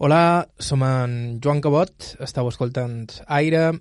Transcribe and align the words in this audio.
Hola, 0.00 0.46
som 0.62 0.84
en 0.86 1.40
Joan 1.42 1.58
Cabot, 1.58 2.04
estàu 2.22 2.46
escoltant 2.46 3.16
Aire. 3.34 3.72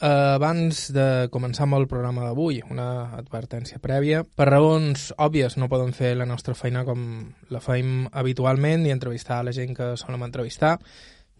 Eh, 0.00 0.08
abans 0.08 0.78
de 0.96 1.28
començar 1.28 1.66
amb 1.66 1.76
el 1.76 1.84
programa 1.90 2.24
d'avui, 2.24 2.62
una 2.72 3.12
advertència 3.18 3.76
prèvia. 3.84 4.22
Per 4.24 4.46
raons 4.48 5.10
òbvies 5.20 5.58
no 5.60 5.68
podem 5.68 5.92
fer 5.92 6.14
la 6.16 6.24
nostra 6.24 6.56
feina 6.56 6.86
com 6.88 7.04
la 7.52 7.60
feim 7.60 8.08
habitualment 8.08 8.88
i 8.88 8.94
entrevistar 8.94 9.42
la 9.44 9.52
gent 9.52 9.76
que 9.76 9.92
solem 10.00 10.24
entrevistar, 10.24 10.78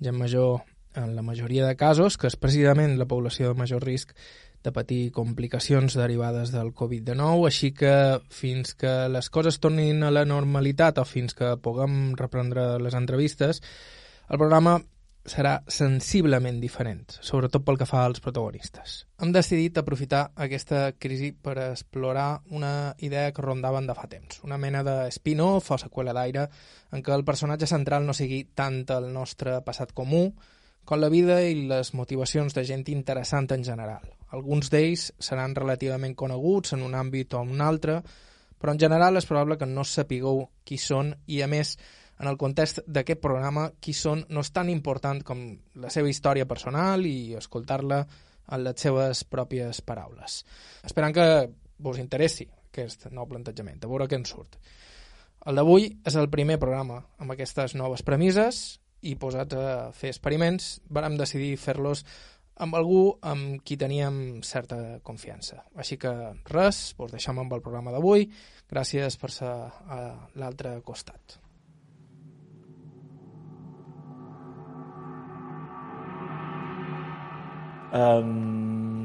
gent 0.04 0.20
major 0.20 0.60
en 1.00 1.16
la 1.16 1.24
majoria 1.24 1.64
de 1.64 1.80
casos, 1.80 2.20
que 2.20 2.28
és 2.28 2.36
precisament 2.36 2.98
la 3.00 3.08
població 3.08 3.54
de 3.54 3.64
major 3.64 3.88
risc 3.88 4.12
de 4.60 4.68
patir 4.68 5.12
complicacions 5.16 5.96
derivades 5.96 6.52
del 6.52 6.74
Covid-19, 6.76 7.46
així 7.48 7.72
que 7.72 8.20
fins 8.28 8.76
que 8.76 8.98
les 9.08 9.32
coses 9.32 9.56
tornin 9.64 10.04
a 10.04 10.12
la 10.12 10.28
normalitat 10.28 11.00
o 11.00 11.08
fins 11.08 11.32
que 11.32 11.56
puguem 11.56 12.10
reprendre 12.20 12.74
les 12.84 12.92
entrevistes, 12.92 13.64
el 14.28 14.38
programa 14.38 14.78
serà 15.26 15.56
sensiblement 15.66 16.60
diferent, 16.62 17.16
sobretot 17.20 17.64
pel 17.66 17.78
que 17.80 17.88
fa 17.88 18.04
als 18.06 18.22
protagonistes. 18.22 19.00
Hem 19.22 19.32
decidit 19.34 19.78
aprofitar 19.78 20.30
aquesta 20.46 20.92
crisi 20.98 21.32
per 21.32 21.56
explorar 21.64 22.42
una 22.54 22.94
idea 22.98 23.32
que 23.32 23.42
rondaven 23.42 23.86
de 23.86 23.96
fa 23.98 24.06
temps, 24.10 24.40
una 24.46 24.58
mena 24.58 24.84
de 24.86 24.96
spin-off 25.10 25.72
o 25.74 25.78
seqüela 25.82 26.14
d'aire 26.16 26.46
en 26.92 27.02
què 27.02 27.14
el 27.14 27.26
personatge 27.26 27.66
central 27.66 28.06
no 28.06 28.14
sigui 28.14 28.44
tant 28.54 28.84
el 28.94 29.10
nostre 29.12 29.60
passat 29.66 29.92
comú 29.92 30.28
com 30.86 31.02
la 31.02 31.10
vida 31.10 31.40
i 31.42 31.66
les 31.66 31.92
motivacions 31.98 32.54
de 32.54 32.62
gent 32.64 32.86
interessant 32.94 33.50
en 33.50 33.64
general. 33.66 34.06
Alguns 34.30 34.70
d'ells 34.70 35.10
seran 35.18 35.54
relativament 35.58 36.14
coneguts 36.14 36.76
en 36.76 36.86
un 36.86 36.94
àmbit 36.94 37.34
o 37.34 37.42
un 37.42 37.60
altre, 37.60 38.00
però 38.56 38.72
en 38.72 38.80
general 38.80 39.18
és 39.18 39.26
probable 39.26 39.58
que 39.58 39.66
no 39.66 39.84
sapigueu 39.84 40.44
qui 40.64 40.78
són 40.78 41.12
i, 41.26 41.42
a 41.42 41.50
més, 41.50 41.74
en 42.18 42.30
el 42.30 42.38
context 42.40 42.80
d'aquest 42.86 43.20
programa, 43.20 43.68
qui 43.80 43.92
són 43.96 44.24
no 44.32 44.44
és 44.44 44.52
tan 44.54 44.70
important 44.72 45.22
com 45.26 45.46
la 45.82 45.92
seva 45.92 46.08
història 46.08 46.48
personal 46.48 47.04
i 47.06 47.34
escoltar-la 47.36 48.00
en 48.46 48.62
les 48.64 48.80
seves 48.80 49.24
pròpies 49.28 49.82
paraules. 49.84 50.42
Esperant 50.86 51.14
que 51.14 51.26
vos 51.82 51.98
interessi 52.00 52.46
aquest 52.70 53.08
nou 53.12 53.28
plantejament, 53.28 53.80
a 53.82 53.90
veure 53.90 54.08
què 54.08 54.18
en 54.20 54.26
surt. 54.28 54.58
El 55.46 55.60
d'avui 55.60 55.90
és 56.04 56.16
el 56.18 56.30
primer 56.32 56.58
programa 56.62 57.02
amb 57.22 57.32
aquestes 57.34 57.76
noves 57.78 58.02
premisses 58.06 58.80
i 59.06 59.14
posats 59.20 59.54
a 59.54 59.92
fer 59.94 60.10
experiments, 60.10 60.80
vam 60.90 61.16
decidir 61.20 61.54
fer-los 61.60 62.02
amb 62.64 62.74
algú 62.74 63.00
amb 63.20 63.60
qui 63.62 63.76
teníem 63.76 64.42
certa 64.42 64.98
confiança. 65.04 65.62
Així 65.76 66.00
que 66.00 66.12
res, 66.48 66.94
vos 66.98 67.12
deixem 67.12 67.38
amb 67.38 67.52
el 67.52 67.62
programa 67.62 67.92
d'avui. 67.92 68.30
Gràcies 68.72 69.20
per 69.20 69.30
ser 69.30 69.52
a 69.52 70.00
l'altre 70.40 70.78
costat. 70.84 71.45
Um, 77.94 78.96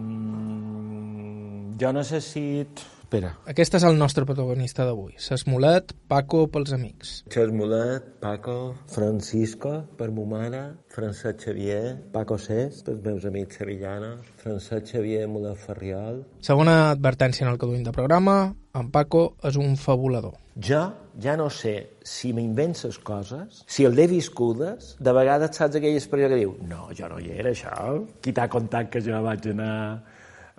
jo 1.82 1.92
necessit... 1.92 3.01
Espera. 3.12 3.34
Aquest 3.52 3.74
és 3.76 3.84
el 3.84 3.98
nostre 4.00 4.24
protagonista 4.24 4.86
d'avui. 4.88 5.18
S'esmolet, 5.20 5.90
Paco 6.08 6.46
pels 6.48 6.72
amics. 6.72 7.10
Xesmolet, 7.34 8.06
Paco, 8.22 8.78
Francisco, 8.88 9.74
per 10.00 10.08
mo 10.16 10.24
mare, 10.24 10.62
Francesc 10.96 11.44
Xavier, 11.44 11.98
Paco 12.14 12.38
Cés, 12.40 12.80
pels 12.88 13.02
meus 13.04 13.28
amics 13.28 13.60
sevillanos, 13.60 14.32
Francesc 14.40 14.94
Xavier 14.94 15.28
Molet 15.28 15.60
Ferriol. 15.60 16.24
Segona 16.40 16.78
advertència 16.94 17.44
en 17.44 17.52
el 17.52 17.60
que 17.60 17.68
duim 17.68 17.84
de 17.84 17.92
programa, 17.92 18.56
en 18.80 18.96
Paco 18.96 19.34
és 19.44 19.60
un 19.60 19.76
fabulador. 19.76 20.40
Jo 20.56 20.86
ja 21.20 21.36
no 21.36 21.50
sé 21.52 21.98
si 22.08 22.32
m'invents 22.32 22.86
les 22.86 22.98
coses, 23.04 23.62
si 23.68 23.84
el 23.88 24.00
he 24.00 24.08
viscudes, 24.08 24.96
de 25.00 25.12
vegades 25.16 25.58
saps 25.58 25.76
aquella 25.76 26.00
expressió 26.00 26.30
que 26.32 26.40
diu 26.40 26.56
no, 26.68 26.88
jo 26.96 27.12
no 27.12 27.20
hi 27.20 27.32
era, 27.36 27.52
això. 27.52 28.00
Qui 28.24 28.32
t'ha 28.36 28.48
contat 28.52 28.88
que 28.94 29.04
jo 29.04 29.20
vaig 29.24 29.52
anar 29.52 29.76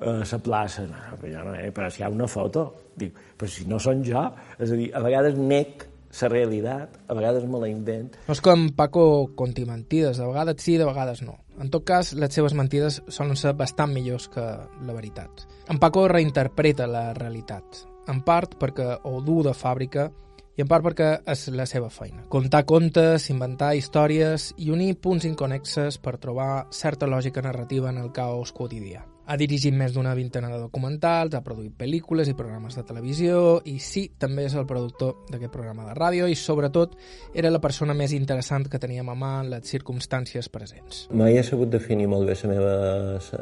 la 0.01 0.39
plaça? 0.43 0.87
No, 0.89 1.17
jo 1.23 1.45
no, 1.45 1.55
eh? 1.55 1.71
però 1.73 1.91
si 1.91 2.03
hi 2.03 2.05
ha 2.07 2.11
una 2.11 2.27
foto. 2.27 2.67
Dic, 2.97 3.16
però 3.39 3.49
si 3.50 3.66
no 3.69 3.78
són 3.78 4.03
jo. 4.05 4.25
És 4.59 4.71
a 4.71 4.78
dir, 4.78 4.91
a 4.94 5.03
vegades 5.05 5.39
nec 5.39 5.89
la 6.21 6.28
realitat, 6.28 6.99
a 7.09 7.15
vegades 7.15 7.44
me 7.49 7.59
la 7.59 7.69
invent. 7.69 8.16
No 8.27 8.34
és 8.37 8.43
com 8.44 8.69
Paco 8.77 9.05
conti 9.37 9.65
mentides, 9.65 10.19
de 10.21 10.27
vegades 10.28 10.61
sí, 10.62 10.77
de 10.77 10.84
vegades 10.84 11.22
no. 11.25 11.39
En 11.61 11.71
tot 11.71 11.84
cas, 11.89 12.12
les 12.12 12.33
seves 12.34 12.55
mentides 12.55 13.00
solen 13.09 13.37
ser 13.37 13.55
bastant 13.56 13.93
millors 13.93 14.28
que 14.33 14.43
la 14.43 14.97
veritat. 14.97 15.47
En 15.72 15.81
Paco 15.81 16.06
reinterpreta 16.09 16.89
la 16.91 17.12
realitat, 17.16 17.87
en 18.09 18.21
part 18.27 18.59
perquè 18.61 18.99
ho 19.09 19.21
du 19.25 19.41
de 19.47 19.55
fàbrica 19.56 20.11
i 20.56 20.65
en 20.65 20.69
part 20.69 20.84
perquè 20.84 21.09
és 21.33 21.47
la 21.56 21.65
seva 21.66 21.89
feina. 21.89 22.27
Contar 22.28 22.65
contes, 22.69 23.31
inventar 23.33 23.72
històries 23.78 24.50
i 24.59 24.69
unir 24.75 24.99
punts 25.00 25.25
inconexes 25.28 25.97
per 26.03 26.19
trobar 26.21 26.66
certa 26.71 27.09
lògica 27.09 27.45
narrativa 27.45 27.89
en 27.89 28.03
el 28.05 28.12
caos 28.12 28.53
quotidià. 28.53 29.06
Ha 29.27 29.37
dirigit 29.38 29.75
més 29.75 29.93
d'una 29.94 30.15
vintena 30.19 30.50
de 30.50 30.59
documentals, 30.59 31.34
ha 31.34 31.43
produït 31.44 31.75
pel·lícules 31.78 32.28
i 32.28 32.34
programes 32.38 32.75
de 32.78 32.84
televisió 32.87 33.60
i 33.71 33.77
sí, 33.78 34.09
també 34.19 34.49
és 34.49 34.56
el 34.59 34.66
productor 34.66 35.28
d'aquest 35.31 35.53
programa 35.55 35.87
de 35.87 35.94
ràdio 35.99 36.27
i 36.31 36.38
sobretot 36.38 36.97
era 37.34 37.53
la 37.53 37.60
persona 37.62 37.94
més 37.94 38.15
interessant 38.16 38.66
que 38.71 38.81
teníem 38.83 39.09
a 39.12 39.19
mà 39.19 39.33
en 39.43 39.53
les 39.55 39.69
circumstàncies 39.71 40.50
presents. 40.53 41.06
Mai 41.15 41.38
he 41.38 41.44
sabut 41.47 41.71
definir 41.71 42.09
molt 42.10 42.27
bé 42.27 42.38
la 42.43 42.50
meva, 42.55 42.75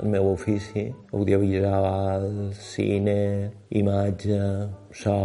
el 0.02 0.12
meu 0.12 0.32
ofici, 0.34 0.91
audiovisual, 1.12 2.28
cine, 2.60 3.20
imatge, 3.80 4.42
so, 4.92 5.16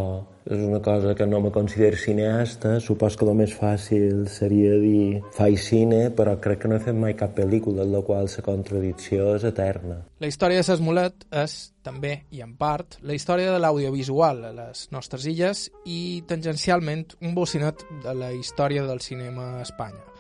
és 0.45 0.61
una 0.61 0.81
cosa 0.81 1.15
que 1.15 1.25
no 1.25 1.41
me 1.41 1.51
considero 1.51 1.97
cineasta, 1.97 2.79
supos 2.79 3.17
que 3.17 3.25
el 3.25 3.33
més 3.37 3.53
fàcil 3.57 4.25
seria 4.29 4.77
dir 4.81 5.21
faig 5.33 5.57
cine, 5.61 6.01
però 6.15 6.37
crec 6.41 6.63
que 6.63 6.71
no 6.71 6.77
he 6.77 6.83
fet 6.83 6.97
mai 6.97 7.15
cap 7.17 7.33
pel·lícula, 7.37 7.83
en 7.83 7.93
la 7.95 8.03
qual 8.05 8.29
la 8.29 8.45
contradicció 8.45 9.33
és 9.35 9.45
eterna. 9.49 9.99
La 10.21 10.29
història 10.29 10.61
de 10.61 10.67
Sesmolet 10.69 11.27
és, 11.43 11.57
també 11.85 12.15
i 12.31 12.41
en 12.45 12.55
part, 12.57 12.99
la 13.01 13.17
història 13.17 13.53
de 13.53 13.61
l'audiovisual 13.61 14.43
a 14.45 14.55
les 14.55 14.87
nostres 14.93 15.25
illes 15.29 15.69
i, 15.85 16.23
tangencialment, 16.29 17.07
un 17.21 17.33
bocinet 17.37 17.87
de 18.05 18.13
la 18.13 18.33
història 18.33 18.85
del 18.85 19.01
cinema 19.01 19.55
a 19.55 19.63
Espanya 19.65 20.14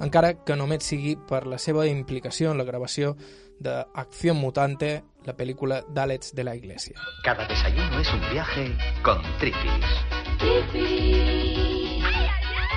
encara 0.00 0.34
que 0.44 0.56
només 0.56 0.86
sigui 0.86 1.16
per 1.28 1.46
la 1.46 1.58
seva 1.58 1.86
implicació 1.86 2.52
en 2.52 2.58
la 2.58 2.66
gravació 2.68 3.16
de 3.58 3.74
Acción 3.94 4.38
Mutante, 4.38 5.02
la 5.26 5.34
pel·lícula 5.36 5.82
d'Àlex 5.88 6.34
de 6.34 6.44
la 6.44 6.54
Iglesia. 6.56 6.96
Cada 7.24 7.46
desayuno 7.48 8.00
es 8.00 8.12
un 8.12 8.20
viaje 8.30 8.70
con 9.02 9.22
Tripis. 9.38 9.90
Tripis. 10.38 12.06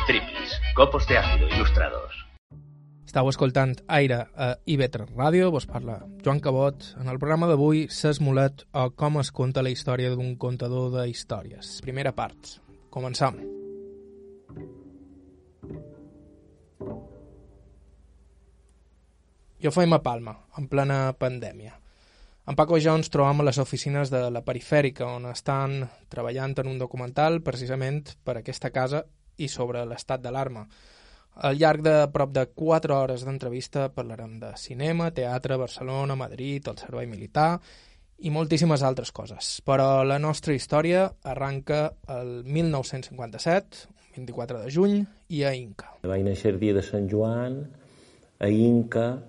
Tripis, 0.07 0.57
copos 0.75 1.07
de 1.07 1.17
ácido 1.17 1.47
ilustrados. 1.47 2.21
Estau 3.11 3.27
escoltant 3.27 3.75
Aire 3.91 4.21
a 4.39 4.53
IB3 4.63 5.09
Ràdio, 5.17 5.49
vos 5.51 5.67
parla 5.67 5.97
Joan 6.23 6.39
Cabot. 6.39 6.93
En 7.01 7.11
el 7.11 7.19
programa 7.19 7.49
d'avui 7.51 7.89
s'ha 7.91 8.13
esmolet 8.15 8.63
o 8.71 8.87
com 8.95 9.19
es 9.19 9.33
conta 9.35 9.65
la 9.65 9.73
història 9.73 10.15
d'un 10.15 10.37
contador 10.39 10.93
de 10.95 11.09
històries. 11.11 11.81
Primera 11.83 12.15
part. 12.15 12.55
Començam. 12.89 13.60
Jo 19.61 19.69
feim 19.69 19.93
a 19.93 19.99
Palma, 20.01 20.31
en 20.57 20.65
plena 20.65 21.11
pandèmia. 21.13 21.75
En 22.49 22.55
Paco 22.57 22.79
i 22.79 22.81
jo 22.81 22.95
ens 22.97 23.11
trobam 23.13 23.43
a 23.43 23.45
les 23.45 23.59
oficines 23.61 24.09
de 24.09 24.23
la 24.33 24.41
perifèrica, 24.41 25.05
on 25.05 25.27
estan 25.29 25.83
treballant 26.09 26.55
en 26.63 26.71
un 26.71 26.79
documental 26.81 27.43
precisament 27.45 28.15
per 28.25 28.39
aquesta 28.39 28.71
casa 28.73 29.03
i 29.37 29.45
sobre 29.47 29.83
l'estat 29.85 30.23
d'alarma. 30.23 30.65
Al 31.45 31.61
llarg 31.61 31.85
de 31.85 31.93
prop 32.11 32.33
de 32.33 32.47
4 32.49 32.97
hores 32.97 33.21
d'entrevista 33.27 33.85
parlarem 33.93 34.39
de 34.41 34.49
cinema, 34.57 35.11
teatre, 35.13 35.61
Barcelona, 35.61 36.17
Madrid, 36.17 36.65
el 36.67 36.81
servei 36.81 37.05
militar 37.07 37.59
i 38.25 38.33
moltíssimes 38.33 38.81
altres 38.81 39.13
coses. 39.13 39.59
Però 39.61 40.01
la 40.03 40.17
nostra 40.17 40.57
història 40.57 41.05
arranca 41.21 41.83
el 42.09 42.41
1957, 42.49 43.85
24 44.17 44.65
de 44.65 44.73
juny, 44.73 45.03
i 45.29 45.45
a 45.45 45.53
Inca. 45.53 45.93
Vaig 46.01 46.25
néixer 46.25 46.55
el 46.55 46.59
dia 46.59 46.73
de 46.73 46.83
Sant 46.83 47.05
Joan, 47.13 47.61
a 48.41 48.49
Inca, 48.49 49.21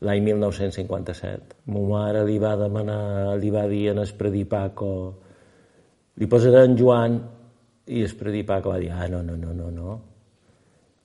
l'any 0.00 0.22
1957. 0.24 1.56
Mo 1.72 1.84
mare 1.90 2.24
li 2.24 2.38
va 2.40 2.54
demanar, 2.56 3.36
li 3.40 3.50
va 3.52 3.66
dir 3.68 3.90
en 3.92 4.00
el 4.00 4.12
predí 4.16 4.46
Paco, 4.48 4.92
li 6.16 6.28
posaré 6.30 6.64
en 6.64 6.76
Joan, 6.78 7.18
i 7.90 8.04
el 8.06 8.14
predí 8.16 8.42
Paco 8.46 8.72
va 8.72 8.78
dir, 8.80 8.92
ah, 8.94 9.08
no, 9.08 9.22
no, 9.22 9.36
no, 9.36 9.52
no, 9.52 9.70
no. 9.70 9.98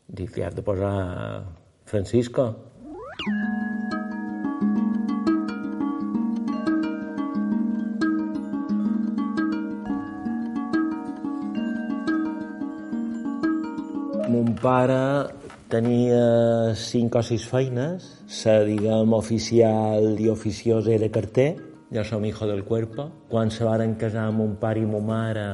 Dic, 0.07 0.37
li 0.37 0.45
has 0.45 0.55
de 0.55 0.63
posar 0.63 0.93
Francisco. 1.89 2.53
Mon 14.29 14.55
pare 14.59 15.44
tenia 15.71 16.73
cinc 16.79 17.15
o 17.15 17.23
sis 17.23 17.45
feines. 17.49 18.09
La, 18.45 18.57
diguem, 18.67 19.15
oficial 19.17 20.19
i 20.19 20.29
oficiosa 20.29 20.93
era 20.95 21.11
carter. 21.11 21.53
Jo 21.93 22.03
som 22.03 22.25
hijo 22.25 22.47
del 22.49 22.63
cuerpo. 22.65 23.09
Quan 23.29 23.51
se 23.51 23.63
varen 23.63 23.95
casar 23.95 24.31
mon 24.33 24.55
pare 24.61 24.81
i 24.81 24.89
mon 24.89 25.05
mare, 25.05 25.47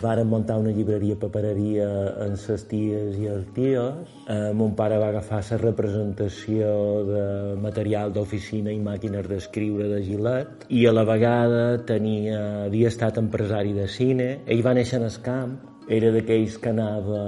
Varen 0.00 0.30
muntar 0.32 0.56
una 0.56 0.70
llibreria 0.72 1.12
papereria 1.20 1.86
en 2.24 2.38
ses 2.40 2.62
ties 2.70 3.18
i 3.20 3.26
els 3.28 3.50
tios. 3.52 4.14
Eh, 4.32 4.52
mon 4.56 4.72
pare 4.76 4.96
va 4.96 5.10
agafar 5.12 5.42
la 5.50 5.58
representació 5.60 6.70
de 7.04 7.24
material 7.60 8.14
d'oficina 8.14 8.72
i 8.72 8.80
màquines 8.80 9.28
d'escriure 9.28 9.90
de 9.92 10.00
Gilet 10.06 10.64
i 10.72 10.86
a 10.86 10.94
la 10.96 11.04
vegada 11.04 11.62
tenia, 11.84 12.40
havia 12.64 12.88
estat 12.88 13.20
empresari 13.20 13.76
de 13.76 13.88
cine. 13.88 14.30
Ell 14.46 14.64
va 14.64 14.72
néixer 14.72 15.02
en 15.02 15.08
el 15.10 15.20
camp, 15.20 15.58
era 15.88 16.14
d'aquells 16.16 16.56
que 16.56 16.72
anava 16.72 17.20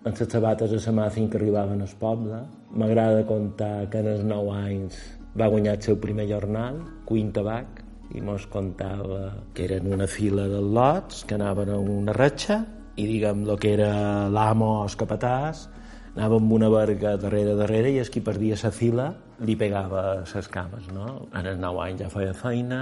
amb 0.00 0.16
les 0.16 0.32
sabates 0.32 0.72
a 0.72 0.80
la 0.86 0.96
mà 0.96 1.10
fins 1.12 1.30
que 1.30 1.36
arribaven 1.36 1.82
al 1.84 1.94
poble. 2.00 2.40
M'agrada 2.72 3.26
contar 3.28 3.88
que 3.90 4.00
en 4.00 4.08
els 4.14 4.24
9 4.24 4.56
anys 4.56 4.96
va 5.36 5.50
guanyar 5.52 5.76
el 5.76 5.82
seu 5.82 5.98
primer 6.00 6.26
jornal, 6.30 6.80
Quint 7.08 7.32
Tabac, 7.36 7.82
i 8.14 8.20
mos 8.24 8.46
contava 8.50 9.44
que 9.54 9.66
eren 9.68 9.92
una 9.92 10.06
fila 10.10 10.48
de 10.50 10.60
lots 10.60 11.24
que 11.24 11.36
anaven 11.36 11.70
a 11.70 11.78
una 11.78 12.14
ratxa 12.16 12.64
i 12.96 13.06
diguem 13.06 13.44
el 13.46 13.58
que 13.60 13.74
era 13.76 13.92
l'amo 14.32 14.70
o 14.80 14.80
el 14.86 14.96
capatàs 14.98 15.68
anava 16.16 16.40
amb 16.40 16.52
una 16.52 16.68
verga 16.72 17.14
darrere 17.20 17.54
darrere 17.54 17.92
i 17.94 18.00
és 18.02 18.10
qui 18.10 18.22
perdia 18.24 18.58
la 18.64 18.72
fila 18.74 19.06
li 19.46 19.54
pegava 19.56 20.24
les 20.24 20.48
cames 20.50 20.90
no? 20.90 21.28
en 21.30 21.46
els 21.46 21.60
9 21.62 21.84
anys 21.86 22.02
ja 22.02 22.10
feia 22.10 22.34
feina 22.34 22.80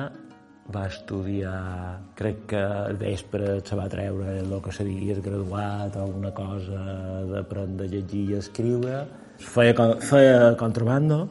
va 0.75 0.85
estudiar, 0.87 2.01
crec 2.19 2.45
que 2.53 2.61
al 2.61 2.99
vespre 3.01 3.59
se 3.65 3.77
va 3.79 3.89
treure 3.89 4.39
el 4.43 4.53
que 4.65 4.73
se 4.75 4.85
diria 4.85 5.17
graduat 5.25 5.97
o 5.97 6.05
alguna 6.05 6.33
cosa 6.37 6.83
d'aprendre 7.31 7.89
a 7.89 7.93
llegir 7.95 8.25
i 8.29 8.39
escriure. 8.39 9.01
Feia, 9.39 9.75
feia 10.03 10.55
contrabando, 10.61 11.23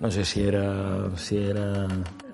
no 0.00 0.10
sé 0.10 0.24
si, 0.24 0.42
era, 0.42 1.10
si, 1.16 1.38
era, 1.38 1.88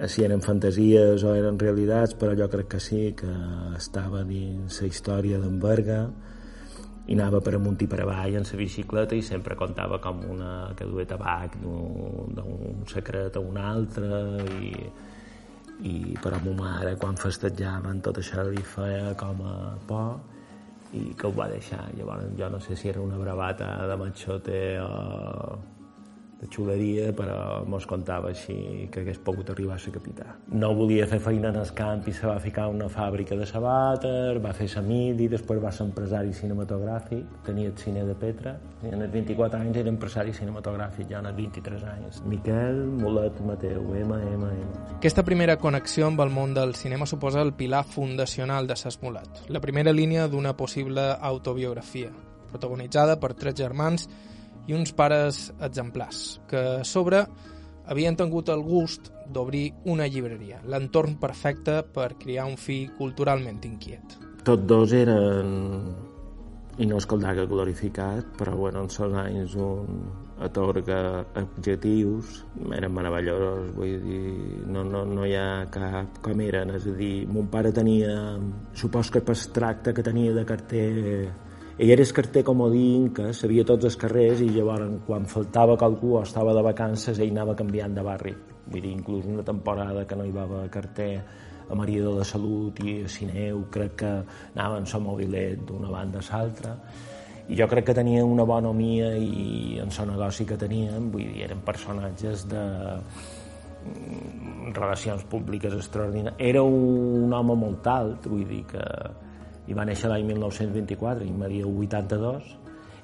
si 0.09 0.25
eren 0.25 0.43
fantasies 0.45 1.23
o 1.25 1.35
eren 1.37 1.59
realitats, 1.61 2.17
però 2.19 2.35
jo 2.37 2.49
crec 2.53 2.75
que 2.75 2.81
sí, 2.83 3.03
que 3.17 3.31
estava 3.79 4.25
dins 4.27 4.83
la 4.83 4.91
història 4.91 5.39
d'en 5.41 5.61
Berga 5.63 6.03
i 7.07 7.13
anava 7.13 7.41
per 7.45 7.55
amunt 7.57 7.81
i 7.85 7.89
per 7.89 8.01
avall 8.03 8.37
en 8.39 8.47
la 8.49 8.59
bicicleta 8.59 9.17
i 9.17 9.23
sempre 9.23 9.57
contava 9.61 9.99
com 10.01 10.23
una 10.35 10.73
que 10.77 10.87
duia 10.89 11.09
tabac 11.09 11.59
d'un 11.61 12.85
secret 12.89 13.37
a 13.37 13.43
un 13.45 13.59
altre 13.61 14.09
i, 14.57 14.73
i 15.83 16.17
però 16.23 16.39
ma 16.45 16.55
mare 16.61 16.95
quan 16.97 17.17
festejaven 17.19 18.01
tot 18.01 18.19
això 18.19 18.45
li 18.47 18.63
feia 18.63 19.15
com 19.19 19.43
a 19.43 19.57
por 19.89 20.21
i 20.95 21.13
que 21.19 21.27
ho 21.27 21.33
va 21.35 21.49
deixar. 21.51 21.83
Llavors 21.99 22.31
jo 22.39 22.49
no 22.49 22.61
sé 22.61 22.77
si 22.77 22.89
era 22.89 23.01
una 23.01 23.19
bravata 23.19 23.87
de 23.89 23.97
matxote 23.97 24.61
o 24.81 25.74
de 26.45 26.51
xuleria, 26.53 27.11
però 27.17 27.65
mos 27.69 27.87
contava 27.89 28.31
així 28.31 28.89
que 28.93 29.03
hagués 29.03 29.19
pogut 29.25 29.51
arribar 29.51 29.79
a 29.79 29.81
ser 29.81 29.95
capità. 29.95 30.37
No 30.53 30.75
volia 30.77 31.07
fer 31.09 31.21
feina 31.23 31.51
en 31.51 31.59
el 31.61 31.71
camp 31.77 32.07
i 32.09 32.13
se 32.13 32.29
va 32.29 32.37
ficar 32.43 32.69
una 32.73 32.89
fàbrica 32.93 33.37
de 33.39 33.47
sabàter, 33.49 34.41
va 34.45 34.53
fer 34.53 34.69
i 34.75 35.29
després 35.29 35.63
va 35.63 35.71
ser 35.73 35.87
empresari 35.87 36.33
cinematogràfic, 36.33 37.25
tenia 37.47 37.69
el 37.69 37.77
cine 37.79 38.05
de 38.05 38.15
Petra, 38.15 38.57
i 38.83 38.93
en 38.93 39.03
els 39.03 39.13
24 39.13 39.61
anys 39.61 39.79
era 39.81 39.89
empresari 39.89 40.33
cinematogràfic, 40.33 41.09
ja 41.09 41.21
en 41.21 41.31
els 41.31 41.37
23 41.37 41.85
anys. 41.85 42.21
Miquel 42.27 42.85
Molet 43.01 43.41
Mateu, 43.47 43.83
MMM. 43.95 44.99
Aquesta 44.99 45.25
primera 45.25 45.57
connexió 45.57 46.09
amb 46.09 46.21
el 46.21 46.31
món 46.31 46.55
del 46.55 46.75
cinema 46.75 47.07
suposa 47.07 47.43
el 47.43 47.55
pilar 47.55 47.85
fundacional 47.85 48.67
de 48.67 48.77
Ses 48.77 49.01
Molet, 49.03 49.47
la 49.49 49.61
primera 49.61 49.93
línia 49.93 50.29
d'una 50.29 50.57
possible 50.57 51.15
autobiografia, 51.21 52.13
protagonitzada 52.51 53.19
per 53.21 53.35
tres 53.35 53.57
germans 53.57 54.09
i 54.67 54.75
uns 54.77 54.95
pares 54.97 55.51
exemplars, 55.61 56.41
que 56.49 56.63
a 56.81 56.85
sobre 56.85 57.25
havien 57.91 58.17
tingut 58.17 58.49
el 58.49 58.63
gust 58.65 59.11
d'obrir 59.29 59.67
una 59.91 60.07
llibreria, 60.09 60.63
l'entorn 60.69 61.19
perfecte 61.21 61.83
per 61.95 62.15
criar 62.21 62.49
un 62.49 62.57
fill 62.61 62.91
culturalment 62.97 63.61
inquiet. 63.69 64.19
Tots 64.45 64.67
dos 64.69 64.93
eren, 64.97 65.55
i 66.79 66.87
no 66.89 66.99
és 66.99 67.07
que 67.07 67.17
el 67.17 67.49
glorificat, 67.49 68.37
però 68.39 68.57
bueno, 68.57 68.85
en 68.85 68.89
els 68.89 69.01
anys 69.01 69.55
un 69.55 70.05
atorga 70.45 71.25
adjectius, 71.39 72.41
eren 72.75 72.93
meravellosos, 72.93 73.71
vull 73.77 74.01
dir, 74.03 74.33
no, 74.67 74.83
no, 74.85 75.05
no 75.07 75.25
hi 75.25 75.37
ha 75.39 75.67
cap 75.71 76.19
com 76.25 76.41
eren, 76.41 76.75
és 76.75 76.89
a 76.91 76.97
dir, 76.99 77.27
mon 77.31 77.47
pare 77.53 77.73
tenia, 77.73 78.17
supos 78.75 79.13
que 79.15 79.23
per 79.23 79.37
tracte 79.55 79.95
que 79.95 80.03
tenia 80.03 80.35
de 80.35 80.45
carter 80.45 80.91
ell 81.77 81.91
era 81.91 82.03
el 82.03 82.13
carter 82.13 82.45
comodín 82.47 83.09
que 83.15 83.33
sabia 83.35 83.65
tots 83.67 83.89
els 83.89 83.97
carrers 83.99 84.43
i 84.45 84.51
llavors 84.55 85.01
quan 85.07 85.25
faltava 85.27 85.75
qualcú 85.77 86.13
o 86.15 86.21
estava 86.23 86.55
de 86.55 86.63
vacances 86.63 87.19
ell 87.19 87.33
anava 87.35 87.57
canviant 87.59 87.97
de 87.97 88.05
barri. 88.07 88.35
Vull 88.69 88.81
dir, 88.81 88.93
inclús 88.95 89.27
una 89.27 89.43
temporada 89.43 90.07
que 90.07 90.17
no 90.17 90.25
hi 90.25 90.31
va 90.31 90.45
haver 90.47 90.69
carter 90.71 91.11
a 91.69 91.75
Maria 91.75 92.05
de 92.05 92.13
la 92.15 92.25
Salut 92.25 92.79
i 92.85 93.01
a 93.03 93.09
Sineu, 93.09 93.65
crec 93.75 93.97
que 94.05 94.13
anaven 94.55 94.87
a 94.87 95.01
mobilet 95.03 95.67
d'una 95.67 95.91
banda 95.91 96.23
a 96.23 96.29
l'altra 96.31 96.77
i 97.49 97.59
jo 97.59 97.67
crec 97.69 97.91
que 97.91 97.95
tenia 97.95 98.25
una 98.25 98.45
bona 98.49 98.71
homia 98.71 99.11
i 99.19 99.81
en 99.83 99.91
el 99.91 100.09
negoci 100.13 100.47
que 100.47 100.57
tenien, 100.57 101.11
vull 101.13 101.27
dir, 101.27 101.43
eren 101.45 101.61
personatges 101.67 102.47
de 102.49 102.63
mm, 103.83 104.73
relacions 104.79 105.27
públiques 105.29 105.75
extraordinàries. 105.75 106.39
Era 106.39 106.63
un 106.63 107.33
home 107.33 107.59
molt 107.67 107.87
alt, 107.87 108.31
vull 108.31 108.47
dir 108.49 108.63
que 108.71 108.81
i 109.67 109.77
va 109.77 109.85
néixer 109.89 110.11
l'any 110.11 110.27
1924 110.29 111.25
i 111.25 111.33
m'havia 111.33 111.67
82 111.67 112.53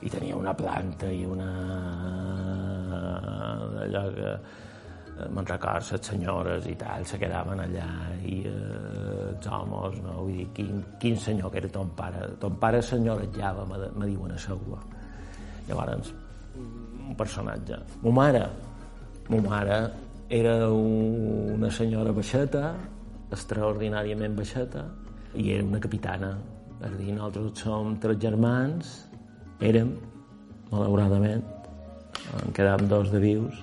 i 0.00 0.10
tenia 0.12 0.36
una 0.36 0.54
planta 0.56 1.08
i 1.12 1.24
una 1.28 1.50
allò 3.84 4.02
que 4.14 4.28
eh, 4.30 5.28
me'n 5.28 5.46
record, 5.46 5.90
les 5.92 6.06
senyores 6.08 6.66
i 6.70 6.76
tal, 6.80 7.04
se 7.04 7.18
quedaven 7.20 7.60
allà 7.66 7.88
i 8.24 8.40
eh, 8.48 9.28
els 9.30 9.46
homes, 9.46 9.98
no? 10.04 10.16
Vull 10.22 10.38
dir, 10.38 10.46
quin, 10.56 10.84
quin 11.02 11.18
senyor 11.20 11.52
que 11.52 11.60
era 11.62 11.72
ton 11.72 11.90
pare. 11.96 12.24
Ton 12.40 12.56
pare 12.60 12.80
senyoretjava, 12.82 13.66
me, 13.68 13.90
me 13.96 14.08
diuen 14.08 14.32
a 14.32 14.38
seua. 14.40 14.80
Llavors, 15.68 16.14
un 16.56 17.16
personatge. 17.18 17.80
Mo 18.04 18.14
mare, 18.16 18.46
mo 19.28 19.42
mare 19.44 19.80
era 20.30 20.56
una 20.70 21.70
senyora 21.74 22.14
baixeta, 22.14 22.74
extraordinàriament 23.30 24.36
baixeta, 24.38 24.86
i 25.34 25.52
era 25.54 25.64
una 25.66 25.80
capitana. 25.80 26.34
És 26.80 26.94
dir, 26.96 27.12
nosaltres 27.12 27.64
som 27.64 27.96
tres 28.00 28.18
germans, 28.22 28.92
érem, 29.60 29.92
malauradament, 30.70 31.44
en 32.40 32.54
quedàvem 32.56 32.88
dos 32.88 33.10
de 33.12 33.20
vius, 33.22 33.58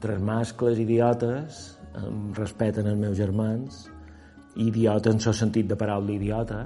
tres 0.00 0.22
mascles 0.22 0.80
idiotes, 0.82 1.62
amb 1.98 2.38
respecte 2.38 2.80
als 2.80 2.98
meus 2.98 3.18
germans, 3.18 3.84
idiota 4.56 5.12
en 5.12 5.20
el 5.20 5.36
sentit 5.36 5.68
de 5.68 5.76
paraula 5.76 6.12
idiota, 6.16 6.64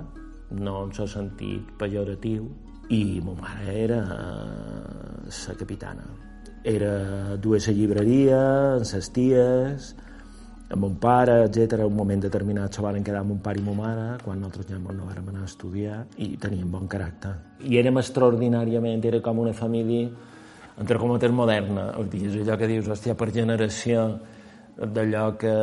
no 0.51 0.85
en 0.85 0.95
el 0.95 1.09
sentit 1.11 1.75
pejoratiu, 1.79 2.47
i 2.95 3.21
ma 3.25 3.35
mare 3.35 3.75
era 3.83 4.01
la 4.07 5.55
capitana. 5.59 6.07
Era 6.67 7.37
dues 7.43 7.67
la 7.67 7.75
llibreria, 7.75 8.43
amb 8.77 8.87
ses 8.87 9.11
ties, 9.15 9.95
amb 10.69 10.83
mon 10.83 10.97
pare, 10.99 11.45
etc. 11.45 11.85
un 11.87 11.95
moment 11.95 12.21
determinat 12.21 12.75
se 12.75 12.83
van 12.83 13.03
quedar 13.05 13.21
amb 13.23 13.35
mon 13.35 13.43
pare 13.43 13.61
i 13.61 13.63
mon 13.63 13.77
mare, 13.79 14.07
quan 14.25 14.41
nosaltres 14.41 14.67
ja 14.73 14.79
no 14.79 15.07
vam 15.07 15.29
anar 15.31 15.45
a 15.45 15.51
estudiar, 15.51 16.01
i 16.19 16.37
teníem 16.37 16.71
bon 16.71 16.89
caràcter. 16.91 17.35
I 17.63 17.79
érem 17.79 18.01
extraordinàriament, 18.03 19.05
era 19.05 19.21
com 19.23 19.39
una 19.45 19.53
família, 19.55 20.09
entre 20.77 20.99
cometes, 20.99 21.31
moderna. 21.33 21.93
És 22.13 22.35
allò 22.43 22.59
que 22.59 22.71
dius, 22.73 22.89
hòstia, 22.91 23.15
per 23.15 23.31
generació, 23.33 24.09
d'allò 24.77 25.31
que 25.41 25.55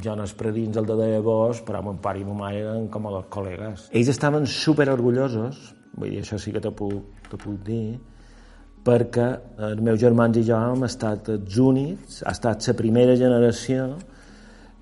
jo 0.00 0.14
no 0.16 0.24
és 0.24 0.32
per 0.38 0.52
dins 0.54 0.78
el 0.78 0.86
de 0.86 0.96
debò, 0.96 1.50
però 1.66 1.82
mon 1.82 1.98
pare 2.00 2.22
i 2.22 2.24
mon 2.24 2.38
mare 2.38 2.62
eren 2.62 2.86
com 2.88 3.06
a 3.06 3.16
dos 3.16 3.26
col·legues. 3.32 3.90
Ells 3.90 4.12
estaven 4.14 4.46
super 4.46 4.88
orgullosos, 4.92 5.74
vull 5.98 6.14
dir, 6.14 6.22
això 6.22 6.38
sí 6.38 6.54
que 6.54 6.62
te 6.62 6.70
puc, 6.70 7.26
puc 7.34 7.58
dir, 7.66 7.98
perquè 8.86 9.26
els 9.66 9.82
meus 9.84 10.00
germans 10.00 10.38
i 10.40 10.46
jo 10.46 10.56
hem 10.56 10.86
estat 10.86 11.28
els 11.34 11.58
únics, 11.60 12.22
ha 12.24 12.32
estat 12.32 12.64
la 12.70 12.76
primera 12.78 13.18
generació 13.18 13.90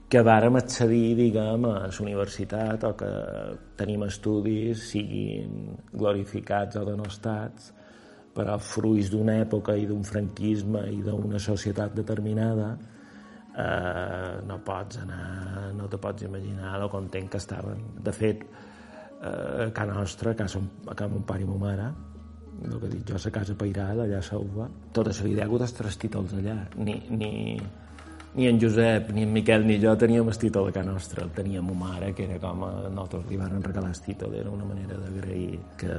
que 0.08 0.22
vàrem 0.24 0.56
accedir, 0.56 1.16
diguem, 1.18 1.66
a 1.68 1.82
la 1.84 1.90
universitat 2.00 2.84
o 2.88 2.94
que 2.96 3.08
tenim 3.76 4.06
estudis, 4.06 4.86
siguin 4.94 5.74
glorificats 5.92 6.78
o 6.80 6.84
denostats, 6.88 7.74
però 8.32 8.56
fruits 8.62 9.10
d'una 9.12 9.36
època 9.42 9.74
i 9.76 9.84
d'un 9.88 10.04
franquisme 10.06 10.86
i 10.94 11.02
d'una 11.04 11.40
societat 11.42 11.92
determinada, 11.98 12.70
eh, 13.58 14.34
no 14.48 14.58
pots 14.64 15.02
anar, 15.02 15.72
no 15.76 15.88
te 15.92 16.00
pots 16.00 16.24
imaginar 16.24 16.78
el 16.80 16.88
content 16.88 17.28
que 17.28 17.40
estaven. 17.42 17.82
De 18.00 18.12
fet, 18.12 18.46
eh, 19.20 19.66
a 19.66 19.70
casa 19.74 19.92
nostra, 19.92 20.32
a 20.32 20.38
casa, 20.38 20.62
a 20.86 20.94
casa 20.94 21.12
mon 21.12 21.26
pare 21.26 21.44
i 21.44 21.50
ma 21.50 21.58
mare, 21.66 21.90
el 22.64 22.80
que 22.80 22.88
dic 22.94 23.04
jo, 23.10 23.18
a 23.18 23.20
la 23.24 23.34
casa 23.34 23.58
pairada, 23.58 24.06
allà 24.06 24.22
a 24.22 24.24
Sauva, 24.24 24.70
tota 24.92 25.12
la 25.12 25.26
vida 25.26 25.42
hi 25.42 25.44
ha 25.44 25.50
hagut 25.50 25.66
els 25.68 25.98
títols 25.98 26.32
allà, 26.38 26.56
ni, 26.76 26.96
ni, 27.10 27.32
ni 28.34 28.46
en 28.46 28.60
Josep, 28.60 29.10
ni 29.12 29.22
en 29.22 29.32
Miquel, 29.32 29.66
ni 29.66 29.78
jo 29.80 29.94
teníem 29.96 30.28
el 30.28 30.38
títol 30.38 30.66
de 30.68 30.72
casa 30.72 30.90
nostra. 30.90 31.24
El 31.24 31.30
tenia 31.34 31.62
ma 31.62 31.74
mare, 31.74 32.12
que 32.14 32.26
era 32.28 32.38
com 32.42 32.64
a 32.64 32.70
nosaltres 32.88 33.24
li 33.30 33.38
van 33.40 33.62
regalar 33.62 33.90
el 33.90 34.00
títol. 34.04 34.34
Era 34.34 34.50
una 34.50 34.68
manera 34.68 34.98
d'agrair 35.00 35.58
que 35.80 35.96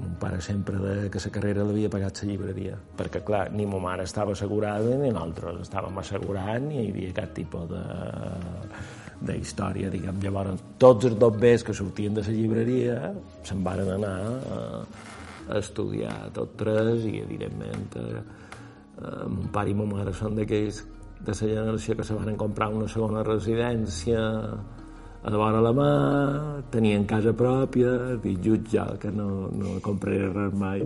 mon 0.00 0.18
pare 0.20 0.40
sempre 0.40 0.76
de 0.82 1.10
que 1.10 1.22
la 1.24 1.32
carrera 1.38 1.64
l'havia 1.64 1.88
pagat 1.88 2.22
la 2.22 2.28
llibreria. 2.30 2.76
Perquè, 2.98 3.22
clar, 3.24 3.46
ni 3.52 3.66
ma 3.66 3.78
mare 3.78 4.04
estava 4.04 4.32
assegurada 4.32 4.98
ni 4.98 5.10
nosaltres 5.10 5.62
estàvem 5.68 5.98
assegurant 6.02 6.68
ni 6.68 6.82
hi 6.82 6.90
havia 6.90 7.16
cap 7.22 7.32
tipus 7.34 7.70
de 7.70 7.82
de 9.24 9.36
història, 9.38 9.88
diguem. 9.88 10.18
Llavors, 10.20 10.62
tots 10.78 11.06
els 11.08 11.16
bombers 11.18 11.64
que 11.64 11.74
sortien 11.76 12.16
de 12.16 12.24
la 12.26 12.34
llibreria 12.34 12.96
se'n 13.46 13.62
varen 13.64 13.90
anar 13.94 14.16
a, 14.56 14.58
a 15.48 15.60
estudiar 15.60 16.16
tot 16.36 16.56
tres 16.60 17.06
i, 17.08 17.20
evidentment, 17.22 17.86
eh, 18.00 18.20
eh, 18.98 19.24
mon 19.30 19.48
pare 19.54 19.72
i 19.72 19.78
ma 19.78 19.86
mare 19.88 20.12
són 20.12 20.36
d'aquells 20.36 20.82
de 21.24 21.32
la 21.32 21.38
generació 21.38 21.96
que 21.96 22.04
se 22.04 22.14
van 22.14 22.36
comprar 22.36 22.68
una 22.68 22.88
segona 22.88 23.24
residència 23.24 24.20
a 25.24 25.30
la 25.32 25.38
vora 25.40 25.60
la 25.64 25.72
mà, 25.72 25.90
tenien 26.70 27.06
casa 27.08 27.32
pròpia, 27.32 28.20
i 28.28 28.34
jutjar 28.44 28.98
que 29.00 29.08
no, 29.10 29.48
no 29.48 29.78
compraré 29.80 30.28
res 30.28 30.52
mai. 30.60 30.84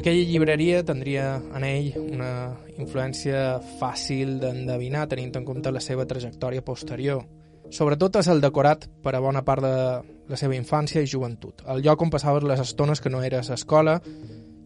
Aquella 0.00 0.24
llibreria 0.30 0.84
tindria 0.86 1.34
en 1.58 1.64
ell 1.66 1.92
una 2.00 2.32
influència 2.78 3.58
fàcil 3.80 4.38
d'endevinar 4.40 5.08
tenint 5.10 5.34
en 5.36 5.44
compte 5.44 5.72
la 5.74 5.82
seva 5.84 6.06
trajectòria 6.08 6.64
posterior. 6.64 7.26
Sobretot 7.70 8.16
és 8.20 8.28
el 8.30 8.40
decorat 8.40 8.86
per 9.02 9.14
a 9.16 9.20
bona 9.20 9.42
part 9.44 9.64
de 9.64 9.76
la 10.30 10.38
seva 10.38 10.56
infància 10.56 11.02
i 11.02 11.08
joventut, 11.10 11.62
el 11.70 11.82
lloc 11.84 12.02
on 12.02 12.10
passaves 12.10 12.46
les 12.46 12.60
estones 12.62 13.02
que 13.02 13.10
no 13.10 13.22
eres 13.22 13.50
a 13.50 13.58
escola 13.58 14.00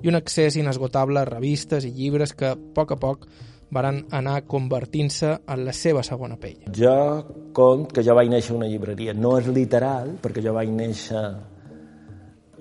i 0.00 0.08
un 0.08 0.16
accés 0.16 0.56
inesgotable 0.56 1.20
a 1.20 1.28
revistes 1.28 1.84
i 1.84 1.92
llibres 1.92 2.32
que, 2.32 2.52
a 2.54 2.56
poc 2.56 2.94
a 2.94 2.98
poc, 3.00 3.26
varen 3.70 4.02
anar 4.16 4.40
convertint-se 4.50 5.32
en 5.46 5.64
la 5.66 5.74
seva 5.76 6.02
segona 6.06 6.38
pell. 6.40 6.64
Jo 6.74 6.96
cont 7.56 7.86
que 7.92 8.02
jo 8.06 8.16
vaig 8.18 8.30
néixer 8.32 8.54
a 8.54 8.58
una 8.58 8.68
llibreria. 8.70 9.14
No 9.14 9.36
és 9.38 9.48
literal, 9.52 10.16
perquè 10.22 10.42
jo 10.44 10.54
vaig 10.56 10.72
néixer 10.74 11.24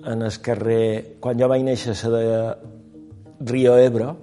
en 0.06 0.22
el 0.22 0.38
carrer... 0.44 1.18
Quan 1.20 1.40
jo 1.40 1.48
vaig 1.50 1.64
néixer 1.66 1.96
a 1.96 2.12
de 2.14 2.24
Rio 3.50 3.76
Ebro, 3.80 4.14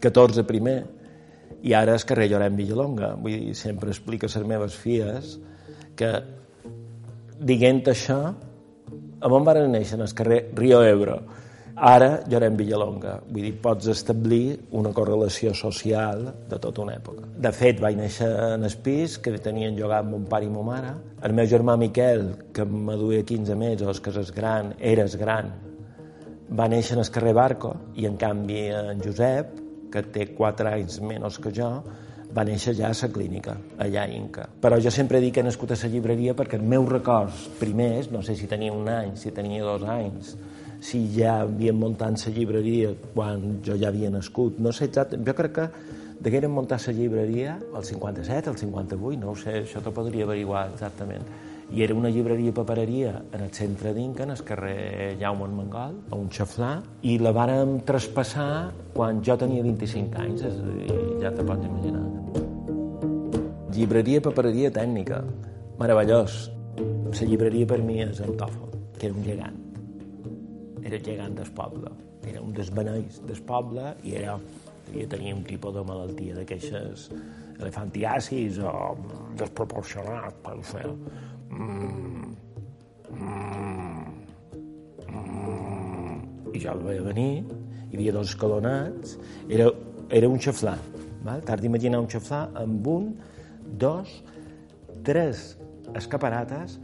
14 0.00 0.44
primer, 0.48 0.78
i 1.64 1.72
ara 1.76 1.94
és 1.96 2.04
carrer 2.04 2.28
Llorenç 2.28 2.58
Villalonga. 2.58 3.14
Vull 3.20 3.38
dir, 3.38 3.54
sempre 3.56 3.92
explico 3.94 4.26
a 4.28 4.32
les 4.34 4.48
meves 4.48 4.76
filles 4.76 5.38
que 5.98 6.10
dient 7.40 7.82
això, 7.90 8.18
a 9.20 9.32
on 9.32 9.46
van 9.46 9.64
néixer? 9.72 9.96
En 9.98 10.04
el 10.04 10.14
carrer 10.14 10.44
Rio 10.54 10.82
Ebro. 10.84 11.18
Ara, 11.74 12.20
Llorenç 12.30 12.58
Villalonga. 12.60 13.16
Vull 13.26 13.48
dir, 13.48 13.54
pots 13.62 13.88
establir 13.90 14.60
una 14.78 14.92
correlació 14.94 15.50
social 15.58 16.28
de 16.50 16.58
tota 16.62 16.84
una 16.84 16.94
època. 17.00 17.26
De 17.34 17.50
fet, 17.50 17.80
vaig 17.82 17.96
néixer 17.98 18.28
en 18.54 18.62
el 18.68 18.76
pis 18.84 19.16
que 19.18 19.34
tenien 19.42 19.74
llogat 19.74 20.06
mon 20.06 20.28
pare 20.30 20.46
i 20.46 20.52
mon 20.52 20.68
mare. 20.68 20.92
El 21.26 21.34
meu 21.34 21.48
germà 21.50 21.74
Miquel, 21.80 22.28
que 22.54 22.64
m'aduia 22.64 23.24
15 23.26 23.58
mesos, 23.58 24.00
que 24.00 24.14
és 24.14 24.30
gran, 24.36 24.70
eres 24.78 25.18
gran, 25.18 25.50
va 26.54 26.70
néixer 26.70 26.94
en 26.94 27.02
el 27.02 27.10
carrer 27.10 27.34
Barco, 27.34 27.74
i 27.98 28.06
en 28.06 28.16
canvi 28.22 28.68
en 28.70 29.02
Josep, 29.02 29.58
que 29.90 30.02
té 30.14 30.28
4 30.36 30.70
anys 30.76 31.00
menys 31.02 31.40
que 31.42 31.50
jo, 31.54 31.70
va 32.34 32.44
néixer 32.46 32.74
ja 32.74 32.90
a 32.90 32.96
la 32.96 33.10
clínica, 33.12 33.56
allà 33.78 34.02
a 34.02 34.10
Inca. 34.10 34.48
Però 34.60 34.78
jo 34.82 34.90
sempre 34.90 35.20
dic 35.22 35.34
que 35.34 35.44
he 35.44 35.46
nascut 35.46 35.70
a 35.70 35.78
la 35.80 35.90
llibreria 35.92 36.34
perquè 36.34 36.58
els 36.58 36.66
meus 36.66 36.88
records 36.90 37.46
primers, 37.60 38.10
no 38.10 38.22
sé 38.22 38.34
si 38.34 38.50
tenia 38.50 38.72
un 38.72 38.88
any, 38.88 39.14
si 39.16 39.30
tenia 39.30 39.62
dos 39.62 39.82
anys, 39.82 40.34
si 40.84 41.06
ja 41.14 41.40
havien 41.44 41.78
muntat 41.78 42.18
la 42.26 42.32
llibreria 42.34 42.92
quan 43.14 43.60
jo 43.64 43.78
ja 43.78 43.88
havia 43.88 44.10
nascut, 44.10 44.58
no 44.58 44.72
sé 44.72 44.90
exacte, 44.90 45.16
jo 45.16 45.34
crec 45.34 45.54
que 45.54 45.68
degueren 46.20 46.50
muntar 46.50 46.80
la 46.86 46.92
llibreria 46.92 47.58
el 47.76 47.84
57, 47.84 48.50
el 48.50 48.56
58, 48.58 49.20
no 49.20 49.30
ho 49.30 49.36
sé, 49.36 49.62
això 49.62 49.80
t'ho 49.80 49.94
podria 49.94 50.24
averiguar 50.24 50.68
exactament 50.72 51.24
i 51.72 51.82
era 51.82 51.94
una 51.96 52.10
llibreria 52.12 52.52
papereria 52.54 53.14
en 53.32 53.40
el 53.40 53.52
centre 53.56 53.94
d'Inca, 53.94 54.24
en 54.24 54.34
el 54.34 54.42
carrer 54.44 55.16
Jaume 55.20 55.48
Mangol, 55.48 55.96
a 56.10 56.18
un 56.18 56.28
xaflà, 56.30 56.76
i 57.02 57.16
la 57.18 57.32
vàrem 57.34 57.78
traspassar 57.88 58.72
quan 58.94 59.22
jo 59.24 59.36
tenia 59.40 59.64
25 59.64 60.20
anys, 60.20 60.44
és 60.50 60.60
a 60.60 60.74
dir, 60.76 60.98
ja 61.22 61.32
te 61.34 61.46
pots 61.46 61.66
imaginar. 61.66 62.04
Llibreria 63.74 64.20
papereria 64.22 64.70
tècnica, 64.70 65.22
meravellós. 65.80 66.44
La 67.14 67.26
llibreria 67.26 67.66
per 67.70 67.80
mi 67.82 68.00
és 68.02 68.20
el 68.22 68.36
Tòfol, 68.38 68.74
que 68.98 69.08
era 69.08 69.16
un 69.16 69.24
gegant. 69.26 69.56
Era 70.84 70.98
el 70.98 71.02
gegant 71.02 71.34
del 71.38 71.50
poble. 71.56 71.90
Era 72.26 72.42
un 72.42 72.52
dels 72.54 72.70
beneis 72.74 73.20
del 73.26 73.40
poble 73.46 73.94
i 74.04 74.14
era, 74.20 74.36
devia 74.86 75.08
tenir 75.10 75.34
un 75.34 75.42
tipus 75.46 75.74
de 75.74 75.84
malaltia 75.86 76.36
de 76.38 76.44
queixes 76.48 77.08
elefantiasis 77.60 78.58
o 78.62 78.72
desproporcionat, 79.38 80.38
per 80.42 80.56
fer. 80.66 80.88
I 86.54 86.60
jo 86.62 86.72
el 86.72 86.82
veia 86.86 87.02
venir, 87.02 87.44
hi 87.90 87.96
havia 87.98 88.14
dos 88.14 88.32
escalonats, 88.32 89.16
era, 89.48 89.70
era 90.10 90.30
un 90.30 90.38
xaflà, 90.42 90.76
val? 91.26 91.42
t'has 91.46 91.60
d'imaginar 91.62 92.00
un 92.02 92.08
xaflà 92.10 92.46
amb 92.62 92.86
un, 92.90 93.12
dos, 93.80 94.10
tres 95.06 95.54
escaparates 95.98 96.78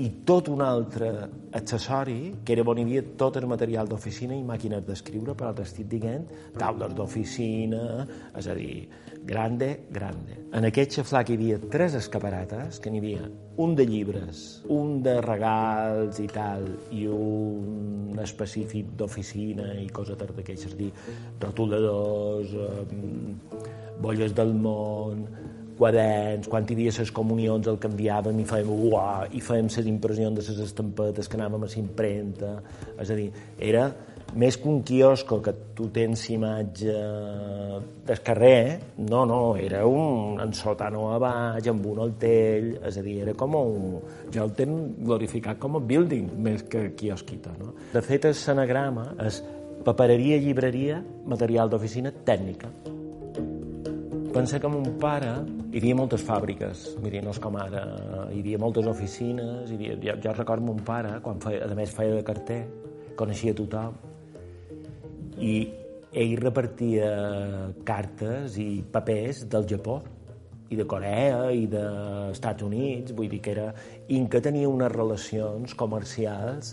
i 0.00 0.08
tot 0.24 0.48
un 0.48 0.62
altre 0.64 1.10
accessori, 1.52 2.32
que 2.44 2.54
era 2.54 2.64
on 2.64 2.80
hi 2.80 2.84
havia 2.86 3.02
tot 3.20 3.36
el 3.36 3.46
material 3.50 3.88
d'oficina 3.90 4.34
i 4.36 4.44
màquines 4.46 4.84
d'escriure, 4.86 5.34
però 5.36 5.52
t'estic 5.56 5.88
dient 5.90 6.24
taules 6.58 6.94
d'oficina, 6.96 8.06
és 8.38 8.48
a 8.48 8.56
dir, 8.56 8.86
grande, 9.28 9.68
grande. 9.92 10.38
En 10.56 10.64
aquest 10.68 10.96
xaflà 10.96 11.22
hi 11.26 11.36
havia 11.36 11.60
tres 11.72 11.96
escaparates, 12.00 12.80
que 12.80 12.90
n'hi 12.90 13.02
havia 13.02 13.28
un 13.62 13.76
de 13.76 13.86
llibres, 13.86 14.62
un 14.72 15.00
de 15.04 15.18
regals 15.20 16.20
i 16.22 16.28
tal, 16.32 16.66
i 16.90 17.06
un 17.06 18.18
específic 18.22 18.96
d'oficina 18.96 19.74
i 19.80 19.88
coses 19.92 20.16
d'aquestes, 20.16 20.76
dir, 20.78 20.92
rotuladors, 21.40 22.52
eh, 22.52 23.66
bolles 24.02 24.34
del 24.34 24.56
món, 24.56 25.26
quaderns, 25.78 26.48
quan 26.50 26.66
hi 26.68 26.76
havia 26.76 26.94
les 26.98 27.12
comunions 27.14 27.68
el 27.70 27.80
canviàvem 27.82 28.40
i 28.42 28.46
fèiem 28.48 28.70
uah, 28.90 29.26
i 29.32 29.42
fèiem 29.42 29.68
les 29.72 29.90
impressions 29.90 30.38
de 30.38 30.46
les 30.48 30.64
estampetes 30.68 31.28
que 31.28 31.38
anàvem 31.38 31.66
a 31.66 31.70
l'impremta, 31.74 32.56
és 32.98 33.10
a 33.12 33.18
dir, 33.18 33.28
era 33.58 33.90
més 34.34 34.56
que 34.56 34.68
un 34.68 34.80
quiosco 34.82 35.40
que 35.44 35.52
tu 35.76 35.88
tens 35.92 36.22
imatge 36.32 36.94
del 38.06 38.22
carrer, 38.24 38.78
no, 38.98 39.24
no, 39.28 39.40
era 39.60 39.82
un 39.86 40.40
en 40.40 40.54
sotano 40.56 41.10
a 41.12 41.18
baix, 41.20 41.68
amb 41.68 41.86
un 41.92 42.00
altell, 42.06 42.70
és 42.80 42.96
a 42.98 43.04
dir, 43.04 43.18
era 43.26 43.36
com 43.38 43.58
un... 43.60 43.98
Jo 44.32 44.46
el 44.46 44.54
tenc 44.56 45.02
glorificat 45.04 45.60
com 45.60 45.76
a 45.76 45.84
building, 45.84 46.32
més 46.40 46.64
que 46.64 46.88
quiosquita, 46.96 47.52
no? 47.60 47.74
De 47.92 48.04
fet, 48.04 48.30
el 48.30 48.38
senagrama 48.38 49.10
és 49.26 49.42
papereria, 49.84 50.40
llibreria, 50.40 51.02
material 51.28 51.68
d'oficina, 51.68 52.14
tècnica. 52.24 52.72
Pensa 54.32 54.58
que 54.58 54.68
mon 54.72 54.94
pare 54.96 55.28
hi 55.72 55.80
havia 55.80 55.96
moltes 55.98 56.22
fàbriques, 56.24 56.86
mira, 57.04 57.20
no 57.20 57.34
és 57.34 57.40
com 57.42 57.56
ara, 57.60 57.82
hi 58.32 58.38
havia 58.40 58.60
moltes 58.62 58.86
oficines, 58.88 59.68
hi 59.68 59.76
havia, 59.76 59.96
jo, 60.00 60.14
jo 60.24 60.32
recordo 60.38 60.64
mon 60.64 60.80
pare, 60.86 61.18
quan 61.24 61.42
feia, 61.42 61.66
a 61.66 61.76
més 61.76 61.92
feia 61.92 62.14
de 62.16 62.22
carter, 62.24 62.62
coneixia 63.20 63.52
tothom, 63.58 63.98
i 65.36 65.52
ell 66.24 66.32
repartia 66.40 67.10
cartes 67.84 68.56
i 68.60 68.80
papers 68.94 69.44
del 69.52 69.68
Japó, 69.68 70.00
i 70.72 70.80
de 70.80 70.86
Corea 70.88 71.50
i 71.52 71.66
dels 71.68 72.38
Estats 72.38 72.64
Units, 72.64 73.12
vull 73.12 73.28
dir 73.28 73.42
que 73.44 73.52
era... 73.52 73.68
Inca 74.16 74.40
tenia 74.44 74.68
unes 74.68 74.92
relacions 74.92 75.76
comercials 75.76 76.72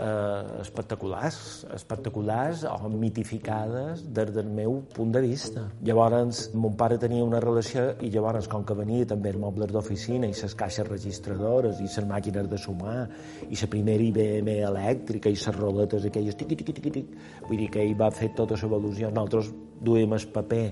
eh, 0.00 0.60
espectaculars, 0.60 1.66
espectaculars 1.74 2.64
o 2.64 2.88
mitificades 2.88 4.02
des 4.14 4.32
del 4.34 4.48
meu 4.48 4.80
punt 4.94 5.12
de 5.12 5.22
vista. 5.24 5.66
Llavors, 5.84 6.48
mon 6.54 6.76
pare 6.76 6.98
tenia 6.98 7.24
una 7.24 7.40
relació 7.42 7.90
i 8.00 8.10
llavors, 8.10 8.48
com 8.48 8.64
que 8.64 8.76
venia 8.78 9.06
també 9.06 9.34
els 9.34 9.40
mobles 9.42 9.72
d'oficina 9.72 10.30
i 10.30 10.36
les 10.36 10.56
caixes 10.56 10.88
registradores 10.88 11.80
i 11.80 11.88
les 11.88 12.08
màquines 12.08 12.48
de 12.50 12.58
sumar 12.58 13.08
i 13.48 13.58
la 13.60 13.70
primera 13.70 14.06
IBM 14.10 14.56
elèctrica 14.70 15.28
i 15.28 15.36
les 15.38 15.58
roletes 15.58 16.06
aquelles 16.06 16.36
tiqui, 16.36 16.56
tiqui, 16.56 16.72
tiqui, 16.72 16.90
tiqui. 16.90 17.20
vull 17.48 17.58
dir 17.58 17.70
que 17.70 17.84
ell 17.84 17.96
va 17.98 18.10
fer 18.10 18.32
tota 18.36 18.56
l'evolució. 18.56 19.10
Nosaltres 19.10 19.52
duem 19.80 20.12
el 20.16 20.26
paper 20.32 20.64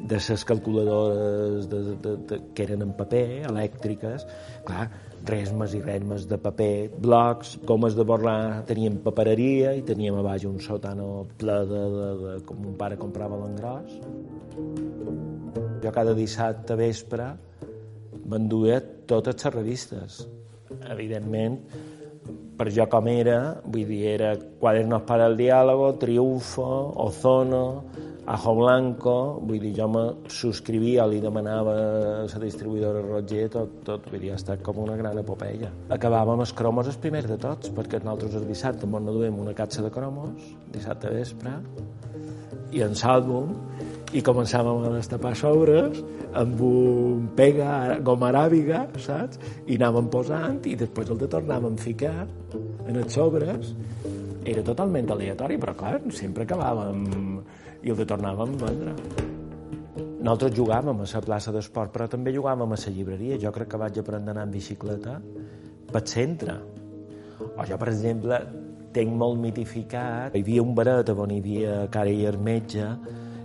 de 0.00 0.18
les 0.18 0.44
calculadores 0.44 1.68
de, 1.70 1.80
de, 1.96 2.16
de, 2.28 2.38
que 2.54 2.64
eren 2.66 2.82
en 2.82 2.92
paper, 2.96 3.46
elèctriques, 3.48 4.26
clar, 4.66 4.88
resmes 5.24 5.74
i 5.76 5.80
resmes 5.80 6.26
de 6.28 6.38
paper, 6.38 6.90
blocs, 7.00 7.54
gomes 7.64 7.96
de 7.96 8.04
borrar, 8.04 8.64
teníem 8.68 8.98
papereria 9.04 9.72
i 9.78 9.84
teníem 9.86 10.18
a 10.18 10.24
baix 10.26 10.44
un 10.48 10.58
sòtano 10.60 11.24
ple 11.40 11.58
de, 11.70 11.82
de, 11.94 12.10
de 12.24 12.34
com 12.48 12.66
un 12.68 12.76
pare 12.80 12.98
comprava 13.00 13.38
l'engròs. 13.40 13.96
Jo 15.84 15.92
cada 15.94 16.14
dissabte 16.16 16.76
vespre 16.76 17.32
m'enduia 18.24 18.80
totes 19.08 19.44
les 19.44 19.54
revistes. 19.54 20.22
Evidentment, 20.90 21.58
per 22.58 22.70
jo 22.72 22.86
com 22.90 23.08
era, 23.10 23.38
vull 23.64 23.86
dir, 23.88 24.02
era 24.14 24.34
Cuadernos 24.60 25.02
para 25.08 25.26
el 25.26 25.36
Diálogo, 25.36 25.94
Triunfo, 26.00 26.66
Ozono, 27.04 27.84
Ajo 28.26 28.54
Blanco, 28.56 29.14
vull 29.44 29.60
dir, 29.60 29.74
jo 29.76 29.84
me 29.92 30.02
subscrivia, 30.32 31.04
li 31.04 31.18
demanava 31.20 31.74
a 32.22 32.22
la 32.24 32.38
distribuïdora 32.40 33.02
Roger, 33.04 33.42
tot, 33.52 33.74
tot, 33.84 34.06
vull 34.08 34.22
dir, 34.22 34.30
ha 34.32 34.38
estat 34.40 34.62
com 34.64 34.78
una 34.80 34.96
gran 34.96 35.18
epopeia. 35.20 35.68
Acabàvem 35.92 36.40
els 36.40 36.54
cromos 36.56 36.88
els 36.88 36.96
primers 37.02 37.28
de 37.28 37.36
tots, 37.42 37.68
perquè 37.76 38.00
nosaltres 38.00 38.38
el 38.40 38.46
dissabte 38.48 38.88
ens 38.88 39.10
duem 39.12 39.36
una 39.42 39.52
catxa 39.52 39.84
de 39.84 39.90
cromos, 39.92 40.54
dissabte 40.72 41.12
vespre, 41.12 41.52
i 42.72 42.80
en 42.86 42.96
l'àlbum, 42.96 43.52
i 44.16 44.22
començàvem 44.24 44.86
a 44.86 44.94
destapar 44.94 45.34
sobres 45.36 46.00
amb 46.38 46.62
un 46.64 47.28
pega 47.36 47.98
goma 48.06 48.30
aràbiga, 48.30 48.86
saps? 49.04 49.36
I 49.68 49.76
anàvem 49.76 50.08
posant 50.08 50.62
i 50.64 50.78
després 50.80 51.12
el 51.12 51.20
de 51.20 51.28
tornàvem 51.28 51.76
a 51.76 51.84
ficar 51.84 52.24
en 52.88 52.96
els 52.96 53.12
sobres. 53.20 53.74
Era 54.48 54.64
totalment 54.64 55.12
aleatori, 55.12 55.60
però 55.60 55.76
clar, 55.76 55.98
sempre 56.12 56.48
acabàvem 56.48 57.04
i 57.84 57.92
el 57.92 58.06
tornàvem 58.08 58.54
a 58.56 58.66
vendre. 58.66 58.94
Nosaltres 60.24 60.54
jugàvem 60.56 61.02
a 61.04 61.06
la 61.10 61.20
plaça 61.20 61.52
d'esport, 61.52 61.92
però 61.92 62.08
també 62.08 62.32
jugàvem 62.32 62.72
a 62.72 62.78
la 62.80 62.92
llibreria. 62.96 63.36
Jo 63.38 63.52
crec 63.52 63.68
que 63.74 63.80
vaig 63.80 63.98
aprendre 64.00 64.32
a 64.32 64.34
anar 64.34 64.46
en 64.48 64.54
bicicleta 64.54 65.18
pel 65.92 66.06
centre. 66.08 66.54
O 67.44 67.66
jo, 67.68 67.76
per 67.76 67.88
exemple, 67.92 68.38
tinc 68.94 69.12
molt 69.12 69.38
mitificat... 69.42 70.32
Hi 70.34 70.40
havia 70.40 70.62
un 70.62 70.72
baret 70.74 71.10
on 71.12 71.34
hi 71.34 71.40
havia 71.42 71.76
cara 71.92 72.10
i 72.10 72.24
metge, 72.40 72.86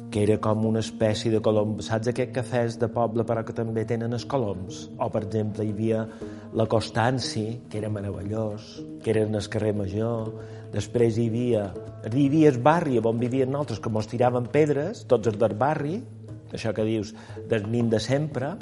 que 0.09 0.23
era 0.23 0.39
com 0.41 0.65
una 0.65 0.81
espècie 0.81 1.31
de 1.31 1.41
colom. 1.45 1.77
Saps 1.85 2.09
aquests 2.09 2.33
cafès 2.35 2.77
de 2.81 2.89
poble 2.93 3.25
però 3.27 3.43
que 3.45 3.53
també 3.55 3.85
tenen 3.89 4.15
els 4.17 4.25
coloms? 4.29 4.87
O, 4.97 5.09
per 5.13 5.23
exemple, 5.27 5.65
hi 5.65 5.73
havia 5.75 6.03
la 6.57 6.65
Constanci, 6.69 7.45
que 7.69 7.77
era 7.81 7.91
meravellós, 7.93 8.71
que 9.03 9.13
era 9.13 9.25
en 9.27 9.37
el 9.37 9.49
carrer 9.53 9.75
Major. 9.77 10.33
Després 10.73 11.17
hi 11.17 11.27
havia, 11.29 11.67
hi 12.09 12.25
havia 12.25 12.49
el 12.49 12.59
barri 12.65 12.97
on 12.99 13.21
vivien 13.21 13.51
nosaltres, 13.53 13.81
que 13.83 13.93
mos 13.93 14.09
tiraven 14.09 14.49
pedres, 14.53 15.05
tots 15.09 15.29
els 15.29 15.37
del 15.37 15.57
barri, 15.57 15.99
això 16.53 16.73
que 16.73 16.85
dius, 16.85 17.13
del 17.49 17.69
nin 17.69 17.89
de 17.89 18.01
sempre, 18.01 18.55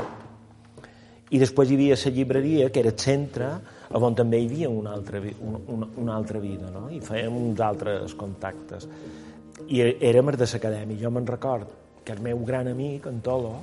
i 1.31 1.39
després 1.39 1.71
hi 1.71 1.75
havia 1.75 1.95
la 1.99 2.11
llibreria, 2.15 2.69
que 2.71 2.79
era 2.79 2.91
el 2.91 2.99
centre, 2.99 3.49
on 3.95 4.15
també 4.15 4.39
hi 4.39 4.47
havia 4.47 4.69
una 4.71 4.93
altra, 4.95 5.19
una, 5.19 5.87
una 5.95 6.15
altra 6.15 6.39
vida, 6.43 6.71
no? 6.71 6.87
i 6.91 6.99
fèiem 7.03 7.35
uns 7.35 7.63
altres 7.63 8.15
contactes. 8.19 8.87
I 9.65 9.81
érem 9.81 10.31
de 10.35 10.45
l'acadèmia. 10.45 11.01
Jo 11.01 11.11
me'n 11.11 11.27
record 11.27 11.73
que 12.05 12.13
el 12.13 12.21
meu 12.23 12.39
gran 12.45 12.67
amic, 12.71 13.07
en 13.09 13.19
Tolo, 13.21 13.57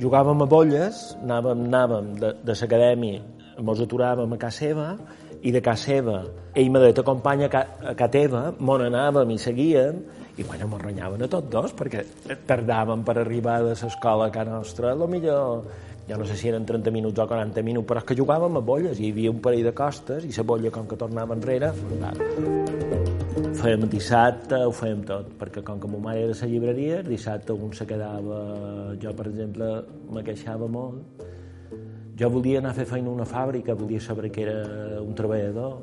jugàvem 0.00 0.40
a 0.40 0.46
bolles, 0.48 1.04
anàvem, 1.22 1.66
anàvem 1.68 2.14
de, 2.20 2.32
de 2.40 2.56
l'acadèmia, 2.60 3.20
ens 3.58 3.82
aturàvem 3.84 4.32
a 4.32 4.38
casa 4.40 4.64
seva, 4.64 4.88
i 5.44 5.52
de 5.52 5.60
casa 5.60 5.90
seva, 5.90 6.18
ell 6.56 6.70
me 6.72 6.80
deia, 6.80 6.96
t'acompanya 6.96 7.50
a, 7.50 7.64
casa 7.92 8.10
teva, 8.10 8.44
mon 8.58 8.86
anàvem 8.86 9.34
i 9.34 9.38
seguíem, 9.38 10.00
i 10.38 10.46
bueno, 10.48 10.70
mos 10.72 10.82
renyaven 10.82 11.26
a 11.26 11.28
tots 11.30 11.50
dos, 11.52 11.74
perquè 11.76 12.06
tardàvem 12.48 13.04
per 13.04 13.18
arribar 13.20 13.60
de 13.62 13.76
l'escola 13.76 14.30
a 14.30 14.34
casa 14.34 14.56
nostra, 14.56 14.94
lo 14.96 15.06
millor 15.06 15.68
ja 16.08 16.16
no 16.20 16.24
sé 16.28 16.36
si 16.36 16.48
eren 16.48 16.66
30 16.68 16.92
minuts 16.92 17.20
o 17.20 17.28
40 17.28 17.62
minuts, 17.64 17.88
però 17.88 18.00
és 18.00 18.08
que 18.08 18.16
jugàvem 18.18 18.60
a 18.60 18.64
bolles, 18.64 19.00
i 19.00 19.08
hi 19.08 19.12
havia 19.12 19.32
un 19.32 19.40
parell 19.44 19.68
de 19.68 19.76
costes, 19.76 20.24
i 20.24 20.32
la 20.36 20.48
bolla, 20.48 20.72
com 20.72 20.88
que 20.88 21.00
tornava 21.00 21.36
enrere, 21.36 21.72
ho 21.72 23.13
fèiem 23.58 23.86
dissabte, 23.90 24.58
ho 24.66 24.72
fèiem 24.74 25.02
tot, 25.08 25.30
perquè 25.40 25.62
com 25.66 25.80
que 25.80 25.90
ma 25.90 26.00
mare 26.08 26.24
era 26.26 26.34
a 26.34 26.40
la 26.40 26.50
llibreria, 26.50 27.02
dissabte 27.06 27.54
un 27.54 27.72
se 27.72 27.86
quedava... 27.86 28.38
Jo, 29.00 29.14
per 29.16 29.28
exemple, 29.30 29.70
me 30.10 30.22
queixava 30.26 30.68
molt. 30.68 31.24
Jo 32.18 32.30
volia 32.30 32.60
anar 32.60 32.72
a 32.74 32.78
fer 32.78 32.86
feina 32.86 33.10
a 33.10 33.16
una 33.18 33.26
fàbrica, 33.26 33.74
volia 33.74 34.00
saber 34.00 34.30
que 34.30 34.44
era 34.46 35.02
un 35.02 35.14
treballador, 35.18 35.78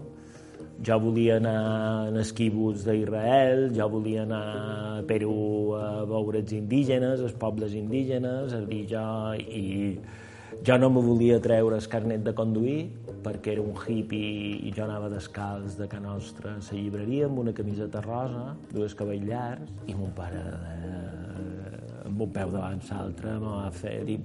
jo 0.82 0.98
volia 1.04 1.38
anar 1.38 2.10
en 2.10 2.18
esquívols 2.22 2.86
d'Israel, 2.88 3.68
jo 3.76 3.88
volia 3.92 4.24
anar 4.24 4.42
a 4.48 5.04
Perú 5.08 5.76
a 5.78 5.86
veure 6.10 6.42
els 6.42 6.56
indígenes, 6.58 7.22
els 7.22 7.38
pobles 7.38 7.78
indígenes, 7.78 8.54
a 8.58 8.66
dir 8.68 8.86
jo... 8.96 9.08
I 9.40 10.30
jo 10.68 10.76
no 10.78 10.90
me 10.92 11.02
volia 11.02 11.40
treure 11.42 11.78
el 11.80 11.86
carnet 11.90 12.26
de 12.26 12.34
conduir 12.36 12.92
perquè 13.24 13.56
era 13.56 13.64
un 13.64 13.76
hippie 13.76 14.58
i 14.68 14.74
jo 14.76 14.86
anava 14.86 15.10
descalç 15.12 15.78
de 15.80 15.88
Can 15.92 16.08
Nostra 16.08 16.56
a 16.56 16.62
la 16.62 16.78
llibreria 16.78 17.28
amb 17.30 17.44
una 17.44 17.54
camiseta 17.54 18.02
rosa, 18.06 18.56
dues 18.72 18.96
cabells 18.98 19.28
llargs, 19.30 19.76
i 19.88 19.96
mon 19.98 20.12
pare 20.18 20.42
eh, 20.42 22.08
amb 22.08 22.26
un 22.26 22.34
peu 22.34 22.52
davant 22.52 22.82
l'altre 22.90 23.38
me 23.40 23.54
va 23.60 23.70
fer 23.76 24.02
dir, 24.08 24.18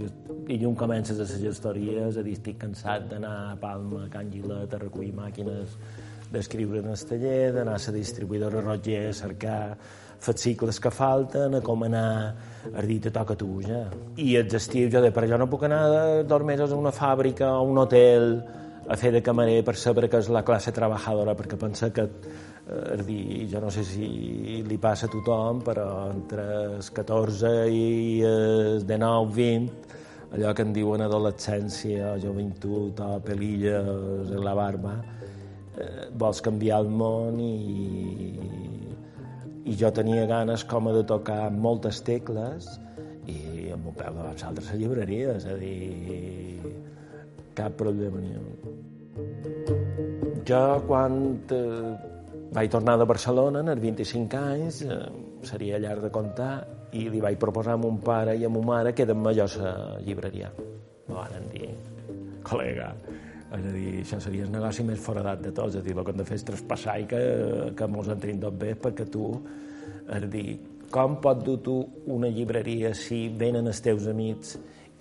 i 0.49 0.59
llum 0.63 0.75
comences 0.79 1.21
a 1.21 1.29
les 1.29 1.45
gestories 1.45 2.17
a 2.17 2.25
dir 2.27 2.35
estic 2.39 2.59
cansat 2.65 3.07
d'anar 3.13 3.37
a 3.53 3.61
Palma, 3.61 4.07
a 4.07 4.11
Can 4.13 4.33
Gilet, 4.33 4.75
a 4.75 4.83
recollir 4.83 5.13
màquines 5.15 5.77
d'escriure 6.33 6.83
en 6.83 6.91
el 6.91 7.07
taller, 7.09 7.53
d'anar 7.55 7.77
a 7.79 7.85
la 7.87 7.95
distribuïdora 7.95 8.65
Roger 8.65 9.07
a 9.11 9.15
cercar 9.15 9.61
fascicles 10.19 10.81
que 10.81 10.91
falten, 10.91 11.55
a 11.55 11.63
com 11.63 11.85
anar 11.87 12.35
a 12.73 12.83
dir 12.83 12.99
te 13.05 13.13
toca 13.15 13.37
tu, 13.39 13.61
ja. 13.63 13.85
I 14.17 14.35
els 14.41 14.55
estius, 14.59 14.91
jo 14.93 15.03
de 15.05 15.13
per 15.15 15.27
allò 15.27 15.39
no 15.39 15.51
puc 15.51 15.67
anar 15.69 15.83
de 15.93 16.05
dos 16.29 16.45
mesos 16.49 16.73
a 16.73 16.79
una 16.81 16.95
fàbrica 16.95 17.53
o 17.61 17.67
un 17.69 17.79
hotel 17.85 18.41
a 18.89 18.97
fer 18.97 19.11
de 19.13 19.23
camarer 19.23 19.63
per 19.67 19.75
saber 19.79 20.07
que 20.11 20.21
és 20.23 20.29
la 20.31 20.45
classe 20.47 20.73
treballadora, 20.75 21.35
perquè 21.39 21.59
pensa 21.59 21.91
que 21.95 22.05
eh, 22.07 22.95
és 22.95 23.03
dir, 23.07 23.47
jo 23.51 23.63
no 23.63 23.71
sé 23.75 23.83
si 23.87 24.63
li 24.67 24.79
passa 24.79 25.09
a 25.09 25.13
tothom, 25.13 25.63
però 25.67 25.89
entre 26.13 26.47
els 26.77 26.91
14 26.95 27.53
i 27.73 28.23
els 28.27 28.87
19, 28.87 29.35
20, 29.35 29.99
allò 30.37 30.55
que 30.55 30.67
en 30.67 30.73
diuen 30.77 31.03
adolescència 31.03 32.15
joventut 32.23 33.03
o 33.03 33.11
pelilles 33.27 34.31
en 34.31 34.43
la 34.45 34.55
barba, 34.59 34.97
eh, 35.77 36.09
vols 36.15 36.43
canviar 36.47 36.83
el 36.85 36.91
món 36.91 37.41
i, 37.43 37.55
i 39.67 39.79
jo 39.79 39.91
tenia 39.91 40.27
ganes 40.31 40.65
com 40.65 40.93
de 40.95 41.03
tocar 41.07 41.51
moltes 41.51 42.03
tecles 42.07 42.69
i 43.27 43.73
amb 43.75 43.91
un 43.91 43.97
peu 43.99 44.15
de 44.15 44.27
l'altre 44.29 44.63
a 44.71 44.79
llibreria, 44.79 45.35
és 45.41 45.47
a 45.51 45.57
dir, 45.59 46.77
cap 47.57 47.77
problema 47.81 48.21
ni 48.21 48.37
un. 48.37 48.53
Jo, 50.47 50.63
quan 50.87 51.17
eh, 51.51 51.93
vaig 52.55 52.71
tornar 52.71 52.97
de 53.01 53.09
Barcelona, 53.09 53.65
en 53.65 53.73
els 53.73 53.83
25 53.83 54.39
anys, 54.39 54.83
eh, 54.85 55.01
seria 55.49 55.81
llarg 55.83 56.05
de 56.07 56.13
contar, 56.15 56.53
i 56.97 57.09
li 57.11 57.21
vaig 57.21 57.39
proposar 57.41 57.75
a 57.75 57.81
mon 57.81 57.99
pare 58.05 58.37
i 58.39 58.45
a 58.47 58.51
ma 58.53 58.63
mare 58.65 58.93
que 58.95 59.05
eren 59.05 59.19
majors 59.23 59.59
a 59.59 59.73
llibreria. 60.05 60.53
Me 61.09 61.17
van 61.17 61.51
dir, 61.53 61.73
col·lega, 62.47 62.93
és 63.57 63.67
a 63.67 63.73
dir, 63.75 63.91
això 64.05 64.21
seria 64.23 64.47
el 64.47 64.55
negoci 64.55 64.87
més 64.87 65.03
foradat 65.03 65.43
de 65.43 65.53
tots, 65.57 65.75
és 65.75 65.83
a 65.83 65.87
dir, 65.87 65.97
el 65.97 66.05
que 66.05 66.15
hem 66.15 66.23
de 66.23 66.29
fer 66.29 66.39
és 66.39 66.47
traspassar 66.47 66.97
i 67.03 67.11
que, 67.11 67.21
que 67.77 67.91
mos 67.91 68.09
entrin 68.13 68.41
tot 68.43 68.57
bé 68.61 68.75
perquè 68.79 69.09
tu, 69.11 69.29
és 70.07 70.23
a 70.23 70.31
dir, 70.31 70.49
com 70.91 71.19
pot 71.23 71.43
dur 71.43 71.59
tu 71.67 71.77
una 72.15 72.31
llibreria 72.31 72.93
si 72.95 73.27
venen 73.35 73.67
els 73.67 73.83
teus 73.83 74.07
amics 74.07 74.55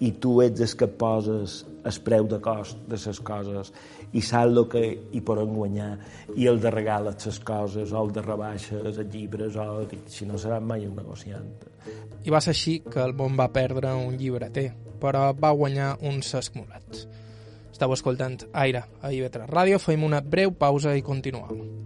i 0.04 0.12
tu 0.20 0.42
ets 0.44 0.62
el 0.62 0.74
que 0.80 0.88
poses 0.88 1.62
el 1.86 2.00
preu 2.04 2.28
de 2.28 2.40
cost 2.44 2.80
de 2.90 2.98
les 3.00 3.20
coses 3.24 3.72
i 4.12 4.22
saps 4.22 4.52
el 4.52 4.66
que 4.72 4.84
hi 5.16 5.22
poden 5.22 5.54
guanyar 5.56 5.92
i 6.36 6.48
el 6.52 6.60
de 6.60 6.72
regales 6.74 7.26
les 7.26 7.40
coses 7.40 7.94
o 7.94 8.04
el 8.04 8.12
de 8.16 8.24
rebaixes 8.26 8.84
els 8.84 9.00
llibres 9.14 9.56
o 9.56 9.86
si 10.08 10.26
no 10.26 10.40
serà 10.42 10.60
mai 10.60 10.88
un 10.88 10.96
negociant. 10.96 11.48
I 12.26 12.34
va 12.34 12.42
ser 12.42 12.56
així 12.56 12.80
que 12.82 13.04
el 13.04 13.14
món 13.14 13.38
va 13.40 13.52
perdre 13.54 13.94
un 13.94 14.18
llibreter 14.18 14.72
però 15.00 15.30
va 15.38 15.54
guanyar 15.56 15.96
uns 16.02 16.34
esmolats 16.36 17.08
estàu 17.76 17.92
escoltant 17.92 18.40
Aire 18.56 18.86
a 19.04 19.12
IB3 19.12 19.50
Ràdio. 19.52 19.82
Fem 19.84 20.08
una 20.08 20.22
breu 20.24 20.56
pausa 20.56 20.96
i 20.96 21.04
continuem 21.04 21.85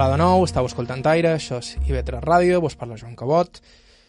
Hola 0.00 0.14
de 0.16 0.22
nou, 0.22 0.46
estàu 0.46 0.64
escoltant 0.64 1.02
Aire, 1.10 1.34
això 1.36 1.58
és 1.60 1.74
IB3 1.76 2.22
Ràdio, 2.24 2.62
vos 2.64 2.72
parla 2.72 2.96
Joan 2.96 3.12
Cabot, 3.12 3.58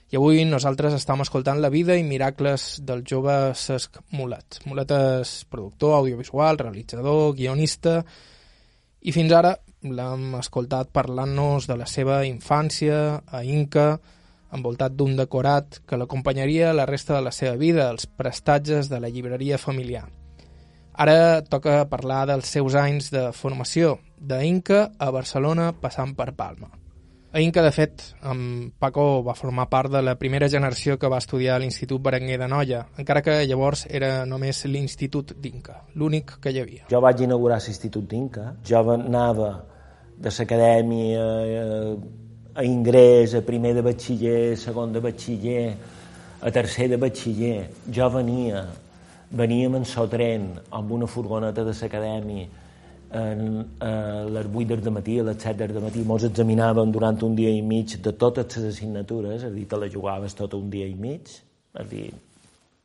i 0.07 0.15
avui 0.15 0.45
nosaltres 0.47 0.93
estem 0.95 1.19
escoltant 1.19 1.57
la 1.59 1.67
vida 1.67 1.97
i 1.99 2.05
miracles 2.07 2.77
del 2.87 3.01
jove 3.03 3.33
Cesc 3.59 3.97
Mulet. 4.15 4.61
Mulet 4.71 4.93
és 4.95 5.33
productor 5.51 5.97
audiovisual, 5.97 6.61
realitzador, 6.61 7.33
guionista, 7.35 7.97
i 9.03 9.11
fins 9.11 9.35
ara 9.35 9.51
l'hem 9.83 10.37
escoltat 10.39 10.93
parlant-nos 10.95 11.67
de 11.67 11.75
la 11.81 11.89
seva 11.91 12.21
infància 12.23 13.01
a 13.27 13.41
Inca, 13.43 13.89
envoltat 14.55 14.95
d'un 14.95 15.17
decorat 15.19 15.81
que 15.83 15.99
l'acompanyaria 15.99 16.71
la 16.71 16.85
resta 16.87 17.17
de 17.17 17.25
la 17.25 17.33
seva 17.35 17.57
vida, 17.59 17.89
els 17.91 18.07
prestatges 18.07 18.87
de 18.87 19.01
la 19.03 19.11
llibreria 19.11 19.59
familiar. 19.59 20.05
Ara 20.95 21.43
toca 21.51 21.81
parlar 21.91 22.29
dels 22.31 22.47
seus 22.47 22.79
anys 22.79 23.11
de 23.11 23.25
formació, 23.35 23.97
d'Inca 24.21 24.91
a 25.01 25.09
Barcelona 25.09 25.71
passant 25.73 26.13
per 26.15 26.31
Palma. 26.37 26.69
A 27.33 27.39
Inca, 27.39 27.61
de 27.63 27.71
fet, 27.71 28.01
amb 28.27 28.73
Paco 28.77 29.23
va 29.23 29.33
formar 29.33 29.69
part 29.71 29.89
de 29.93 30.01
la 30.03 30.17
primera 30.19 30.49
generació 30.51 30.97
que 30.99 31.09
va 31.09 31.21
estudiar 31.23 31.55
a 31.55 31.61
l'Institut 31.63 32.01
Berenguer 32.03 32.37
de 32.41 32.49
Noia, 32.51 32.81
encara 32.99 33.21
que 33.23 33.37
llavors 33.47 33.85
era 33.87 34.25
només 34.27 34.65
l'Institut 34.67 35.31
d'Inca, 35.39 35.77
l'únic 35.95 36.35
que 36.43 36.51
hi 36.51 36.59
havia. 36.59 36.89
Jo 36.91 36.99
vaig 37.01 37.23
inaugurar 37.23 37.61
l'Institut 37.63 38.09
d'Inca, 38.11 38.49
jo 38.67 38.83
anava 38.93 39.53
de 40.21 40.35
l'acadèmia 40.37 41.23
a, 41.23 41.69
a 42.59 42.65
ingrés, 42.67 43.33
a 43.33 43.41
primer 43.47 43.73
de 43.79 43.85
batxiller, 43.87 44.57
segon 44.59 44.91
de 44.91 45.01
batxiller, 45.01 45.65
a 46.41 46.51
tercer 46.51 46.89
de 46.91 46.99
batxiller. 46.99 47.69
Jo 47.87 48.11
venia, 48.11 48.65
veníem 49.31 49.79
en 49.79 49.87
so 49.87 50.03
tren 50.11 50.51
amb 50.69 50.91
una 50.91 51.07
furgoneta 51.07 51.63
de 51.63 51.73
l'acadèmia 51.79 52.59
en, 53.13 53.65
a 53.79 53.91
les 54.31 54.47
8 54.47 54.81
de 54.81 54.93
matí, 54.93 55.19
a 55.19 55.27
les 55.27 55.39
7 55.41 55.67
de 55.73 55.83
matí, 55.83 56.03
mos 56.07 56.25
examinàvem 56.27 56.91
durant 56.91 57.17
un 57.27 57.35
dia 57.35 57.51
i 57.51 57.61
mig 57.61 57.97
de 58.01 58.13
totes 58.13 58.57
les 58.57 58.73
assignatures, 58.73 59.39
és 59.39 59.47
a 59.47 59.53
dir, 59.53 59.67
te 59.67 59.79
la 59.79 59.89
jugaves 59.91 60.35
tot 60.37 60.55
un 60.57 60.69
dia 60.71 60.87
i 60.87 60.95
mig, 60.95 61.29
és 61.29 61.41
a 61.75 61.85
dir, 61.87 62.09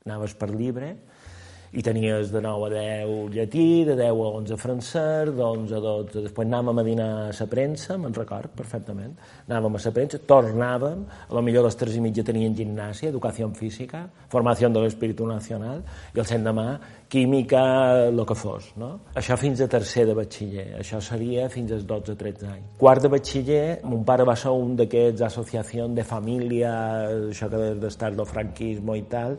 anaves 0.07 0.35
per 0.39 0.51
llibre, 0.55 0.95
i 1.77 1.83
tenies 1.85 2.31
de 2.33 2.41
9 2.41 2.67
a 2.67 2.71
10 2.73 3.35
llatí, 3.35 3.85
de 3.85 3.97
10 3.99 4.09
a 4.09 4.29
11 4.41 4.57
francès, 4.57 5.33
de 5.37 5.43
11 5.45 5.77
a 5.77 5.81
12... 5.85 6.23
Després 6.25 6.49
anàvem 6.49 6.81
a 6.81 6.85
dinar 6.87 7.09
a 7.27 7.35
la 7.37 7.47
premsa, 7.53 7.99
me'n 8.01 8.17
record 8.17 8.55
perfectament, 8.57 9.13
anàvem 9.45 9.77
a 9.77 9.83
la 9.85 9.93
premsa, 9.99 10.21
tornàvem, 10.25 11.03
a 11.29 11.37
lo 11.37 11.43
millor 11.45 11.67
a 11.67 11.69
les 11.69 11.77
3 11.77 11.99
i 11.99 12.05
mitja 12.07 12.25
tenien 12.25 12.57
gimnàsia, 12.57 13.11
educació 13.13 13.51
física, 13.59 14.07
formació 14.33 14.73
de 14.73 14.87
l'espíritu 14.87 15.29
nacional, 15.29 15.85
i 16.17 16.25
el 16.25 16.49
demà 16.49 16.67
química, 17.13 17.61
el 18.09 18.25
que 18.25 18.35
fos. 18.35 18.73
No? 18.81 18.91
Això 19.15 19.37
fins 19.37 19.61
a 19.61 19.69
tercer 19.69 20.07
de 20.09 20.17
batxiller, 20.17 20.67
això 20.81 21.03
seria 21.05 21.51
fins 21.53 21.77
als 21.77 21.85
12-13 21.85 22.49
anys. 22.55 22.73
Quart 22.81 23.05
de 23.05 23.13
batxiller, 23.13 23.65
mon 23.85 24.03
pare 24.09 24.25
va 24.25 24.35
ser 24.37 24.55
un 24.57 24.75
d'aquests 24.81 25.29
associacions 25.29 25.95
de 25.95 26.09
família, 26.09 26.73
això 27.29 27.53
que 27.53 27.75
d'estar 27.85 28.15
del 28.17 28.27
franquisme 28.27 28.97
i 28.97 29.07
tal, 29.13 29.37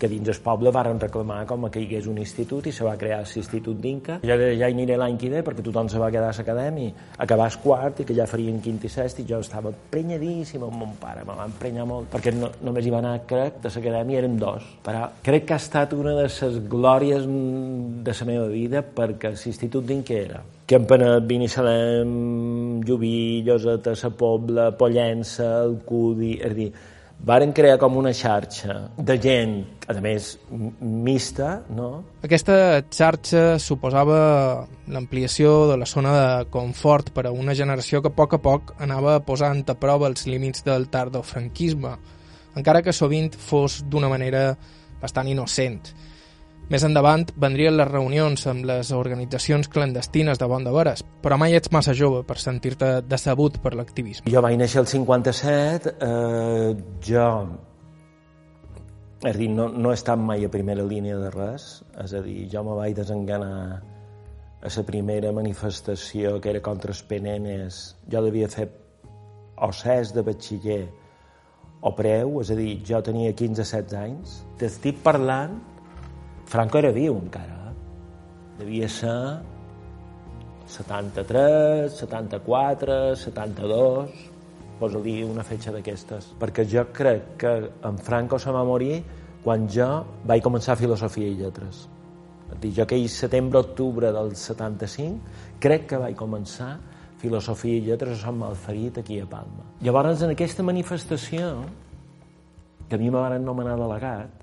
que 0.00 0.08
dins 0.08 0.30
el 0.32 0.40
poble 0.44 0.72
varen 0.72 1.00
reclamar 1.00 1.42
com 1.46 1.68
que 1.70 1.82
hi 1.82 1.86
hagués 1.88 2.08
un 2.10 2.18
institut 2.22 2.66
i 2.66 2.72
se 2.72 2.86
va 2.86 2.96
crear 3.00 3.20
l'Institut 3.22 3.78
d'Inca. 3.80 4.18
Ja, 4.24 4.36
ja 4.36 4.68
hi 4.68 4.72
aniré 4.72 4.96
l'any 4.98 5.18
que 5.20 5.30
ve 5.32 5.42
perquè 5.46 5.64
tothom 5.66 5.90
se 5.92 6.00
va 6.00 6.10
quedar 6.10 6.30
a 6.32 6.36
l'acadèmia, 6.36 6.94
acabar 7.18 7.50
el 7.50 7.58
quart 7.62 8.00
i 8.00 8.08
que 8.08 8.16
ja 8.16 8.28
farien 8.30 8.60
quint 8.64 8.80
i 8.84 8.92
sest 8.92 9.20
i 9.20 9.26
jo 9.28 9.42
estava 9.44 9.72
prenyadíssim 9.92 10.64
amb 10.64 10.78
mon 10.80 10.94
pare, 11.00 11.24
me 11.28 11.36
va 11.36 11.48
emprenyar 11.50 11.86
molt, 11.88 12.08
perquè 12.14 12.32
no, 12.36 12.52
només 12.64 12.86
hi 12.86 12.94
va 12.94 13.02
anar, 13.04 13.18
crec, 13.28 13.60
de 13.60 13.74
l'acadèmia 13.74 14.22
eren 14.24 14.38
dos. 14.40 14.70
Però 14.86 15.04
crec 15.26 15.46
que 15.48 15.58
ha 15.58 15.60
estat 15.60 15.92
una 15.96 16.16
de 16.16 16.28
les 16.28 16.62
glòries 16.70 17.28
de 17.28 18.16
la 18.20 18.30
meva 18.32 18.48
vida 18.48 18.82
perquè 18.82 19.34
l'Institut 19.36 19.84
d'Inca 19.86 20.16
era 20.16 20.40
Campanet, 20.70 21.24
Binissalem, 21.26 22.80
Llubí, 22.86 23.42
Lloseta, 23.42 23.96
Sa 23.98 24.12
Pobla, 24.14 24.70
Pollença, 24.78 25.64
el 25.64 25.80
Cudi... 25.82 26.36
És 26.38 26.52
a 26.52 26.54
dir, 26.54 26.68
varen 27.24 27.52
crear 27.52 27.76
com 27.78 27.96
una 28.00 28.12
xarxa 28.16 28.76
de 28.96 29.16
gent, 29.20 29.56
a 29.88 29.94
més, 30.00 30.32
mixta, 30.80 31.60
no? 31.68 31.90
Aquesta 32.24 32.80
xarxa 32.88 33.58
suposava 33.60 34.66
l'ampliació 34.88 35.68
de 35.70 35.76
la 35.80 35.88
zona 35.88 36.14
de 36.16 36.50
confort 36.52 37.12
per 37.16 37.26
a 37.28 37.34
una 37.36 37.54
generació 37.54 38.00
que 38.00 38.12
a 38.12 38.16
poc 38.16 38.38
a 38.38 38.42
poc 38.42 38.74
anava 38.80 39.18
posant 39.26 39.64
a 39.68 39.76
prova 39.76 40.08
els 40.08 40.26
límits 40.26 40.64
del 40.64 40.88
tardofranquisme, 40.88 41.96
encara 42.56 42.82
que 42.82 42.96
sovint 42.96 43.34
fos 43.36 43.82
d'una 43.86 44.08
manera 44.08 44.54
bastant 45.00 45.28
innocent. 45.28 45.92
Més 46.70 46.84
endavant 46.86 47.24
vendrien 47.42 47.74
les 47.74 47.88
reunions 47.88 48.44
amb 48.46 48.62
les 48.68 48.92
organitzacions 48.94 49.66
clandestines 49.66 50.38
de 50.38 50.46
Bon 50.46 50.62
de 50.62 50.70
Veres, 50.70 51.00
però 51.18 51.34
mai 51.34 51.56
ets 51.58 51.72
massa 51.74 51.90
jove 51.98 52.20
per 52.28 52.36
sentir-te 52.38 53.00
decebut 53.10 53.56
per 53.64 53.72
l'activisme. 53.74 54.30
Jo 54.30 54.38
vaig 54.44 54.54
néixer 54.60 54.84
el 54.84 54.86
57, 54.86 55.96
eh, 55.98 56.68
jo 57.02 57.24
és 59.20 59.34
a 59.34 59.36
dir, 59.36 59.48
no, 59.50 59.66
no 59.68 59.90
he 59.90 59.96
estat 59.98 60.22
mai 60.22 60.46
a 60.46 60.48
primera 60.52 60.84
línia 60.86 61.16
de 61.18 61.32
res, 61.34 61.82
és 62.04 62.14
a 62.14 62.22
dir, 62.22 62.44
jo 62.52 62.62
me 62.64 62.76
vaig 62.78 62.94
desenganar 62.96 63.80
a 64.62 64.70
la 64.76 64.84
primera 64.86 65.32
manifestació 65.34 66.38
que 66.38 66.54
era 66.54 66.62
contra 66.62 66.94
els 66.94 67.02
penenes, 67.02 67.80
jo 68.06 68.22
devia 68.22 68.46
fer 68.48 68.68
o 69.58 69.72
ses 69.74 70.14
de 70.14 70.22
batxiller 70.22 70.84
o 71.82 71.92
preu, 71.98 72.38
és 72.44 72.54
a 72.54 72.56
dir, 72.56 72.78
jo 72.86 73.02
tenia 73.02 73.34
15-16 73.34 73.98
anys. 73.98 74.38
T'estic 74.60 75.02
parlant 75.02 75.58
Franco 76.50 76.80
era 76.80 76.90
viu 76.90 77.14
encara. 77.14 77.70
Devia 78.58 78.88
ser 78.90 79.38
73, 80.66 81.94
74, 81.94 82.96
72, 83.14 84.24
posa-li 84.80 85.20
una 85.22 85.44
fetge 85.46 85.70
d'aquestes. 85.70 86.32
Perquè 86.40 86.64
jo 86.66 86.82
crec 86.90 87.36
que 87.38 87.52
en 87.86 88.00
Franco 88.02 88.40
se 88.42 88.50
va 88.50 88.64
morir 88.66 88.98
quan 89.44 89.68
jo 89.70 89.88
vaig 90.26 90.42
començar 90.42 90.74
filosofia 90.80 91.30
i 91.30 91.38
lletres. 91.38 91.84
Dir, 92.58 92.72
jo 92.74 92.82
aquell 92.82 93.06
setembre-octubre 93.06 94.10
del 94.10 94.34
75 94.34 95.62
crec 95.62 95.86
que 95.92 96.02
vaig 96.02 96.18
començar 96.18 96.72
filosofia 97.22 97.78
i 97.78 97.86
lletres 97.86 98.18
a 98.18 98.26
Sant 98.26 98.42
Malferit 98.42 98.98
aquí 98.98 99.20
a 99.22 99.30
Palma. 99.30 99.70
Llavors, 99.86 100.26
en 100.26 100.34
aquesta 100.34 100.66
manifestació, 100.66 101.54
que 102.88 102.98
a 102.98 102.98
mi 102.98 103.06
me 103.06 103.20
van 103.20 103.38
anomenar 103.38 103.78
delegat, 103.78 104.39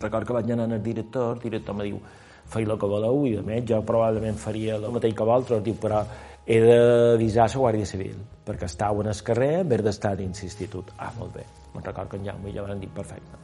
record 0.00 0.26
que 0.26 0.36
vaig 0.36 0.50
anar 0.52 0.68
al 0.70 0.82
director, 0.82 1.36
el 1.36 1.42
director 1.42 1.76
me 1.76 1.88
diu 1.88 2.00
fei 2.48 2.64
el 2.64 2.78
que 2.80 2.88
voleu 2.88 3.26
i 3.28 3.36
a 3.38 3.44
més 3.44 3.66
jo 3.68 3.82
probablement 3.86 4.38
faria 4.40 4.78
el 4.78 4.88
mateix 4.94 5.14
que 5.14 5.26
vosaltres, 5.28 5.62
diu, 5.64 5.76
però 5.80 6.00
he 6.48 6.58
d'avisar 6.64 7.48
la 7.52 7.60
Guàrdia 7.60 7.88
Civil 7.88 8.16
perquè 8.46 8.64
estava 8.70 9.02
en 9.04 9.10
el 9.12 9.20
carrer 9.24 9.50
en 9.60 9.68
vez 9.68 9.82
d'estar 9.84 10.14
dins 10.16 10.40
l'institut. 10.42 10.94
Ah, 10.96 11.12
molt 11.18 11.34
bé. 11.36 11.44
Me'n 11.74 11.84
record 11.84 12.08
que 12.08 12.16
en 12.16 12.24
Jaume 12.30 12.54
ja 12.54 12.64
van 12.64 12.80
dir 12.80 12.88
perfecte. 12.88 13.36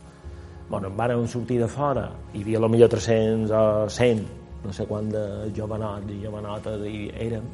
Bueno, 0.71 0.89
em 0.89 0.97
van 0.97 1.29
sortir 1.29 1.59
de 1.61 1.69
fora, 1.69 2.09
hi 2.33 2.41
havia 2.41 2.69
millor 2.69 2.89
300 2.89 3.53
o 3.53 3.91
100, 3.91 4.25
no 4.65 4.73
sé 4.73 4.87
quant 4.89 5.11
de 5.13 5.25
jovenot 5.57 6.09
i 6.09 6.23
jovenota 6.25 6.79
hi 6.89 7.11
érem, 7.27 7.51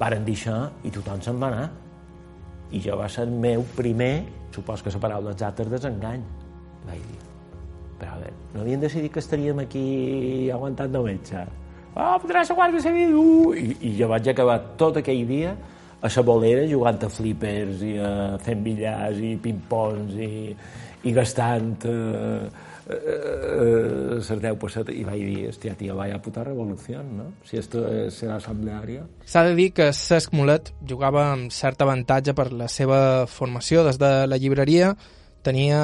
varen 0.00 0.24
dir 0.24 0.38
això 0.38 0.58
i 0.82 0.90
tothom 0.94 1.20
se'n 1.20 1.40
va 1.42 1.52
anar. 1.52 1.70
I 2.72 2.80
jo 2.80 2.96
va 2.96 3.08
ser 3.12 3.26
el 3.28 3.34
meu 3.34 3.66
primer, 3.76 4.14
supos 4.54 4.80
que 4.80 4.94
la 4.94 5.02
paraula 5.02 5.36
exacta 5.36 5.66
és 5.66 5.74
desengany, 5.76 6.24
vaig 6.86 7.04
dir 7.10 7.29
però 8.00 8.16
bé, 8.20 8.30
no 8.54 8.62
havien 8.62 8.80
decidit 8.80 9.12
que 9.12 9.20
estaríem 9.22 9.60
aquí 9.62 10.50
aguantant 10.54 10.92
de 10.92 11.02
metge. 11.04 11.44
Oh, 11.90 12.16
podrà 12.22 12.44
ser 12.46 12.56
Guàrdia 12.56 12.82
Civil! 12.84 13.14
Uh! 13.18 13.52
I, 13.58 13.76
I 13.90 13.92
jo 13.98 14.08
vaig 14.10 14.30
acabar 14.30 14.60
tot 14.80 15.00
aquell 15.02 15.26
dia 15.28 15.54
a 16.00 16.08
la 16.08 16.22
bolera 16.24 16.64
jugant 16.68 17.02
a 17.04 17.10
flippers 17.12 17.82
i 17.84 17.98
a 18.00 18.38
fent 18.40 18.64
billars 18.64 19.20
i 19.20 19.34
ping-pongs 19.42 20.16
i, 20.16 20.56
i 21.04 21.12
gastant 21.12 21.84
eh, 21.90 22.48
eh, 22.88 24.16
les 24.16 24.30
pessetes 24.62 24.96
i 24.96 25.04
vaig 25.04 25.20
dir, 25.26 25.44
hòstia, 25.50 25.76
tia, 25.76 25.94
vaya 25.94 26.18
puta 26.22 26.44
revolució, 26.46 27.02
no? 27.04 27.30
Si 27.44 27.60
esto 27.60 27.84
serà 28.14 28.38
assembleària. 28.38 29.04
S'ha 29.28 29.44
de 29.50 29.54
dir 29.58 29.70
que 29.76 29.90
Cesc 29.92 30.32
Mulet 30.32 30.72
jugava 30.88 31.30
amb 31.34 31.52
cert 31.52 31.82
avantatge 31.84 32.34
per 32.38 32.50
la 32.52 32.68
seva 32.72 33.26
formació 33.28 33.84
des 33.84 34.00
de 34.00 34.12
la 34.30 34.40
llibreria, 34.40 34.94
tenia 35.44 35.80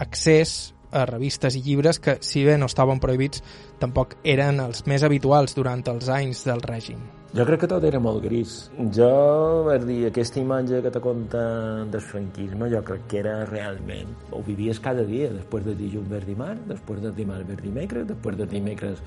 accés 0.00 0.72
a 0.92 1.06
revistes 1.08 1.56
i 1.56 1.62
llibres 1.64 2.00
que, 2.02 2.18
si 2.20 2.44
bé 2.44 2.58
no 2.58 2.68
estaven 2.70 3.00
prohibits, 3.02 3.42
tampoc 3.80 4.18
eren 4.24 4.60
els 4.64 4.84
més 4.90 5.06
habituals 5.06 5.56
durant 5.56 5.82
els 5.92 6.10
anys 6.12 6.44
del 6.48 6.62
règim. 6.66 7.00
Jo 7.30 7.44
crec 7.46 7.60
que 7.62 7.68
tot 7.70 7.84
era 7.86 8.00
molt 8.02 8.24
gris. 8.24 8.54
Jo, 8.90 9.62
per 9.68 9.78
dir, 9.84 10.00
aquesta 10.08 10.40
imatge 10.40 10.80
que 10.82 10.90
te 10.90 11.02
conta 11.02 11.40
del 11.86 12.02
franquisme, 12.02 12.66
jo 12.72 12.82
crec 12.82 13.04
que 13.06 13.20
era 13.22 13.36
realment... 13.46 14.16
Ho 14.34 14.42
vivies 14.42 14.82
cada 14.82 15.04
dia, 15.06 15.28
després 15.30 15.62
de 15.68 15.76
dilluns 15.78 16.10
vers 16.10 16.26
dimarts, 16.26 16.64
després 16.66 17.04
de 17.04 17.12
dimarts 17.14 17.46
vers 17.46 17.62
dimecres, 17.62 18.08
després 18.08 18.40
de 18.40 18.48
dimecres 18.50 19.04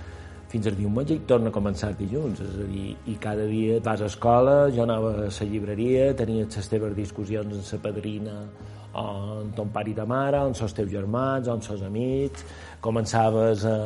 fins 0.53 0.69
al 0.69 0.77
diumenge 0.77 1.17
i 1.17 1.23
torna 1.27 1.51
a 1.51 1.55
començar 1.55 1.89
el 1.91 1.97
dilluns. 1.99 2.39
És 2.45 2.55
a 2.63 2.69
dir, 2.69 2.93
i 3.11 3.17
cada 3.19 3.49
dia 3.49 3.81
vas 3.83 4.05
a 4.05 4.07
escola, 4.07 4.55
jo 4.71 4.85
anava 4.85 5.11
a 5.17 5.27
la 5.27 5.49
llibreria, 5.49 6.13
tenies 6.15 6.55
les 6.55 6.71
teves 6.71 6.95
discussions 6.95 7.59
amb 7.59 7.75
la 7.75 7.81
padrina 7.89 8.37
on 8.99 9.53
ton 9.55 9.69
pare 9.73 9.91
i 9.91 9.95
ta 9.97 10.05
mare, 10.05 10.41
on 10.41 10.53
els 10.53 10.75
teus 10.75 10.91
germans, 10.91 11.47
on 11.49 11.61
els 11.61 11.85
amics, 11.85 12.45
començaves 12.83 13.65
a, 13.65 13.77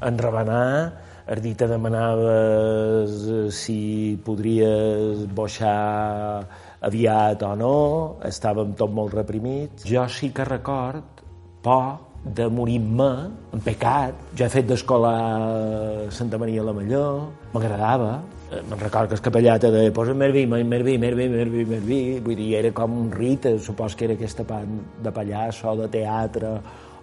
a 0.00 0.10
enrabenar, 0.10 0.92
es 1.28 1.42
dir, 1.44 1.54
te 1.60 1.68
demanaves 1.68 3.14
eh, 3.28 3.40
si 3.52 3.80
podries 4.24 5.26
boixar 5.36 6.40
aviat 6.88 7.42
o 7.44 7.54
no, 7.58 7.78
estàvem 8.24 8.72
tot 8.78 8.94
molt 8.94 9.12
reprimits. 9.18 9.84
Jo 9.88 10.06
sí 10.08 10.30
que 10.32 10.46
record 10.48 11.22
por 11.62 11.98
de 12.24 12.48
morir-me 12.50 13.10
en 13.54 13.62
pecat. 13.64 14.16
Jo 14.34 14.46
he 14.46 14.52
fet 14.52 14.66
d'escolar 14.68 16.08
Santa 16.14 16.40
Maria 16.40 16.64
la 16.64 16.74
Mallor, 16.76 17.28
m'agradava, 17.52 18.18
me'n 18.48 18.80
recordo 18.80 19.12
que 19.12 19.18
el 19.18 19.24
capellà 19.24 19.58
te 19.60 19.70
deia 19.70 19.92
posa 19.92 20.14
més 20.16 20.32
vi, 20.32 20.46
més 20.48 20.64
vi, 20.64 20.96
més 20.98 21.14
vi, 21.14 21.28
més 21.28 21.50
vi, 21.52 21.64
més 21.68 21.82
vi, 21.84 22.00
vull 22.24 22.36
dir, 22.38 22.54
era 22.62 22.72
com 22.72 22.94
un 22.96 23.10
rit, 23.12 23.44
supos 23.60 23.96
que 23.96 24.06
era 24.08 24.16
aquesta 24.16 24.46
part 24.48 25.00
de 25.04 25.12
pallasso, 25.12 25.68
o 25.72 25.76
de 25.82 25.88
teatre, 25.92 26.54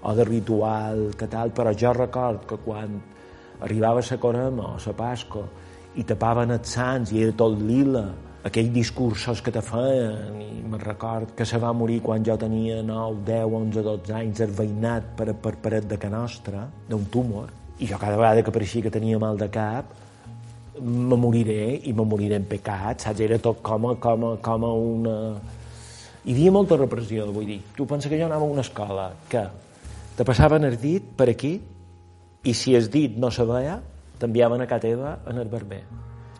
o 0.01 0.13
de 0.17 0.25
ritual, 0.25 1.12
que 1.17 1.27
tal, 1.29 1.53
però 1.53 1.73
jo 1.77 1.93
record 1.93 2.47
que 2.49 2.58
quan 2.65 2.97
arribava 3.62 4.01
la 4.01 4.17
Corema 4.17 4.73
o 4.73 4.77
la 4.86 4.93
Pasco 4.93 5.45
i 5.95 6.03
tapaven 6.03 6.51
els 6.51 6.71
sants 6.75 7.12
i 7.13 7.21
era 7.23 7.36
tot 7.38 7.60
lila 7.62 8.05
aquells 8.45 8.73
discursos 8.73 9.41
que 9.41 9.51
te 9.51 9.62
feien 9.65 10.41
i 10.41 10.62
me'n 10.62 10.81
record 10.81 11.34
que 11.38 11.45
se 11.45 11.58
va 11.58 11.71
morir 11.73 12.01
quan 12.01 12.25
jo 12.25 12.36
tenia 12.38 12.81
9, 12.84 13.23
10, 13.25 13.45
11, 13.62 13.86
12 13.86 14.13
anys 14.13 14.41
veïnat 14.58 15.13
per, 15.17 15.31
per 15.34 15.55
paret 15.62 15.88
de 15.89 15.97
que 15.97 16.10
nostra 16.10 16.67
d'un 16.89 17.05
tumor 17.10 17.49
i 17.79 17.88
jo 17.88 17.97
cada 17.97 18.17
vegada 18.19 18.43
que 18.43 18.53
pareixia 18.53 18.86
que 18.86 18.93
tenia 18.93 19.17
mal 19.19 19.38
de 19.38 19.49
cap 19.49 20.05
me 20.81 21.15
moriré 21.15 21.81
i 21.88 21.93
me 21.93 22.05
moriré 22.05 22.39
en 22.39 22.47
pecat, 22.49 23.05
saps? 23.05 23.21
Era 23.23 23.38
tot 23.39 23.61
com 23.65 23.89
a, 23.91 23.95
com 24.01 24.25
a, 24.31 24.31
com 24.43 24.65
a 24.65 24.73
una... 24.73 25.15
Hi 26.25 26.33
havia 26.33 26.51
molta 26.51 26.77
repressió, 26.79 27.27
vull 27.31 27.45
dir. 27.47 27.59
Tu 27.77 27.85
pensa 27.85 28.09
que 28.09 28.17
jo 28.19 28.25
anava 28.25 28.47
a 28.47 28.53
una 28.55 28.63
escola 28.65 29.11
que 29.29 29.43
te 30.17 30.25
passaven 30.25 30.65
el 30.65 30.79
dit 30.81 31.05
per 31.15 31.29
aquí 31.29 31.53
i 32.45 32.53
si 32.53 32.75
el 32.77 32.89
dit 32.91 33.17
no 33.21 33.29
se 33.31 33.45
veia, 33.45 33.77
t'enviaven 34.19 34.63
a 34.63 34.67
casa 34.67 34.88
teva 34.88 35.17
en 35.29 35.41
el 35.41 35.49
barber. 35.51 35.83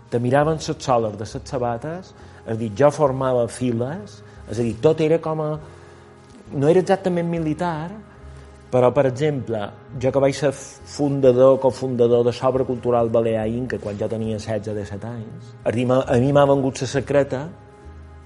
Te 0.09 0.19
miraven 0.21 0.59
les 0.61 0.83
soles 0.85 1.17
de 1.17 1.25
les 1.25 1.49
sabates, 1.49 2.13
és 2.45 2.53
a 2.53 2.57
dir, 2.59 2.71
jo 2.77 2.91
formava 2.93 3.47
files, 3.47 4.21
és 4.49 4.59
a 4.59 4.61
dir, 4.61 4.75
tot 4.81 5.01
era 5.01 5.19
com 5.19 5.41
a... 5.41 5.49
No 6.53 6.69
era 6.69 6.79
exactament 6.79 7.29
militar, 7.29 7.89
però, 8.75 8.89
per 8.91 9.05
exemple, 9.07 9.61
jo 10.03 10.09
que 10.11 10.19
vaig 10.19 10.35
ser 10.35 10.51
fundador, 10.51 11.61
cofundador 11.63 12.25
de 12.27 12.33
Sobre 12.35 12.65
Cultural 12.67 13.07
Balear 13.07 13.45
Inca 13.47 13.77
quan 13.79 13.95
jo 13.95 14.09
tenia 14.11 14.35
16 14.35 14.73
o 14.73 14.75
17 14.75 15.07
anys, 15.07 15.53
a 15.63 16.17
mi 16.19 16.33
m'ha 16.35 16.43
vengut 16.49 16.81
la 16.83 16.89
secreta 16.91 17.45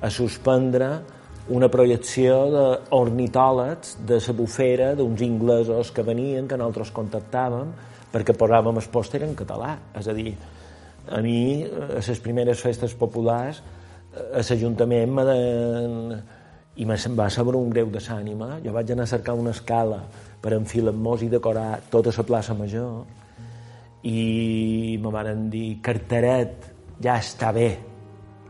a 0.02 0.10
suspendre 0.10 0.88
una 1.54 1.70
projecció 1.70 2.40
d'ornitòlegs 2.54 4.00
de 4.10 4.18
la 4.26 4.34
bufera 4.34 4.88
d'uns 4.98 5.22
inglesos 5.22 5.92
que 5.94 6.06
venien, 6.08 6.48
que 6.48 6.58
nosaltres 6.58 6.90
contactàvem, 6.98 7.70
perquè 8.10 8.34
posàvem 8.34 8.82
el 8.82 8.90
pòster 8.90 9.22
en 9.26 9.36
català. 9.38 9.76
És 10.02 10.10
a 10.10 10.16
dir, 10.18 10.34
a 11.10 11.22
mi, 11.26 11.62
a 11.66 12.02
les 12.02 12.22
primeres 12.26 12.62
festes 12.66 12.98
populars, 12.98 13.62
a 14.18 14.42
l'Ajuntament 14.42 15.14
me 15.14 15.28
de... 15.30 15.38
i 16.80 16.86
me 16.88 16.96
va 17.18 17.30
saber 17.30 17.58
un 17.58 17.70
greu 17.70 17.90
de 17.92 18.00
l'ànima. 18.00 18.60
Jo 18.64 18.74
vaig 18.74 18.94
anar 18.94 19.06
a 19.06 19.14
cercar 19.14 19.36
una 19.36 19.52
escala 19.52 20.04
per 20.42 20.56
enfilar-nos 20.56 21.24
i 21.26 21.30
decorar 21.32 21.82
tota 21.92 22.14
la 22.16 22.26
plaça 22.26 22.56
Major 22.56 23.06
i 24.08 24.98
me 25.02 25.12
van 25.12 25.50
dir 25.52 25.80
carteret, 25.84 26.70
ja 27.04 27.18
està 27.20 27.52
bé 27.56 27.70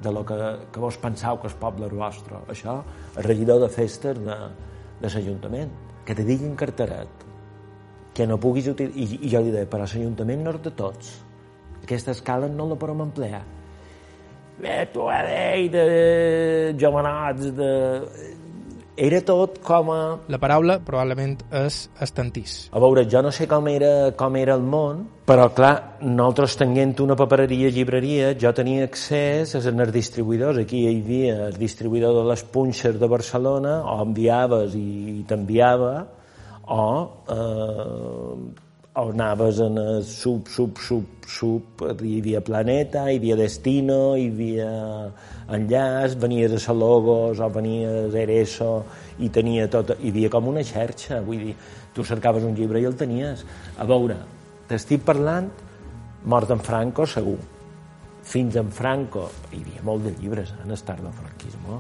de 0.02 0.12
lo 0.14 0.24
que, 0.26 0.36
que 0.72 0.80
vos 0.80 0.98
pensau 1.02 1.40
que 1.42 1.50
és 1.50 1.56
poble 1.60 1.90
vostre. 1.90 2.38
Això, 2.50 2.80
el 3.18 3.26
regidor 3.26 3.60
de 3.66 3.70
festes 3.74 4.20
de, 4.22 4.38
de 5.02 5.10
l'Ajuntament, 5.10 5.72
que 6.06 6.16
te 6.16 6.24
diguin 6.24 6.56
carteret, 6.56 7.26
que 8.14 8.28
no 8.28 8.40
puguis 8.40 8.70
utilitzar... 8.70 9.02
I, 9.02 9.26
I 9.26 9.34
jo 9.34 9.42
li 9.44 9.52
deia, 9.56 9.68
però 9.70 9.86
l'Ajuntament 9.86 10.46
no 10.46 10.54
és 10.56 10.62
de 10.64 10.76
tots. 10.78 11.16
Aquesta 11.84 12.14
escala 12.16 12.48
no 12.52 12.70
la 12.70 12.78
podem 12.80 13.04
emplear. 13.08 13.42
Bé, 14.60 14.84
tu 14.94 15.06
ha 15.08 15.22
de 15.24 15.84
jovenats, 16.80 17.52
de 17.56 17.70
era 19.00 19.22
tot 19.24 19.62
com 19.64 19.94
a... 19.94 20.00
La 20.28 20.40
paraula 20.42 20.80
probablement 20.84 21.38
és 21.56 21.80
estantís. 22.04 22.68
A 22.76 22.82
veure, 22.84 23.06
jo 23.10 23.22
no 23.24 23.32
sé 23.32 23.48
com 23.48 23.68
era, 23.72 24.12
com 24.20 24.36
era 24.36 24.58
el 24.60 24.66
món, 24.68 25.06
però 25.30 25.48
clar, 25.56 25.74
nosaltres 26.04 26.58
tenint 26.60 26.96
una 27.06 27.16
papereria, 27.20 27.72
llibreria, 27.72 28.34
jo 28.40 28.52
tenia 28.56 28.88
accés 28.90 29.56
a 29.56 29.64
els 29.64 29.94
distribuïdors. 29.96 30.60
Aquí 30.64 30.84
hi 30.84 30.92
havia 30.92 31.36
el 31.48 31.60
distribuïdor 31.60 32.18
de 32.20 32.26
les 32.32 32.44
punxes 32.44 33.00
de 33.00 33.12
Barcelona, 33.12 33.80
o 33.88 34.00
enviaves 34.04 34.76
i 34.76 35.24
t'enviava, 35.30 35.94
o 36.70 36.90
eh, 37.36 38.69
o 39.00 39.12
anaves 39.12 39.60
en 39.60 39.78
el 39.78 40.04
sub, 40.04 40.48
sub, 40.48 40.78
sub, 40.78 41.06
sub, 41.28 41.84
hi 42.04 42.20
havia 42.20 42.42
Planeta, 42.46 43.06
hi 43.10 43.20
havia 43.20 43.38
Destino, 43.40 44.16
hi 44.18 44.28
havia 44.32 44.70
Enllaç, 45.56 46.18
venies 46.20 46.56
a 46.56 46.60
Salogos 46.60 47.40
o 47.40 47.50
venies 47.54 48.16
a 48.16 48.24
Ereso 48.24 48.72
i 49.20 49.30
tenia 49.34 49.70
tot, 49.72 49.96
hi 50.00 50.12
havia 50.14 50.32
com 50.34 50.50
una 50.52 50.64
xerxa, 50.66 51.22
vull 51.26 51.46
dir, 51.50 51.56
tu 51.96 52.06
cercaves 52.06 52.46
un 52.48 52.58
llibre 52.58 52.82
i 52.82 52.90
el 52.90 52.98
tenies. 53.00 53.46
A 53.78 53.88
veure, 53.90 54.18
t'estic 54.70 55.06
parlant, 55.08 55.50
mort 56.26 56.52
en 56.52 56.62
Franco, 56.64 57.08
segur. 57.08 57.38
Fins 58.30 58.60
en 58.60 58.70
Franco, 58.76 59.30
hi 59.54 59.64
havia 59.64 59.86
molt 59.88 60.06
de 60.06 60.14
llibres 60.20 60.52
eh, 60.54 60.62
en 60.66 60.76
el 60.76 60.84
tard 60.86 61.02
del 61.06 61.16
franquisme, 61.16 61.80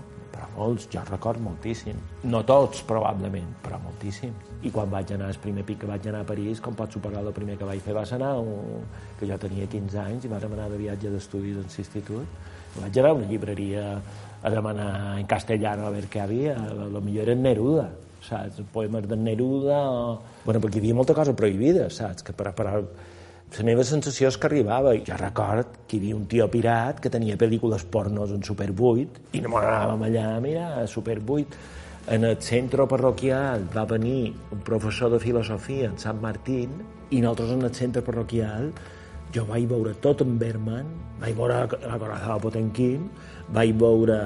molts, 0.55 0.87
jo 0.91 1.01
record 1.09 1.41
moltíssim. 1.43 1.97
No 2.29 2.41
tots, 2.47 2.81
probablement, 2.87 3.49
però 3.63 3.79
moltíssims. 3.83 4.47
I 4.65 4.71
quan 4.75 4.89
vaig 4.91 5.13
anar, 5.15 5.29
el 5.31 5.39
primer 5.43 5.63
pic 5.67 5.81
que 5.83 5.89
vaig 5.89 6.07
anar 6.11 6.25
a 6.25 6.27
París, 6.27 6.59
com 6.63 6.75
pot 6.75 6.91
superar 6.91 7.21
el 7.23 7.31
primer 7.35 7.57
que 7.59 7.67
vaig 7.67 7.83
fer 7.83 7.95
va 7.95 8.05
ser 8.07 8.17
anar, 8.19 8.33
un, 8.43 8.83
que 9.19 9.29
jo 9.29 9.37
tenia 9.39 9.69
15 9.71 10.01
anys 10.03 10.27
i 10.27 10.31
vam 10.31 10.57
anar 10.57 10.67
de 10.71 10.81
viatge 10.81 11.13
d'estudis 11.13 11.61
en 11.61 11.69
l'institut. 11.69 12.41
Vaig 12.79 12.99
anar 12.99 13.13
a 13.13 13.19
una 13.19 13.29
llibreria 13.29 13.85
a 14.41 14.49
demanar 14.49 15.19
en 15.19 15.27
castellano 15.27 15.87
a 15.87 15.93
veure 15.95 16.11
què 16.11 16.23
havia. 16.23 16.55
A 16.55 16.89
lo 16.91 17.01
millor 17.01 17.27
era 17.27 17.39
Neruda, 17.39 17.89
saps? 18.25 18.61
Poemes 18.73 19.07
de 19.07 19.17
Neruda 19.17 19.79
o... 19.89 20.03
Bueno, 20.45 20.61
perquè 20.63 20.79
hi 20.79 20.85
havia 20.85 20.99
molta 20.99 21.15
cosa 21.17 21.35
prohibida, 21.35 21.89
saps? 21.93 22.23
Que 22.23 22.35
per, 22.35 22.53
per, 22.55 22.67
la 23.57 23.65
meva 23.65 23.83
sensació 23.83 24.29
és 24.29 24.37
que 24.37 24.47
arribava, 24.47 24.93
jo 25.05 25.17
record 25.17 25.81
que 25.87 25.97
hi 25.97 25.99
havia 26.03 26.17
un 26.17 26.27
tio 26.29 26.45
pirat 26.53 26.99
que 27.01 27.09
tenia 27.09 27.37
pel·lícules 27.39 27.85
pornos 27.89 28.31
en 28.35 28.43
Super 28.45 28.69
8 28.69 29.33
i 29.33 29.41
no 29.41 29.49
m'anàvem 29.55 30.05
allà, 30.05 30.27
mira, 30.43 30.67
a 30.83 30.85
Super 30.87 31.17
8 31.17 31.57
en 32.13 32.25
el 32.29 32.37
centre 32.45 32.85
parroquial 32.89 33.65
va 33.73 33.87
venir 33.89 34.35
un 34.53 34.61
professor 34.65 35.11
de 35.11 35.19
filosofia 35.19 35.89
en 35.89 35.97
Sant 35.97 36.21
Martín 36.21 36.77
i 37.09 37.21
nosaltres 37.21 37.57
en 37.57 37.65
el 37.65 37.73
centre 37.73 38.05
parroquial 38.05 38.71
jo 39.33 39.43
vaig 39.49 39.67
veure 39.69 39.93
tot 40.01 40.21
en 40.25 40.37
Berman, 40.41 40.87
vaig 41.21 41.35
veure 41.37 41.59
la 41.85 41.97
Corazón 42.01 42.39
Potemkin, 42.45 43.03
vaig 43.53 43.75
veure 43.77 44.17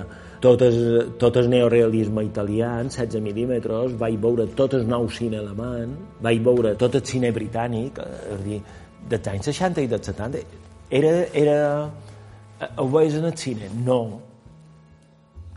tot 0.44 0.62
el, 0.64 0.78
tot 1.20 1.40
el 1.40 1.50
neorealisme 1.52 2.24
italià, 2.28 2.76
16 2.88 3.24
mil·límetres, 3.24 3.98
vaig 4.00 4.16
veure 4.20 4.48
tot 4.56 4.76
el 4.78 4.88
nou 4.88 5.10
cine 5.12 5.40
alemany, 5.40 5.92
vaig 6.24 6.40
veure 6.44 6.76
tot 6.80 6.96
el 7.00 7.04
cine 7.08 7.32
britànic, 7.36 8.00
és 8.00 8.38
a 8.38 8.42
dir, 8.44 8.62
dels 9.10 9.32
anys 9.32 9.50
60 9.52 9.84
i 9.84 9.90
dels 9.92 10.12
70 10.12 10.44
era, 10.94 11.14
era 11.34 11.58
ho 12.78 12.90
veies 12.90 13.16
en 13.16 13.26
el 13.26 13.38
cine? 13.38 13.70
No. 13.84 14.22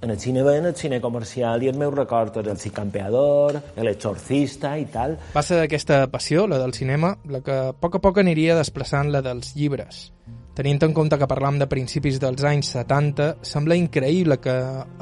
En 0.02 0.10
el 0.10 0.18
cine 0.20 0.42
veien 0.44 0.66
el 0.68 0.74
cine 0.76 1.00
comercial 1.00 1.62
i 1.64 1.70
el 1.70 1.78
meu 1.80 1.90
record 1.90 2.36
era 2.36 2.52
el 2.52 2.60
Cicampeador, 2.60 3.56
l'exorcista 3.80 4.74
i 4.78 4.84
tal. 4.92 5.16
Va 5.34 5.42
ser 5.42 5.62
aquesta 5.64 6.02
passió, 6.12 6.44
la 6.46 6.60
del 6.60 6.74
cinema, 6.76 7.14
la 7.32 7.40
que 7.44 7.56
a 7.70 7.72
poc 7.72 7.96
a 7.96 8.02
poc 8.04 8.20
aniria 8.20 8.58
desplaçant 8.58 9.10
la 9.12 9.24
dels 9.24 9.54
llibres. 9.56 10.10
Tenint 10.56 10.82
en 10.84 10.94
compte 10.96 11.16
que 11.20 11.28
parlam 11.28 11.58
de 11.60 11.68
principis 11.68 12.20
dels 12.20 12.44
anys 12.48 12.74
70, 12.76 13.30
sembla 13.44 13.76
increïble 13.76 14.38
que 14.40 14.54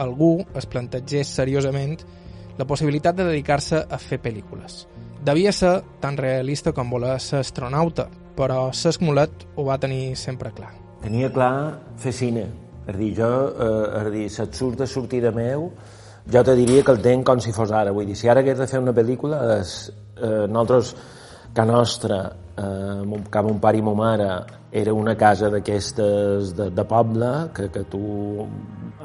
algú 0.02 0.36
es 0.54 0.66
plantegés 0.66 1.30
seriosament 1.42 1.98
la 2.58 2.66
possibilitat 2.66 3.18
de 3.18 3.26
dedicar-se 3.28 3.82
a 3.90 3.98
fer 3.98 4.22
pel·lícules. 4.22 4.84
Devia 5.24 5.52
ser 5.54 5.80
tan 6.02 6.18
realista 6.18 6.72
com 6.74 6.90
voler 6.90 7.16
ser 7.22 7.42
astronauta, 7.42 8.08
però 8.36 8.68
Cesc 8.74 9.02
Mulet 9.02 9.46
ho 9.56 9.64
va 9.68 9.78
tenir 9.78 10.14
sempre 10.18 10.52
clar. 10.54 10.72
Tenia 11.04 11.30
clar 11.32 11.54
fer 12.00 12.12
cine. 12.12 12.46
És 12.84 12.96
dir, 12.98 13.10
jo, 13.16 13.30
eh, 13.64 14.00
és 14.02 14.12
dir, 14.12 14.24
si 14.30 14.42
et 14.42 14.54
surt 14.54 14.78
de 14.80 14.86
sortida 14.86 15.30
meu, 15.32 15.70
jo 16.32 16.42
te 16.44 16.54
diria 16.56 16.82
que 16.84 16.92
el 16.92 17.00
tenc 17.04 17.24
com 17.26 17.40
si 17.40 17.52
fos 17.52 17.72
ara. 17.72 17.92
Vull 17.92 18.10
dir, 18.10 18.16
si 18.16 18.28
ara 18.28 18.40
hagués 18.44 18.58
de 18.58 18.66
fer 18.68 18.80
una 18.80 18.92
pel·lícula, 18.96 19.40
és, 19.60 19.92
eh, 20.16 20.46
nosaltres, 20.48 20.94
que 21.54 21.64
nostra, 21.64 22.36
eh, 22.56 23.20
que 23.30 23.42
mon 23.42 23.60
pare 23.60 23.78
i 23.78 23.82
mon 23.82 23.96
mare, 23.96 24.28
era 24.72 24.92
una 24.92 25.14
casa 25.14 25.48
d'aquestes 25.52 26.50
de, 26.58 26.70
de 26.74 26.84
poble, 26.84 27.30
que, 27.54 27.68
que 27.70 27.84
tu 27.86 28.00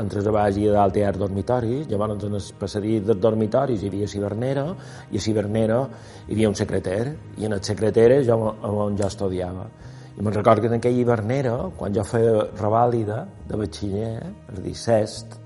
entres 0.02 0.26
a 0.26 0.34
baix 0.34 0.58
i 0.58 0.66
a 0.66 0.74
dalt 0.80 0.98
hi 0.98 1.04
ha 1.06 1.12
dormitoris, 1.14 1.86
llavors 1.92 2.26
en 2.26 2.40
el 2.40 2.48
passadís 2.58 3.06
dels 3.06 3.22
dormitoris 3.22 3.84
hi 3.84 3.92
havia 3.94 4.10
cibernera, 4.10 4.66
i 5.14 5.22
a 5.22 5.22
cibernera 5.22 5.80
hi 6.26 6.34
havia 6.34 6.50
un 6.50 6.58
secreter, 6.58 7.14
i 7.38 7.46
en 7.46 7.54
el 7.54 7.62
secreter 7.62 8.10
jo, 8.26 8.40
on 8.66 8.98
jo 8.98 9.06
estudiava. 9.14 9.70
I 10.18 10.26
me'n 10.26 10.34
recordo 10.34 10.66
que 10.66 10.74
en 10.74 10.80
aquella 10.82 11.04
hivernera, 11.06 11.56
quan 11.78 11.94
jo 11.94 12.04
feia 12.04 12.48
revàlida 12.58 13.24
de 13.48 13.62
batxiller, 13.62 14.14
dir, 14.58 14.74
cest, 14.76 15.38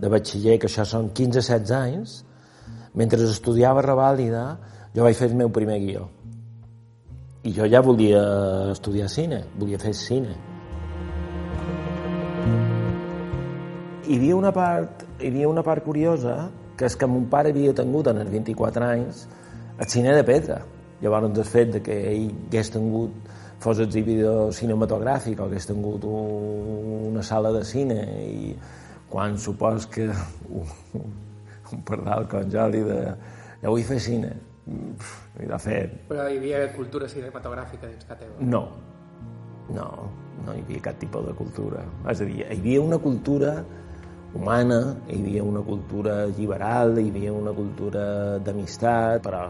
de 0.00 0.08
batxiller, 0.08 0.56
que 0.56 0.72
això 0.72 0.88
són 0.88 1.12
15-16 1.12 1.76
anys, 1.76 2.20
mentre 2.96 3.20
estudiava 3.28 3.84
revàlida, 3.84 4.54
jo 4.96 5.04
vaig 5.04 5.18
fer 5.18 5.28
el 5.28 5.36
meu 5.44 5.52
primer 5.52 5.82
guió 5.84 6.08
i 7.48 7.52
jo 7.56 7.64
ja 7.64 7.80
volia 7.80 8.20
estudiar 8.72 9.08
cine, 9.08 9.40
volia 9.56 9.78
fer 9.80 9.94
cine. 9.96 10.34
Hi 14.08 14.16
havia 14.16 14.36
una 14.36 14.52
part, 14.52 15.04
hi 15.20 15.30
havia 15.30 15.48
una 15.48 15.64
part 15.64 15.84
curiosa, 15.84 16.34
que 16.76 16.84
és 16.88 16.96
que 16.96 17.08
mon 17.08 17.24
pare 17.32 17.52
havia 17.54 17.72
tingut 17.76 18.10
en 18.12 18.20
els 18.20 18.30
24 18.32 18.88
anys 18.88 19.22
el 19.78 19.88
cine 19.88 20.12
de 20.16 20.24
pedra. 20.28 20.60
Llavors 21.00 21.30
el 21.30 21.46
fet 21.48 21.72
de 21.76 21.82
que 21.84 21.96
ell 22.10 22.26
hagués 22.48 22.72
tingut 22.74 23.32
fos 23.62 23.80
exhibidor 23.82 24.52
cinematogràfic 24.54 25.40
o 25.40 25.46
hagués 25.46 25.70
tingut 25.70 26.04
un, 26.04 27.08
una 27.12 27.24
sala 27.26 27.54
de 27.54 27.64
cine 27.64 28.02
i 28.26 28.52
quan 29.08 29.38
supos 29.40 29.86
que 29.88 30.10
un, 30.10 30.68
un 31.72 31.82
pardal 31.86 32.28
com 32.28 32.52
jo 32.52 32.68
li 32.70 32.84
de 32.86 33.00
ja 33.62 33.72
vull 33.72 33.86
fer 33.86 33.98
cine 34.02 34.34
de 35.38 35.58
fet... 35.62 35.98
Però 36.10 36.28
hi 36.28 36.38
havia 36.40 36.62
cultura 36.76 37.08
cinematogràfica 37.10 37.88
dins 37.88 38.06
que 38.08 38.16
teva? 38.20 38.36
No. 38.40 38.62
No, 39.74 39.88
no 40.44 40.54
hi 40.54 40.62
havia 40.64 40.84
cap 40.88 40.98
tipus 41.00 41.26
de 41.26 41.34
cultura. 41.36 41.84
És 42.08 42.22
a 42.22 42.28
dir, 42.28 42.40
hi 42.42 42.56
havia 42.56 42.82
una 42.84 42.98
cultura 43.02 43.58
humana, 44.34 44.80
hi 45.08 45.18
havia 45.22 45.44
una 45.44 45.62
cultura 45.64 46.20
liberal, 46.36 46.98
hi 47.00 47.08
havia 47.12 47.32
una 47.32 47.52
cultura 47.56 48.04
d'amistat, 48.44 49.22
però 49.24 49.48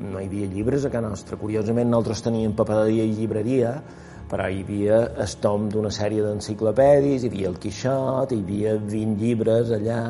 no 0.00 0.20
hi 0.20 0.28
havia 0.28 0.48
llibres 0.52 0.84
a 0.84 0.92
casa 0.92 1.08
nostra. 1.08 1.40
Curiosament, 1.40 1.90
nosaltres 1.90 2.24
teníem 2.24 2.56
papereria 2.56 3.04
i 3.04 3.12
llibreria, 3.16 3.74
però 4.30 4.46
hi 4.48 4.62
havia 4.64 5.02
el 5.24 5.36
tom 5.42 5.68
d'una 5.72 5.90
sèrie 5.92 6.22
d'enciclopèdies, 6.24 7.24
hi 7.24 7.32
havia 7.32 7.50
el 7.50 7.58
Quixot, 7.60 8.32
hi 8.32 8.42
havia 8.44 8.76
20 8.78 9.20
llibres 9.20 9.72
allà, 9.76 10.02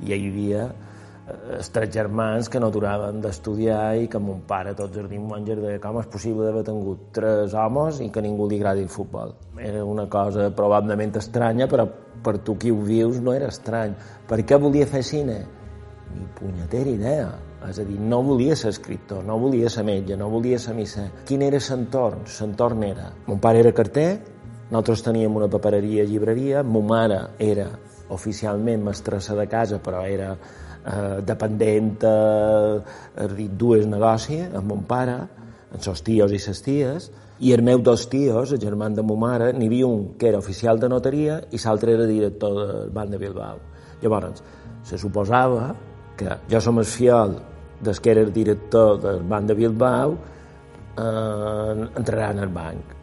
i 0.00 0.10
hi 0.10 0.16
havia 0.16 0.66
eh, 0.70 0.95
els 1.26 1.70
tres 1.74 1.90
germans 1.90 2.48
que 2.48 2.60
no 2.62 2.68
duraven 2.70 3.18
d'estudiar 3.22 3.96
i 3.98 4.06
que 4.10 4.20
mon 4.22 4.44
pare 4.46 4.74
tot 4.78 4.94
jardí 4.94 5.18
monges 5.18 5.58
de 5.58 5.72
com 5.82 5.98
és 5.98 6.06
possible 6.10 6.44
d'haver 6.46 6.62
tingut 6.68 7.08
tres 7.16 7.54
homes 7.54 7.98
i 8.04 8.10
que 8.14 8.22
ningú 8.22 8.46
li 8.46 8.60
agradi 8.60 8.84
el 8.86 8.92
futbol. 8.92 9.34
Era 9.58 9.82
una 9.84 10.06
cosa 10.10 10.50
probablement 10.54 11.16
estranya, 11.18 11.66
però 11.66 11.88
per 12.22 12.38
tu 12.46 12.54
qui 12.56 12.70
ho 12.70 12.78
vius 12.78 13.18
no 13.20 13.34
era 13.34 13.50
estrany. 13.50 13.96
Per 14.28 14.38
què 14.46 14.58
volia 14.62 14.86
fer 14.86 15.02
cine? 15.02 15.40
Ni 16.14 16.28
punyetera 16.38 16.90
idea. 16.90 17.26
És 17.66 17.80
a 17.82 17.84
dir, 17.88 17.96
no 17.98 18.20
volia 18.22 18.54
ser 18.54 18.70
escriptor, 18.70 19.24
no 19.26 19.40
volia 19.42 19.70
ser 19.72 19.82
metge, 19.82 20.14
no 20.14 20.28
volia 20.30 20.58
ser 20.62 20.76
misser. 20.76 21.08
Quin 21.26 21.42
era 21.42 21.58
l'entorn? 21.58 22.22
L'entorn 22.38 22.84
era... 22.86 23.08
Mon 23.26 23.40
pare 23.42 23.64
era 23.64 23.72
carter, 23.74 24.20
nosaltres 24.70 25.02
teníem 25.02 25.34
una 25.34 25.48
papereria 25.50 26.04
llibreria, 26.06 26.62
mo 26.62 26.84
mare 26.86 27.18
era 27.42 27.66
oficialment 28.14 28.84
mestressa 28.86 29.34
de 29.34 29.48
casa, 29.50 29.80
però 29.82 30.04
era 30.06 30.36
eh, 30.86 31.20
dependent 31.26 32.04
eh, 32.06 33.46
dues 33.50 33.86
negocis 33.90 34.54
amb 34.54 34.70
mon 34.70 34.84
pare, 34.88 35.16
amb 35.72 35.88
els 35.92 36.02
tios 36.06 36.32
i 36.32 36.40
les 36.40 36.62
ties, 36.62 37.10
i 37.38 37.52
els 37.52 37.62
meus 37.62 37.82
dos 37.84 38.06
tios, 38.08 38.52
el 38.52 38.60
germà 38.62 38.88
de 38.94 39.02
ma 39.04 39.16
mare, 39.20 39.50
n'hi 39.52 39.66
havia 39.68 39.86
un 39.86 40.14
que 40.18 40.30
era 40.30 40.38
oficial 40.38 40.78
de 40.80 40.88
notaria 40.88 41.40
i 41.52 41.60
l'altre 41.64 41.92
era 41.92 42.06
director 42.08 42.54
del 42.62 42.94
Banc 42.94 43.10
de 43.12 43.18
Bilbao. 43.18 43.58
Llavors, 44.00 44.42
se 44.84 44.96
suposava 44.98 45.74
que 46.16 46.38
jo 46.48 46.60
som 46.60 46.78
el 46.80 46.88
fiol 46.88 47.36
des 47.84 48.00
que 48.00 48.10
era 48.10 48.22
el 48.24 48.32
director 48.32 49.00
del 49.02 49.20
Banc 49.28 49.50
de 49.50 49.54
Bilbao 49.54 50.16
eh, 50.96 51.88
entrarà 52.00 52.30
en 52.30 52.40
el 52.46 52.48
banc. 52.54 52.94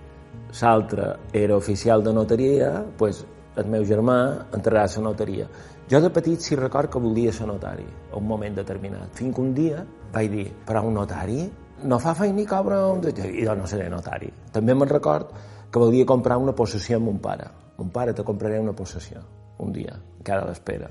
L'altre 0.61 1.13
era 1.33 1.57
oficial 1.57 2.03
de 2.03 2.13
notaria, 2.13 2.71
pues, 2.97 3.23
el 3.57 3.69
meu 3.69 3.85
germà 3.85 4.17
entrarà 4.53 4.87
a 4.87 4.91
la 4.97 5.03
notaria. 5.09 5.47
Jo 5.93 5.99
de 6.01 6.09
petit 6.09 6.41
sí 6.41 6.55
record 6.57 6.89
que 6.89 6.97
volia 6.97 7.29
ser 7.29 7.45
notari 7.45 7.85
a 7.85 8.17
un 8.17 8.25
moment 8.25 8.55
determinat. 8.57 9.11
Fins 9.13 9.35
que 9.35 9.43
un 9.43 9.51
dia 9.53 9.83
vaig 10.13 10.31
dir, 10.31 10.47
però 10.65 10.81
un 10.87 10.95
notari 10.97 11.43
no 11.85 11.99
fa 12.01 12.15
feina 12.17 12.39
ni 12.39 12.45
cobra 12.49 12.79
un... 12.89 13.03
I 13.05 13.45
jo 13.45 13.53
no 13.59 13.67
seré 13.69 13.91
notari. 13.93 14.31
També 14.55 14.73
me'n 14.73 14.89
record 14.89 15.29
que 15.69 15.83
volia 15.83 16.07
comprar 16.09 16.39
una 16.41 16.55
possessió 16.57 16.97
amb 16.97 17.11
mon 17.11 17.21
pare. 17.21 17.45
Mon 17.77 17.93
pare 17.93 18.17
te 18.17 18.25
compraré 18.25 18.57
una 18.63 18.73
possessió 18.73 19.21
un 19.61 19.71
dia, 19.75 19.93
encara 20.17 20.49
l'espera. 20.49 20.89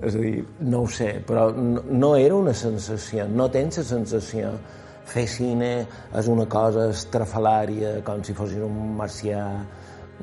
És 0.00 0.16
a 0.16 0.24
dir, 0.24 0.40
no 0.72 0.86
ho 0.86 0.88
sé, 0.88 1.10
però 1.26 1.50
no, 1.52 1.84
no 1.84 2.14
era 2.16 2.40
una 2.40 2.56
sensació, 2.56 3.28
no 3.28 3.50
tens 3.52 3.82
la 3.82 3.88
sensació 3.92 4.56
fer 5.04 5.26
cine 5.28 5.72
és 6.16 6.28
una 6.32 6.48
cosa 6.48 6.88
estrafalària, 6.96 7.98
com 8.06 8.24
si 8.24 8.32
fossis 8.32 8.64
un 8.64 8.94
marcià... 8.96 9.44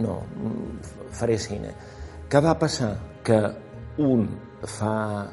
No, 0.01 0.21
faré 1.13 1.35
cine. 1.37 1.75
Què 2.31 2.39
va 2.41 2.55
passar? 2.57 2.95
Que 3.27 3.37
un 3.97 4.27
fa 4.63 5.27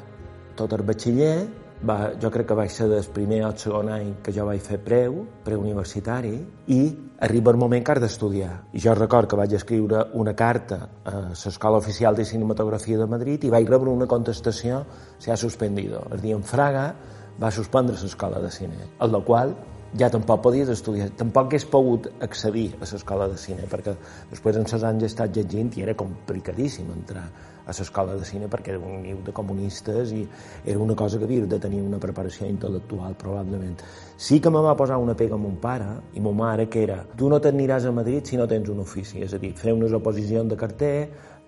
tot 0.59 0.73
el 0.75 0.83
batxiller, 0.83 1.47
va, 1.87 2.11
jo 2.19 2.31
crec 2.31 2.49
que 2.49 2.57
vaig 2.57 2.71
ser 2.73 2.89
del 2.91 3.05
primer 3.15 3.43
o 3.47 3.51
segon 3.57 3.89
any 3.93 4.09
que 4.23 4.33
jo 4.35 4.45
vaig 4.47 4.59
fer 4.63 4.79
preu, 4.83 5.21
preuniversitari, 5.45 6.33
i 6.67 6.79
arriba 7.23 7.53
el 7.53 7.61
moment 7.61 7.85
que 7.85 7.95
has 7.95 8.01
d'estudiar. 8.03 8.51
Jo 8.73 8.95
record 8.97 9.29
que 9.29 9.39
vaig 9.39 9.55
escriure 9.55 10.05
una 10.19 10.35
carta 10.35 10.81
a 11.05 11.15
l'Escola 11.29 11.79
Oficial 11.79 12.15
de 12.15 12.25
Cinematografia 12.25 12.99
de 12.99 13.07
Madrid 13.07 13.43
i 13.43 13.53
vaig 13.53 13.69
rebre 13.69 13.91
una 13.91 14.07
contestació 14.07 14.83
se 15.17 15.31
ha 15.31 15.37
suspendido. 15.37 16.05
El 16.11 16.21
dia 16.21 16.35
en 16.35 16.43
Fraga 16.43 16.93
va 17.39 17.51
suspendre 17.51 17.95
l'escola 18.01 18.39
de 18.43 18.51
cine, 18.51 18.89
el 18.99 19.11
la 19.11 19.21
qual 19.23 19.55
ja 19.97 20.09
tampoc 20.11 20.43
podies 20.43 20.69
estudiar, 20.69 21.09
tampoc 21.17 21.47
hagués 21.47 21.65
pogut 21.65 22.09
accedir 22.21 22.75
a 22.77 22.85
l'escola 22.85 23.27
de 23.31 23.37
cine, 23.41 23.65
perquè 23.71 23.95
després 24.29 24.59
en 24.59 24.67
els 24.67 24.83
anys 24.83 25.03
he 25.03 25.09
estat 25.09 25.33
llegint 25.35 25.71
i 25.77 25.85
era 25.87 25.95
complicadíssim 25.97 26.91
entrar 26.93 27.25
a 27.69 27.73
l'escola 27.77 28.17
de 28.17 28.25
cine 28.25 28.49
perquè 28.49 28.73
era 28.73 28.81
un 28.81 29.03
niu 29.03 29.21
de 29.25 29.33
comunistes 29.35 30.11
i 30.17 30.23
era 30.65 30.79
una 30.79 30.95
cosa 30.97 31.19
que 31.19 31.27
havia 31.29 31.45
de 31.45 31.59
tenir 31.61 31.81
una 31.85 31.99
preparació 32.01 32.47
intel·lectual, 32.49 33.15
probablement. 33.15 33.77
Sí 34.17 34.39
que 34.41 34.49
me 34.49 34.61
va 34.65 34.75
posar 34.75 34.97
una 34.97 35.15
pega 35.15 35.37
a 35.37 35.41
mon 35.41 35.57
pare 35.61 35.89
i 36.13 36.23
mon 36.23 36.35
mare, 36.35 36.67
que 36.67 36.83
era 36.83 37.03
tu 37.17 37.29
no 37.29 37.39
t'aniràs 37.39 37.85
a 37.85 37.91
Madrid 37.91 38.25
si 38.25 38.37
no 38.37 38.47
tens 38.47 38.69
un 38.69 38.81
ofici, 38.81 39.21
és 39.21 39.33
a 39.33 39.41
dir, 39.41 39.53
fer 39.55 39.75
unes 39.77 39.93
oposicions 39.93 40.49
de 40.49 40.57
carter, 40.57 40.95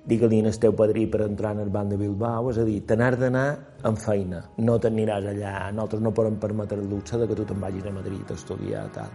digue-li 0.05 0.41
al 0.41 0.57
teu 0.57 0.73
padrí 0.73 1.05
per 1.07 1.21
entrar 1.27 1.53
en 1.55 1.61
el 1.65 1.69
banc 1.69 1.91
de 1.93 1.97
Bilbao, 1.97 2.49
és 2.49 2.57
a 2.57 2.65
dir, 2.65 2.79
te 2.85 2.97
n'has 2.97 3.17
d'anar 3.21 3.47
amb 3.85 3.97
feina, 4.01 4.43
no 4.57 4.77
t'aniràs 4.81 5.27
allà, 5.29 5.55
nosaltres 5.71 6.01
no 6.01 6.13
podem 6.13 6.37
permetre 6.41 6.79
el 6.81 6.89
luxe 6.89 7.17
de 7.17 7.27
que 7.29 7.37
tu 7.37 7.45
te'n 7.45 7.61
vagis 7.61 7.85
a 7.85 7.93
Madrid 7.93 8.29
a 8.29 8.37
estudiar, 8.37 8.87
tal. 8.93 9.09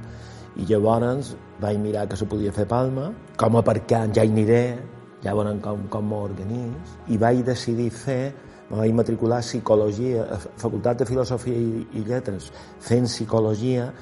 I 0.56 0.64
llavors 0.70 1.34
vaig 1.60 1.78
mirar 1.82 2.06
que 2.08 2.16
se 2.16 2.26
podia 2.26 2.52
fer 2.52 2.66
Palma, 2.70 3.10
com 3.36 3.56
a 3.56 3.64
aparcant 3.64 4.14
ja 4.14 4.24
hi 4.24 4.30
aniré, 4.32 4.62
ja 5.26 5.34
veurem 5.36 5.60
com, 5.62 5.86
com 5.92 6.12
m'organís, 6.14 6.98
i 7.10 7.18
vaig 7.20 7.42
decidir 7.46 7.90
fer 7.90 8.20
me 8.70 8.80
vaig 8.80 8.92
matricular 8.98 9.38
a 9.38 9.46
Psicologia, 9.46 10.24
a 10.26 10.38
Facultat 10.58 10.98
de 10.98 11.06
Filosofia 11.06 11.54
i, 11.54 11.84
i 11.94 12.02
Lletres, 12.06 12.48
fent 12.82 13.06
Psicologia, 13.06 13.92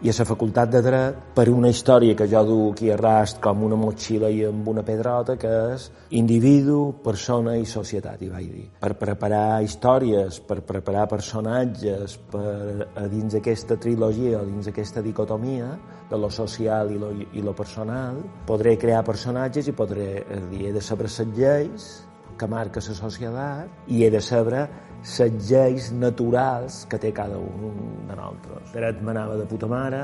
i 0.00 0.08
a 0.08 0.14
la 0.16 0.24
facultat 0.24 0.70
de 0.72 0.80
dret 0.80 1.16
per 1.36 1.50
una 1.52 1.68
història 1.68 2.16
que 2.16 2.26
jo 2.28 2.40
duc 2.48 2.78
aquí 2.78 2.88
a 2.88 2.96
rast 2.96 3.40
com 3.44 3.66
una 3.66 3.76
motxilla 3.76 4.30
i 4.32 4.46
amb 4.48 4.68
una 4.72 4.84
pedrota 4.86 5.36
que 5.36 5.50
és 5.74 5.90
individu, 6.16 6.94
persona 7.04 7.58
i 7.60 7.66
societat, 7.68 8.22
i 8.24 8.30
vaig 8.32 8.48
dir. 8.48 8.66
Per 8.80 8.94
preparar 8.96 9.60
històries, 9.60 10.40
per 10.40 10.62
preparar 10.64 11.06
personatges, 11.10 12.16
per 12.32 12.88
a 12.96 13.06
dins 13.12 13.36
aquesta 13.36 13.76
trilogia, 13.76 14.40
dins 14.48 14.72
aquesta 14.72 15.04
dicotomia 15.04 15.74
de 16.10 16.18
lo 16.18 16.30
social 16.32 16.90
i 16.90 16.98
lo, 16.98 17.12
i 17.12 17.44
lo 17.44 17.52
personal, 17.54 18.22
podré 18.48 18.78
crear 18.80 19.04
personatges 19.04 19.68
i 19.68 19.76
podré, 19.76 20.24
és 20.24 20.48
dir, 20.50 20.70
de 20.72 20.80
saber 20.80 21.10
les 21.10 21.20
lleis 21.36 21.90
que 22.40 22.48
marca 22.48 22.80
la 22.80 22.96
societat 22.96 23.92
i 23.92 24.04
he 24.04 24.10
de 24.12 24.20
saber 24.24 24.64
les 25.00 25.50
lleis 25.50 25.90
naturals 25.92 26.84
que 26.88 26.98
té 27.00 27.12
cada 27.12 27.38
un 27.38 28.06
de 28.08 28.16
nosaltres. 28.16 28.72
Dret 28.74 29.00
m'anava 29.04 29.36
de 29.36 29.46
puta 29.48 29.68
mare, 29.68 30.02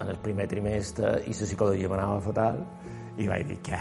en 0.00 0.08
el 0.08 0.18
primer 0.24 0.46
trimestre, 0.48 1.18
i 1.26 1.34
la 1.34 1.50
psicologia 1.50 1.90
m'anava 1.90 2.20
fatal, 2.24 2.62
i 3.20 3.26
vaig 3.28 3.46
dir 3.50 3.58
que 3.66 3.78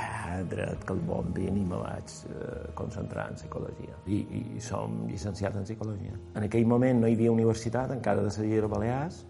dret 0.51 0.83
que 0.83 0.93
el 0.93 1.01
bombin 1.07 1.57
i 1.61 1.65
me 1.65 1.79
vaig 1.79 2.13
eh, 2.27 2.69
concentrar 2.75 3.29
en 3.31 3.37
psicologia. 3.39 3.95
I, 4.07 4.19
I 4.57 4.61
som 4.63 5.05
llicenciats 5.07 5.61
en 5.61 5.67
psicologia. 5.67 6.17
En 6.35 6.47
aquell 6.49 6.67
moment 6.67 6.99
no 7.03 7.07
hi 7.07 7.15
havia 7.15 7.31
universitat, 7.31 7.93
encara 7.95 8.25
de 8.25 8.33
Illes 8.45 8.69
Balears, 8.69 9.23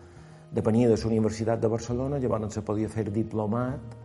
depenia 0.56 0.90
de 0.90 0.98
la 0.98 1.08
Universitat 1.12 1.62
de 1.62 1.70
Barcelona, 1.70 2.18
llavors 2.18 2.56
se 2.58 2.64
podia 2.66 2.90
fer 2.90 3.10
diplomat 3.12 3.98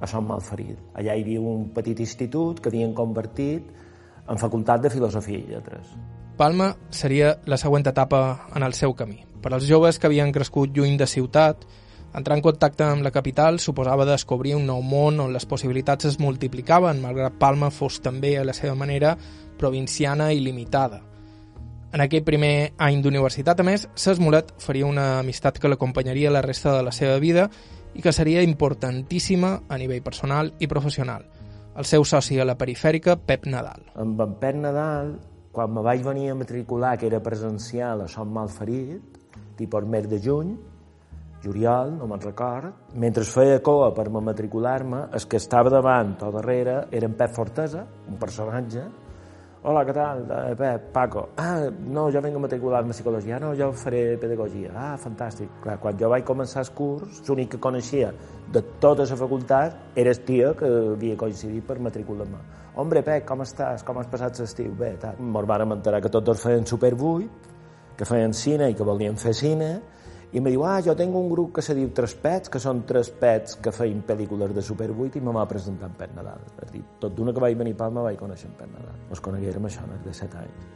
a 0.00 0.08
Sant 0.08 0.26
Malferit. 0.26 0.78
Allà 0.94 1.14
hi 1.14 1.24
havia 1.24 1.40
un 1.40 1.68
petit 1.74 2.00
institut 2.00 2.60
que 2.60 2.72
havien 2.72 2.94
convertit 2.96 3.68
en 4.30 4.38
facultat 4.38 4.82
de 4.82 4.90
Filosofia 4.90 5.38
i 5.38 5.46
Lletres. 5.50 5.92
Palma 6.40 6.70
seria 6.88 7.34
la 7.44 7.58
següent 7.60 7.84
etapa 7.86 8.48
en 8.56 8.64
el 8.64 8.72
seu 8.72 8.94
camí. 8.96 9.20
Per 9.42 9.52
als 9.52 9.66
joves 9.68 9.98
que 9.98 10.08
havien 10.08 10.32
crescut 10.32 10.72
lluny 10.76 10.96
de 10.96 11.06
ciutat, 11.06 11.66
entrar 12.16 12.36
en 12.36 12.42
contacte 12.42 12.84
amb 12.84 13.04
la 13.04 13.12
capital 13.12 13.60
suposava 13.60 14.08
descobrir 14.08 14.54
un 14.56 14.64
nou 14.66 14.80
món 14.82 15.20
on 15.20 15.34
les 15.34 15.46
possibilitats 15.46 16.08
es 16.08 16.18
multiplicaven, 16.20 17.02
malgrat 17.02 17.36
Palma 17.38 17.70
fos 17.70 18.00
també, 18.00 18.38
a 18.38 18.44
la 18.44 18.56
seva 18.56 18.74
manera, 18.74 19.16
provinciana 19.58 20.32
i 20.32 20.40
limitada. 20.40 21.02
En 21.92 22.00
aquell 22.00 22.22
primer 22.22 22.72
any 22.78 23.00
d'universitat, 23.02 23.60
a 23.60 23.66
més, 23.66 23.88
Sesmolet 23.98 24.54
faria 24.62 24.86
una 24.86 25.18
amistat 25.18 25.58
que 25.58 25.68
l'acompanyaria 25.68 26.30
la 26.30 26.42
resta 26.44 26.76
de 26.76 26.84
la 26.86 26.92
seva 26.94 27.18
vida 27.18 27.48
i 27.94 28.02
que 28.02 28.12
seria 28.12 28.42
importantíssima 28.42 29.62
a 29.68 29.78
nivell 29.78 30.02
personal 30.02 30.54
i 30.58 30.68
professional. 30.70 31.26
El 31.76 31.86
seu 31.86 32.04
soci 32.04 32.38
a 32.40 32.44
la 32.44 32.58
perifèrica, 32.58 33.16
Pep 33.16 33.46
Nadal. 33.46 33.90
Amb 33.94 34.20
en 34.20 34.38
Pep 34.40 34.56
Nadal 34.58 35.14
quan 35.52 35.72
me 35.74 35.82
vaig 35.82 36.02
venir 36.06 36.30
a 36.30 36.34
matricular, 36.38 36.96
que 36.98 37.08
era 37.08 37.22
presencial 37.22 38.04
a 38.04 38.08
Som 38.08 38.30
Malferit, 38.32 39.18
tipus 39.58 39.86
mes 39.86 40.06
de 40.08 40.20
juny, 40.22 40.54
juliol, 41.42 41.96
no 41.98 42.06
me'n 42.06 42.22
record, 42.22 42.92
mentre 42.94 43.24
feia 43.24 43.60
coa 43.64 43.90
per 43.96 44.08
matricular-me, 44.10 45.06
el 45.16 45.26
que 45.26 45.40
estava 45.40 45.72
davant 45.72 46.14
o 46.22 46.30
darrere 46.30 46.84
era 46.90 47.08
en 47.08 47.16
Pep 47.18 47.34
Fortesa, 47.34 47.86
un 48.08 48.18
personatge, 48.20 48.84
Hola, 49.62 49.82
què 49.84 49.92
tal? 49.92 50.22
Eh, 50.56 50.78
Paco. 50.88 51.26
Ah, 51.36 51.68
no, 51.68 52.06
jo 52.10 52.22
vengo 52.24 52.38
a 52.38 52.44
matricular-me 52.46 52.94
psicologia. 52.94 53.36
Ah, 53.36 53.40
no, 53.42 53.50
jo 53.54 53.66
faré 53.76 54.16
pedagogia. 54.16 54.70
Ah, 54.72 54.94
fantàstic. 54.96 55.50
Clar, 55.60 55.74
quan 55.82 55.98
jo 56.00 56.08
vaig 56.08 56.24
començar 56.24 56.62
el 56.64 56.70
curs, 56.72 57.18
l'únic 57.28 57.50
que 57.52 57.60
coneixia 57.60 58.08
de 58.54 58.62
tota 58.80 59.04
la 59.04 59.18
facultat 59.20 59.98
era 60.00 60.14
el 60.16 60.22
tio 60.24 60.54
que 60.56 60.70
havia 60.94 61.18
coincidit 61.20 61.66
per 61.68 61.76
matricular-me. 61.76 62.40
Hombre, 62.80 63.02
Pep, 63.04 63.26
com 63.28 63.44
estàs? 63.44 63.84
Com 63.84 64.00
has 64.00 64.08
passat 64.08 64.40
l'estiu? 64.40 64.72
Bé, 64.72 64.94
tal. 65.02 65.20
Ens 65.20 65.48
vàrem 65.52 65.76
enterar 65.76 66.00
que 66.00 66.08
tots 66.08 66.24
dos 66.24 66.40
feien 66.40 66.64
Super 66.64 66.94
8, 66.96 67.28
que 67.98 68.08
feien 68.08 68.32
cine 68.32 68.70
i 68.70 68.74
que 68.74 68.86
volien 68.88 69.20
fer 69.20 69.34
cine, 69.36 69.74
i 70.30 70.38
em 70.38 70.46
diu, 70.46 70.62
ah, 70.62 70.78
jo 70.86 70.94
tinc 70.94 71.14
un 71.18 71.26
grup 71.30 71.56
que 71.56 71.62
se 71.66 71.74
diu 71.74 71.88
Tres 71.94 72.12
Pets, 72.22 72.50
que 72.54 72.60
són 72.62 72.84
tres 72.86 73.08
pets 73.10 73.56
que 73.62 73.72
feien 73.74 74.04
pel·lícules 74.06 74.52
de 74.54 74.62
Super 74.62 74.86
8 74.92 75.18
i 75.18 75.22
me 75.26 75.34
va 75.34 75.46
presentar 75.50 75.88
en 75.90 75.96
Pet 75.98 76.12
Nadal. 76.14 76.44
És 76.62 76.70
dir, 76.70 76.84
tot 77.02 77.16
d'una 77.16 77.34
que 77.34 77.42
vaig 77.42 77.56
venir 77.58 77.74
a 77.74 77.80
Palma 77.80 78.04
vaig 78.06 78.18
conèixer 78.20 78.46
en 78.46 78.54
Pet 78.60 78.70
Nadal. 78.70 79.00
Ens 79.10 79.24
coneguérem 79.26 79.66
això, 79.66 79.88
de 80.04 80.14
7 80.14 80.38
anys. 80.44 80.68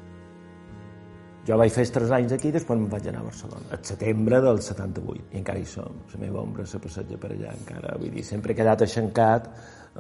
Jo 1.47 1.59
vaig 1.61 1.71
fer 1.77 1.85
tres 1.93 2.11
anys 2.17 2.33
aquí 2.33 2.49
i 2.49 2.55
després 2.55 2.79
me'n 2.81 2.91
vaig 2.91 3.07
anar 3.11 3.21
a 3.21 3.29
Barcelona, 3.29 3.67
al 3.77 3.83
setembre 3.85 4.41
del 4.41 4.63
78, 4.65 5.27
i 5.35 5.41
encara 5.43 5.61
hi 5.61 5.67
som. 5.69 5.99
La 6.15 6.21
meva 6.23 6.41
ombra 6.41 6.65
se 6.67 6.81
passeja 6.81 7.19
per 7.21 7.35
allà 7.35 7.53
encara. 7.53 7.99
Vull 8.01 8.15
dir, 8.17 8.25
sempre 8.27 8.55
he 8.55 8.59
quedat 8.59 8.83
aixencat 8.83 9.51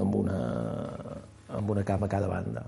amb 0.00 0.16
una, 0.24 0.38
amb 1.60 1.74
una 1.76 1.84
cama 1.84 2.08
a 2.08 2.14
cada 2.16 2.32
banda. 2.32 2.64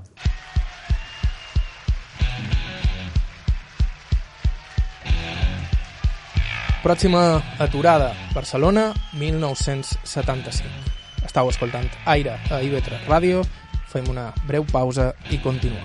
Pròxima 6.87 7.43
aturada, 7.59 8.13
Barcelona, 8.33 8.95
1975. 9.19 10.71
Estau 11.27 11.49
escoltant 11.51 11.89
Aire 12.07 12.37
a 12.47 12.61
IB3 12.63 13.09
Ràdio, 13.11 13.41
fem 13.91 14.07
una 14.07 14.29
breu 14.47 14.63
pausa 14.71 15.09
i 15.35 15.41
continuem. 15.43 15.83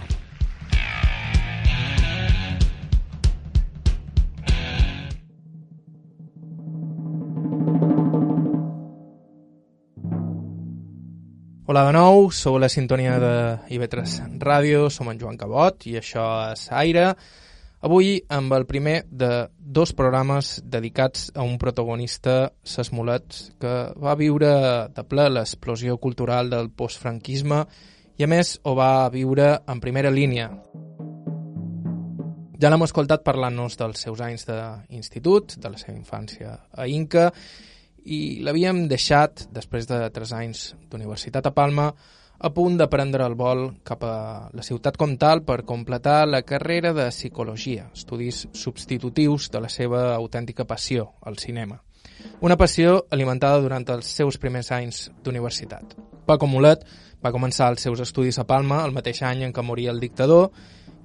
Hola 11.65 11.87
de 11.89 11.97
nou, 11.97 12.29
sou 12.29 12.61
la 12.61 12.69
sintonia 12.69 13.17
de 13.17 13.35
IB3 13.73 14.37
Ràdio, 14.37 14.91
som 14.93 15.09
en 15.09 15.17
Joan 15.17 15.41
Cabot 15.41 15.89
i 15.89 15.97
això 15.97 16.29
és 16.53 16.69
Aire. 16.69 17.15
Avui 17.81 18.19
amb 18.29 18.53
el 18.53 18.67
primer 18.69 19.07
de 19.09 19.47
dos 19.57 19.89
programes 19.97 20.59
dedicats 20.61 21.31
a 21.33 21.41
un 21.41 21.55
protagonista 21.57 22.51
sesmolet 22.61 23.33
que 23.57 23.71
va 23.97 24.13
viure 24.19 24.51
de 24.93 25.03
ple 25.09 25.25
l'explosió 25.31 25.97
cultural 25.97 26.51
del 26.53 26.69
postfranquisme 26.69 27.63
i 28.21 28.27
a 28.27 28.29
més 28.29 28.53
ho 28.61 28.75
va 28.77 29.09
viure 29.09 29.47
en 29.65 29.81
primera 29.81 30.13
línia. 30.13 30.51
Ja 32.61 32.69
l'hem 32.69 32.85
escoltat 32.85 33.25
parlant-nos 33.25 33.79
dels 33.81 34.05
seus 34.05 34.21
anys 34.21 34.45
d'institut, 34.45 35.57
de 35.57 35.73
la 35.73 35.81
seva 35.81 35.97
infància 35.97 36.59
a 36.77 36.85
Inca, 36.85 37.31
i 38.05 38.43
l'havíem 38.45 38.85
deixat, 38.91 39.47
després 39.49 39.89
de 39.89 40.03
tres 40.13 40.37
anys 40.37 40.75
d'universitat 40.85 41.49
a 41.49 41.55
Palma, 41.57 41.89
a 42.43 42.49
punt 42.49 42.77
de 42.79 42.87
prendre 42.89 43.25
el 43.29 43.35
vol 43.37 43.67
cap 43.85 44.01
a 44.01 44.49
la 44.57 44.63
ciutat 44.65 44.97
comtal 44.97 45.43
per 45.45 45.61
completar 45.61 46.25
la 46.27 46.41
carrera 46.41 46.89
de 46.97 47.05
Psicologia, 47.13 47.91
estudis 47.93 48.47
substitutius 48.51 49.51
de 49.53 49.61
la 49.61 49.69
seva 49.69 50.15
autèntica 50.15 50.65
passió, 50.65 51.11
el 51.29 51.37
cinema. 51.37 51.77
Una 52.41 52.57
passió 52.57 53.05
alimentada 53.13 53.61
durant 53.61 53.85
els 53.93 54.09
seus 54.09 54.39
primers 54.41 54.71
anys 54.73 55.03
d'universitat. 55.21 55.93
Paco 56.25 56.49
Mulet 56.49 56.81
va 57.21 57.33
començar 57.33 57.69
els 57.69 57.85
seus 57.85 58.01
estudis 58.01 58.41
a 58.41 58.47
Palma 58.49 58.81
el 58.87 58.95
mateix 58.97 59.21
any 59.21 59.45
en 59.45 59.53
què 59.53 59.61
moria 59.61 59.93
el 59.93 60.01
dictador 60.01 60.49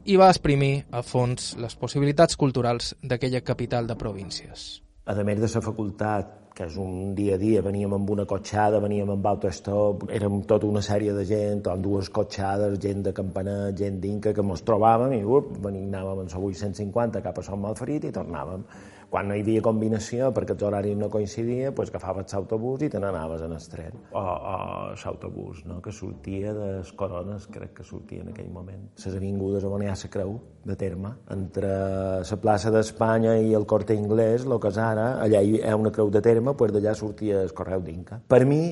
i 0.09 0.17
va 0.17 0.31
exprimir 0.33 0.87
a 0.89 1.03
fons 1.05 1.53
les 1.61 1.77
possibilitats 1.77 2.41
culturals 2.41 2.95
d'aquella 3.03 3.45
capital 3.45 3.87
de 3.87 3.99
províncies. 4.01 4.81
A 5.05 5.15
més 5.21 5.43
de 5.43 5.53
la 5.53 5.65
facultat 5.69 6.46
que 6.57 6.65
és 6.65 6.77
un 6.81 7.13
dia 7.17 7.35
a 7.37 7.41
dia, 7.41 7.61
veníem 7.61 7.93
amb 7.93 8.11
una 8.15 8.25
cotxada, 8.25 8.81
veníem 8.81 9.11
amb 9.13 9.27
autostop, 9.29 10.07
érem 10.17 10.39
tota 10.49 10.65
una 10.65 10.81
sèrie 10.81 11.13
de 11.13 11.25
gent, 11.29 11.61
amb 11.69 11.85
dues 11.85 12.09
cotxades, 12.09 12.79
gent 12.81 13.03
de 13.05 13.13
campanet, 13.17 13.77
gent 13.77 13.99
d'Inca, 14.01 14.33
que 14.33 14.45
ens 14.45 14.65
trobàvem 14.65 15.19
i 15.19 15.21
up, 15.39 15.51
veníem, 15.67 15.91
anàvem 15.93 16.25
en 16.25 16.33
850 16.33 17.21
cap 17.27 17.43
a 17.43 17.45
Sant 17.45 17.61
Malferit 17.61 18.09
i 18.09 18.15
tornàvem. 18.17 18.65
Quan 19.11 19.29
no 19.31 19.37
hi 19.37 19.43
havia 19.45 19.63
combinació, 19.63 20.33
perquè 20.35 20.57
els 20.57 20.65
horaris 20.67 20.97
no 20.99 21.09
coincidia, 21.13 21.71
doncs 21.77 21.93
agafaves 21.93 22.35
l'autobús 22.35 22.83
i 22.83 22.91
te 22.93 23.01
n'anaves 23.03 23.45
en 23.47 23.55
el 23.57 23.69
tren. 23.73 24.01
O, 24.11 24.23
o 24.23 24.57
l'autobús, 25.05 25.63
no? 25.69 25.79
que 25.85 25.95
sortia 25.95 26.55
de 26.57 26.73
les 26.79 26.93
corones, 26.99 27.47
crec 27.53 27.77
que 27.79 27.87
sortia 27.87 28.25
en 28.25 28.33
aquell 28.33 28.51
moment. 28.53 28.89
Les 29.05 29.17
avingudes 29.21 29.65
on 29.65 29.85
hi 29.85 29.93
ha 29.93 29.97
la 29.97 30.11
creu 30.17 30.37
de 30.67 30.77
terme, 30.77 31.15
entre 31.31 31.71
la 32.27 32.41
plaça 32.43 32.73
d'Espanya 32.75 33.37
i 33.39 33.55
el 33.55 33.67
Corte 33.71 33.95
Inglés, 33.95 34.45
el 34.47 34.59
que 34.61 34.75
és 34.75 34.83
ara, 34.83 35.07
allà 35.23 35.43
hi 35.43 35.63
ha 35.63 35.79
una 35.79 35.95
creu 35.95 36.11
de 36.11 36.23
terme, 36.25 36.57
doncs 36.59 36.77
d'allà 36.77 36.95
sortia 36.99 37.41
el 37.47 37.55
Correu 37.55 37.85
d'Inca. 37.87 38.21
Per 38.27 38.43
mi, 38.45 38.63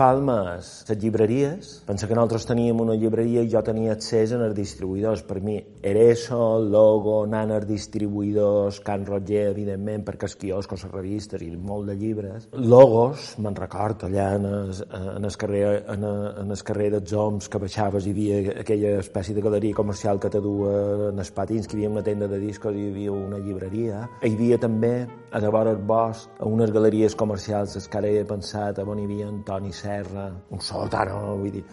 Palmes, 0.00 0.68
les 0.88 0.96
llibreries, 0.96 1.70
pensa 1.84 2.06
que 2.08 2.14
nosaltres 2.16 2.46
teníem 2.48 2.78
una 2.80 2.94
llibreria 2.96 3.42
i 3.44 3.50
jo 3.52 3.60
tenia 3.60 3.92
accés 3.92 4.30
en 4.32 4.40
els 4.40 4.54
distribuïdors. 4.56 5.26
Per 5.28 5.42
mi, 5.44 5.58
Ereso, 5.84 6.38
Logo, 6.64 7.18
anant 7.26 7.52
als 7.52 7.66
distribuïdors, 7.68 8.78
Can 8.86 9.04
Roger, 9.04 9.50
evidentment, 9.50 10.06
perquè 10.06 10.24
els 10.24 10.36
quioscos, 10.40 10.86
les 10.86 10.94
revistes 10.94 11.44
i 11.44 11.50
molt 11.52 11.90
de 11.90 11.98
llibres. 12.00 12.46
Logos, 12.56 13.34
me'n 13.44 13.58
record, 13.58 14.06
allà 14.08 14.30
en 14.38 14.46
el, 14.48 14.72
en 15.18 15.28
el 15.28 15.36
carrer, 15.44 15.60
en, 15.92 16.08
en 16.46 16.56
el 16.56 16.64
carrer 16.70 16.88
dels 16.96 17.12
Oms, 17.12 17.50
que 17.52 17.60
baixaves, 17.60 18.08
hi 18.08 18.16
havia 18.16 18.56
aquella 18.64 18.94
espècie 19.02 19.36
de 19.36 19.44
galeria 19.44 19.76
comercial 19.76 20.22
que 20.24 20.32
te 20.32 20.40
dua 20.40 21.10
en 21.10 21.20
els 21.20 21.34
patins, 21.36 21.68
que 21.68 21.76
hi 21.76 21.82
havia 21.82 21.92
una 21.98 22.06
tenda 22.08 22.30
de 22.32 22.40
discos 22.40 22.72
i 22.72 22.86
hi 22.86 22.94
havia 22.94 23.18
una 23.18 23.42
llibreria. 23.44 24.06
Hi 24.24 24.32
havia 24.32 24.62
també, 24.64 24.94
a 25.30 25.44
la 25.44 25.52
vora 25.52 25.76
del 25.76 25.84
bosc, 25.84 26.40
unes 26.48 26.72
galeries 26.72 27.12
comercials, 27.14 27.76
que 27.84 28.00
ara 28.00 28.08
he 28.08 28.24
pensat, 28.24 28.80
on 28.80 29.04
hi 29.04 29.04
havia 29.04 29.28
Antoni 29.28 29.76
Serra, 29.76 29.89
Serra, 29.90 30.28
un 30.50 30.60
sòtano, 30.62 31.22
vull 31.40 31.56
dir... 31.58 31.64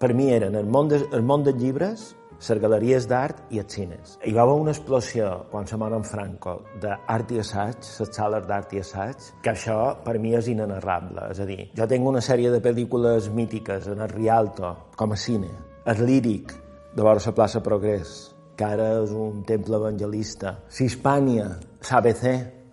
Per 0.00 0.12
mi 0.14 0.28
eren 0.30 0.54
el 0.54 0.68
món, 0.70 0.86
de, 0.90 1.00
el 1.16 1.22
món 1.26 1.42
dels 1.42 1.58
llibres, 1.58 2.02
les 2.40 2.60
galeries 2.62 3.06
d'art 3.10 3.40
i 3.52 3.58
els 3.60 3.74
cines. 3.74 4.12
Hi 4.24 4.32
va 4.36 4.44
haver 4.44 4.54
una 4.62 4.72
explosió, 4.72 5.30
quan 5.50 5.66
se 5.66 5.76
mor 5.80 5.96
en 5.96 6.06
Franco, 6.06 6.54
d'art 6.82 7.34
i 7.34 7.40
assaig, 7.42 7.90
les 7.98 8.12
sales 8.16 8.46
d'art 8.48 8.72
i 8.76 8.80
assaig, 8.84 9.28
que 9.42 9.52
això 9.52 9.76
per 10.06 10.16
mi 10.22 10.32
és 10.38 10.48
inenarrable. 10.54 11.26
És 11.34 11.42
a 11.42 11.48
dir, 11.50 11.68
jo 11.76 11.88
tinc 11.90 12.06
una 12.12 12.22
sèrie 12.24 12.52
de 12.54 12.62
pel·lícules 12.64 13.28
mítiques 13.34 13.90
en 13.92 14.00
el 14.06 14.14
Rialto, 14.14 14.72
com 14.96 15.12
a 15.12 15.20
cine, 15.20 15.50
el 15.90 16.04
líric, 16.06 16.54
de 16.94 17.06
vora 17.06 17.22
la 17.26 17.36
plaça 17.36 17.62
Progrés, 17.66 18.14
que 18.56 18.66
ara 18.66 18.90
és 19.02 19.14
un 19.16 19.44
temple 19.48 19.82
evangelista, 19.82 20.60
Hispània, 20.70 21.50
l'ABC, 21.90 22.26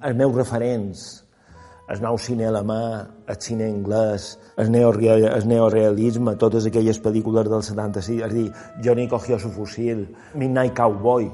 els 0.08 0.22
meus 0.22 0.36
referents, 0.38 1.08
el 1.88 2.01
nou 2.03 2.17
cine 2.19 2.47
alemà, 2.49 2.81
el 3.31 3.38
cine 3.43 3.67
anglès, 3.71 4.33
el, 4.59 4.71
neoreal, 4.73 5.23
el 5.31 5.45
neorealisme, 5.47 6.35
totes 6.39 6.67
aquelles 6.67 6.99
pel·lícules 7.03 7.47
del 7.47 7.63
76, 7.63 8.19
és 8.19 8.25
a 8.25 8.31
dir, 8.33 8.47
Johnny 8.83 9.07
cogió 9.07 9.39
su 9.39 9.51
fusil, 9.55 10.03
Midnight 10.35 10.75
Cowboy, 10.75 11.29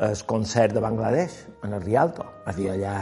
el 0.00 0.22
concert 0.30 0.72
de 0.72 0.80
Bangladesh, 0.80 1.36
en 1.66 1.76
el 1.76 1.84
Rialto, 1.84 2.24
és 2.46 2.54
a 2.54 2.56
dir, 2.56 2.70
allà 2.72 2.94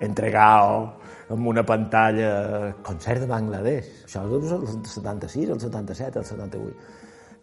entregado 0.00 0.94
amb 1.30 1.46
una 1.52 1.64
pantalla, 1.66 2.72
concert 2.86 3.26
de 3.26 3.28
Bangladesh, 3.28 3.92
això 4.08 4.24
és 4.40 4.56
el 4.56 4.66
76, 4.88 5.52
el 5.58 5.60
77, 5.60 6.24
el 6.24 6.30
78. 6.32 6.98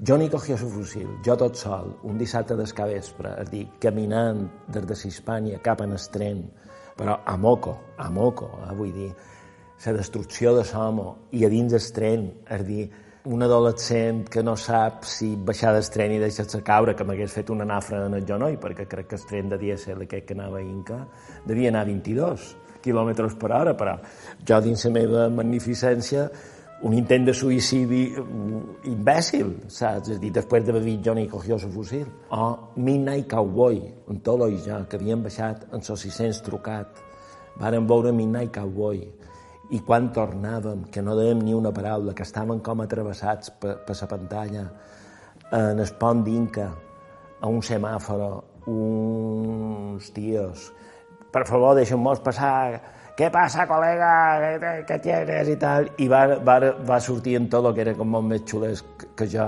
Johnny 0.08 0.30
cogió 0.30 0.58
su 0.58 0.70
fusil, 0.70 1.08
jo 1.26 1.38
tot 1.38 1.58
sol, 1.58 1.94
un 2.06 2.18
dissabte 2.18 2.58
d'escavespre, 2.58 3.32
és 3.34 3.46
a 3.46 3.52
dir, 3.52 3.64
caminant 3.82 4.44
des 4.74 4.90
de 4.90 4.98
Hispània 5.10 5.62
cap 5.66 5.82
en 5.86 5.94
el 5.94 6.10
tren, 6.14 6.44
però 6.98 7.20
a 7.26 7.38
moco, 7.38 7.78
a 7.98 8.10
moco, 8.10 8.52
eh, 8.66 8.74
vull 8.76 8.94
dir, 8.94 9.12
la 9.86 9.94
destrucció 9.94 10.56
de 10.56 10.64
Somo 10.66 11.30
i 11.38 11.46
a 11.46 11.50
dins 11.50 11.74
el 11.78 11.92
tren, 11.94 12.26
és 12.50 12.66
dir, 12.66 12.88
un 13.28 13.44
adolescent 13.44 14.24
que 14.32 14.42
no 14.44 14.56
sap 14.56 15.04
si 15.06 15.34
baixar 15.36 15.74
del 15.76 15.88
tren 15.92 16.14
i 16.16 16.20
deixar-se 16.22 16.62
caure, 16.66 16.96
que 16.96 17.06
m'hagués 17.06 17.34
fet 17.36 17.50
una 17.52 17.68
nafra 17.68 18.06
en 18.08 18.16
el 18.16 18.26
genoll, 18.26 18.56
perquè 18.62 18.88
crec 18.88 19.10
que 19.12 19.20
el 19.20 19.26
tren 19.28 19.52
de 19.52 19.60
dièsel 19.60 20.06
aquest 20.06 20.30
que 20.30 20.38
anava 20.38 20.62
a 20.62 20.64
Inca 20.64 21.02
devia 21.46 21.70
anar 21.74 21.84
a 21.84 21.90
22 21.92 22.48
quilòmetres 22.84 23.36
per 23.36 23.52
hora, 23.52 23.74
però 23.76 23.98
jo 24.48 24.62
dins 24.64 24.86
la 24.88 24.94
meva 24.96 25.28
magnificència 25.34 26.30
un 26.86 26.94
intent 26.94 27.26
de 27.26 27.34
suïcidi 27.34 28.04
imbècil, 28.92 29.54
saps? 29.68 30.12
És 30.12 30.20
a 30.20 30.22
dir, 30.22 30.32
després 30.34 30.66
d'haver 30.66 30.84
vist 30.86 31.06
Johnny 31.06 31.26
cogió 31.30 31.58
su 31.58 31.70
fusil. 31.74 32.06
O 32.30 32.74
Midnight 32.76 33.30
Cowboy, 33.32 33.80
en 34.12 34.20
Tolo 34.22 34.50
i 34.54 34.60
jo, 34.62 34.84
que 34.90 35.00
havien 35.00 35.24
baixat 35.24 35.66
en 35.74 35.82
sos 35.82 36.06
600 36.06 36.44
trucat. 36.46 37.02
Varen 37.58 37.88
veure 37.90 38.14
Midnight 38.14 38.54
Cowboy. 38.60 39.02
I 39.74 39.80
quan 39.84 40.12
tornàvem, 40.16 40.86
que 40.94 41.02
no 41.04 41.18
dèiem 41.18 41.42
ni 41.44 41.56
una 41.58 41.74
paraula, 41.76 42.14
que 42.16 42.24
estàvem 42.24 42.62
com 42.64 42.84
atravessats 42.86 43.52
per, 43.60 43.80
per 43.88 43.98
la 44.00 44.12
pantalla, 44.14 44.68
en 45.58 45.82
el 45.82 45.96
pont 46.00 46.22
d'Inca, 46.24 46.70
a 47.42 47.50
un 47.50 47.60
semàforo, 47.66 48.30
uns 48.68 50.12
tios, 50.14 50.70
per 51.32 51.44
favor, 51.48 51.76
deixem-nos 51.78 52.22
passar, 52.24 52.80
què 53.18 53.32
passa, 53.34 53.66
col·lega, 53.66 54.10
què, 54.86 55.00
tienes 55.02 55.50
i 55.50 55.56
tal, 55.58 55.88
i 55.98 56.06
va, 56.12 56.22
va, 56.46 56.58
va 56.86 57.00
sortir 57.02 57.34
en 57.40 57.48
tot 57.50 57.72
que 57.74 57.82
era 57.82 57.96
com 57.98 58.12
molt 58.14 58.30
més 58.30 58.44
xulès 58.46 58.84
que 59.18 59.26
jo, 59.32 59.48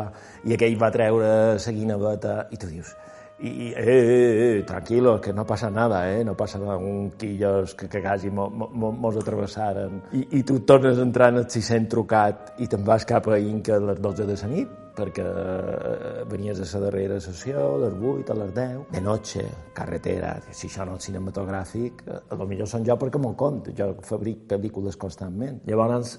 i 0.50 0.56
aquell 0.56 0.80
va 0.82 0.90
treure 0.94 1.30
la 1.54 1.76
guinaveta, 1.76 2.40
i 2.50 2.58
tu 2.58 2.72
dius, 2.72 2.96
i, 3.40 3.48
i 3.48 3.70
eh, 3.72 3.86
eh, 3.86 4.58
eh, 4.58 4.64
tranquilo, 4.68 5.20
que 5.22 5.34
no 5.34 5.46
passa 5.46 5.70
nada, 5.70 6.02
eh, 6.12 6.24
no 6.26 6.34
passa 6.36 6.58
nada, 6.60 6.78
un 6.78 7.12
quillos 7.12 7.76
que, 7.76 7.88
que 7.88 8.02
quasi 8.02 8.34
mos 8.34 8.52
mo, 8.52 8.72
mo, 8.74 8.92
mo 8.92 9.14
atravessaren, 9.14 10.02
I, 10.12 10.26
i 10.40 10.44
tu 10.44 10.60
tornes 10.66 10.98
entrant 11.00 11.38
al 11.38 11.48
600 11.48 11.94
trucat 11.94 12.54
i 12.58 12.68
te'n 12.68 12.84
vas 12.84 13.06
cap 13.06 13.30
a 13.30 13.38
Inca 13.40 13.78
a 13.78 13.86
les 13.92 14.02
12 14.02 14.26
de 14.26 14.40
la 14.42 14.50
nit, 14.56 14.78
perquè 15.00 15.26
eh, 15.26 16.26
venies 16.30 16.60
a 16.62 16.68
la 16.68 16.84
darrera 16.86 17.20
sessió, 17.24 17.64
a 17.76 17.80
les 17.86 17.96
8, 17.96 18.34
a 18.34 18.38
les 18.42 18.54
10, 18.56 18.84
de 18.94 19.02
noche, 19.02 19.46
carretera, 19.76 20.36
si 20.52 20.68
això 20.68 20.86
no 20.88 20.98
és 21.00 21.08
cinematogràfic, 21.10 22.04
eh, 22.06 22.20
a 22.30 22.40
lo 22.40 22.48
millor 22.50 22.70
són 22.72 22.86
jo 22.88 22.98
perquè 23.00 23.22
m'ho 23.22 23.34
compte, 23.40 23.74
jo 23.78 23.94
fabric 24.08 24.46
pel·lícules 24.52 25.00
constantment. 25.00 25.64
Llavors, 25.70 26.18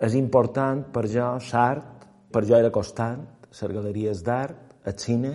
és 0.00 0.16
important 0.16 0.86
per 0.94 1.06
jo, 1.12 1.30
l'art, 1.52 2.08
per 2.32 2.44
jo 2.48 2.56
era 2.56 2.72
constant, 2.72 3.24
les 3.50 3.72
galeries 3.76 4.22
d'art, 4.24 4.76
el 4.86 4.96
cine, 4.98 5.34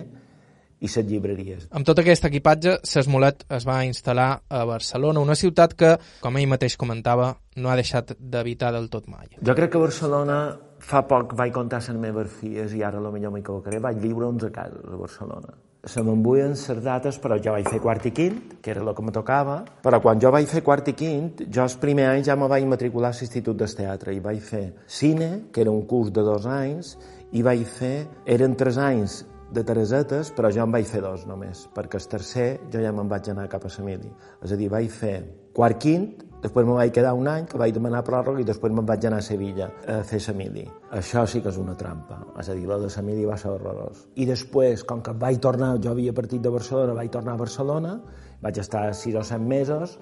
i 0.80 0.88
les 0.88 1.06
llibreries. 1.08 1.68
Amb 1.72 1.86
tot 1.88 2.00
aquest 2.02 2.26
equipatge, 2.28 2.76
Sesmolet 2.84 3.46
es 3.56 3.66
va 3.68 3.78
instal·lar 3.88 4.28
a 4.48 4.64
Barcelona, 4.68 5.22
una 5.24 5.36
ciutat 5.38 5.74
que, 5.78 5.94
com 6.20 6.36
ell 6.36 6.48
mateix 6.50 6.76
comentava, 6.76 7.32
no 7.56 7.70
ha 7.70 7.76
deixat 7.78 8.12
d'evitar 8.18 8.72
del 8.76 8.90
tot 8.92 9.08
mai. 9.08 9.38
Jo 9.40 9.56
crec 9.56 9.72
que 9.72 9.80
Barcelona, 9.80 10.40
fa 10.78 11.02
poc 11.08 11.34
vaig 11.38 11.52
contar 11.54 11.80
les 11.82 12.00
meves 12.00 12.32
filles 12.40 12.74
i 12.74 12.82
ara 12.82 13.00
millor 13.00 13.32
m'equivocaré, 13.32 13.80
vaig 13.80 13.98
viure 14.02 14.26
11 14.26 14.50
cases 14.52 14.84
a 14.84 14.96
Barcelona. 14.96 15.54
Se 15.86 16.02
m'embuien 16.02 16.50
les 16.50 16.82
dates, 16.82 17.18
però 17.22 17.36
jo 17.38 17.52
vaig 17.54 17.68
fer 17.70 17.78
quart 17.80 18.06
i 18.08 18.10
quint, 18.10 18.40
que 18.60 18.72
era 18.72 18.82
el 18.82 18.94
que 18.94 19.02
me 19.06 19.12
tocava, 19.14 19.60
però 19.84 20.00
quan 20.02 20.18
jo 20.18 20.32
vaig 20.34 20.48
fer 20.50 20.64
quart 20.66 20.88
i 20.90 20.96
quint, 20.98 21.44
jo 21.46 21.62
els 21.62 21.76
primers 21.78 22.16
anys 22.16 22.26
ja 22.26 22.34
me 22.34 22.48
vaig 22.50 22.66
matricular 22.66 23.12
a 23.12 23.14
l'Institut 23.14 23.56
del 23.56 23.76
Teatre 23.78 24.14
i 24.14 24.20
vaig 24.20 24.40
fer 24.42 24.64
cine, 24.86 25.46
que 25.52 25.62
era 25.62 25.70
un 25.70 25.86
curs 25.86 26.10
de 26.10 26.26
dos 26.26 26.46
anys, 26.50 26.96
i 27.32 27.42
vaig 27.46 27.62
fer, 27.70 28.06
eren 28.26 28.58
tres 28.58 28.78
anys 28.82 29.24
de 29.52 29.62
Teresetes, 29.62 30.32
però 30.34 30.50
jo 30.50 30.64
en 30.66 30.74
vaig 30.74 30.86
fer 30.90 31.02
dos 31.04 31.26
només, 31.26 31.68
perquè 31.74 32.00
el 32.00 32.08
tercer 32.10 32.48
jo 32.72 32.82
ja 32.82 32.92
me'n 32.92 33.08
vaig 33.08 33.30
anar 33.30 33.46
cap 33.48 33.64
a 33.66 33.70
Samili. 33.70 34.10
És 34.42 34.52
a 34.52 34.58
dir, 34.58 34.68
vaig 34.72 34.90
fer 34.90 35.20
quart 35.54 35.78
quint, 35.82 36.24
després 36.46 36.66
me 36.66 36.76
vaig 36.78 36.92
quedar 36.94 37.14
un 37.18 37.28
any, 37.30 37.46
que 37.50 37.58
vaig 37.60 37.74
demanar 37.74 38.04
pròrroga, 38.06 38.40
i 38.40 38.46
després 38.46 38.72
me'n 38.74 38.86
vaig 38.86 39.06
anar 39.08 39.18
a 39.22 39.26
Sevilla 39.26 39.70
a 39.90 40.00
fer 40.06 40.20
Samili. 40.22 40.66
Això 40.96 41.26
sí 41.28 41.42
que 41.42 41.50
és 41.50 41.58
una 41.60 41.74
trampa, 41.78 42.20
és 42.40 42.48
a 42.48 42.54
dir, 42.54 42.66
la 42.70 42.78
de 42.82 42.90
Samili 42.92 43.26
va 43.28 43.38
ser 43.40 43.50
horrorós. 43.52 44.06
I 44.16 44.28
després, 44.28 44.84
com 44.86 45.02
que 45.02 45.14
vaig 45.18 45.40
tornar, 45.42 45.74
jo 45.82 45.90
havia 45.92 46.14
partit 46.16 46.42
de 46.42 46.52
Barcelona, 46.54 46.94
vaig 46.96 47.10
tornar 47.12 47.34
a 47.34 47.42
Barcelona, 47.42 47.96
vaig 48.42 48.60
estar 48.60 48.84
sis 48.94 49.16
o 49.16 49.22
set 49.24 49.40
mesos, 49.40 49.96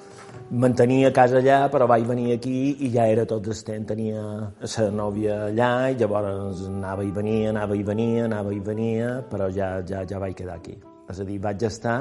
mantenia 0.51 1.13
casa 1.15 1.39
allà, 1.41 1.61
però 1.73 1.87
vaig 1.91 2.07
venir 2.09 2.35
aquí 2.35 2.75
i 2.85 2.91
ja 2.93 3.07
era 3.11 3.25
tot 3.31 3.47
estent, 3.55 3.87
tenia 3.89 4.25
la 4.61 4.89
nòvia 4.91 5.39
allà 5.49 5.71
i 5.91 5.99
llavors 6.01 6.67
anava 6.69 7.07
i 7.07 7.13
venia, 7.15 7.55
anava 7.55 7.79
i 7.79 7.87
venia, 7.87 8.27
anava 8.27 8.53
i 8.53 8.61
venia, 8.61 9.17
però 9.31 9.49
ja, 9.49 9.79
ja, 9.87 10.05
ja 10.05 10.21
vaig 10.21 10.37
quedar 10.43 10.59
aquí. 10.59 10.77
És 11.09 11.21
a 11.21 11.27
dir, 11.29 11.39
vaig 11.41 11.63
estar 11.69 11.99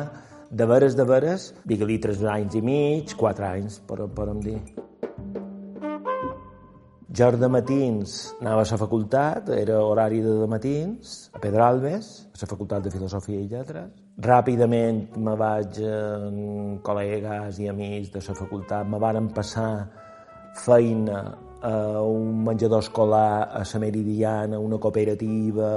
de 0.53 0.65
veres, 0.69 0.93
de 0.93 1.05
veres, 1.09 1.51
digue-li 1.65 1.97
tres 1.97 2.21
anys 2.29 2.53
i 2.53 2.61
mig, 2.61 3.15
quatre 3.17 3.47
anys, 3.47 3.79
per, 3.89 4.03
per 4.13 4.27
em 4.29 4.41
dir. 4.43 4.59
Jo 7.13 7.29
de 7.37 7.47
matins 7.49 8.13
anava 8.39 8.61
a 8.61 8.69
la 8.69 8.77
facultat, 8.81 9.49
era 9.53 9.79
horari 9.85 10.21
de 10.25 10.47
matins, 10.49 11.31
a 11.33 11.41
Pedralbes, 11.41 12.11
a 12.33 12.41
la 12.41 12.49
facultat 12.49 12.85
de 12.85 12.93
Filosofia 12.93 13.41
i 13.41 13.49
Lletres. 13.49 13.89
Ràpidament 14.21 15.07
me 15.17 15.33
vaig 15.37 15.79
amb 15.89 16.81
col·legues 16.85 17.59
i 17.61 17.69
amics 17.69 18.13
de 18.13 18.21
la 18.21 18.37
facultat, 18.37 18.85
me 18.89 19.01
varen 19.01 19.29
passar 19.33 19.71
feina 20.65 21.23
a 21.63 22.01
un 22.01 22.43
menjador 22.45 22.85
escolar 22.85 23.49
a 23.49 23.63
la 23.65 23.81
Meridiana, 23.81 24.59
una 24.59 24.77
cooperativa, 24.77 25.71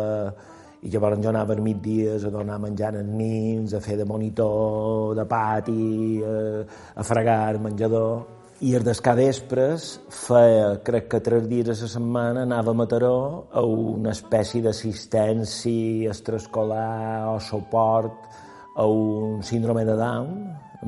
i 0.87 0.91
llavors 0.93 1.19
jo 1.19 1.33
anava 1.33 1.57
migdies 1.59 2.25
a 2.25 2.31
donar 2.31 2.61
menjar 2.63 2.95
als 2.95 3.11
nins, 3.11 3.75
a 3.75 3.81
fer 3.83 3.97
de 3.99 4.07
monitor, 4.07 5.17
de 5.19 5.25
pati, 5.27 6.23
a, 6.23 6.65
a 6.95 7.05
fregar 7.05 7.41
el 7.57 7.61
menjador 7.65 8.37
i 8.65 8.71
els 8.73 8.87
descadespres 8.87 9.89
feia, 10.09 10.79
crec 10.85 11.11
que 11.13 11.21
tres 11.21 11.45
dies 11.51 11.69
a 11.69 11.75
la 11.75 11.91
setmana, 11.93 12.45
anava 12.47 12.73
a 12.73 12.79
Mataró 12.79 13.19
a 13.53 13.65
una 13.67 14.15
espècie 14.15 14.63
d'assistència 14.65 16.15
extraescolar 16.15 17.35
o 17.35 17.37
suport 17.45 18.39
a 18.77 18.87
un 18.87 19.43
síndrome 19.43 19.85
de 19.85 19.97
Down, 19.99 20.39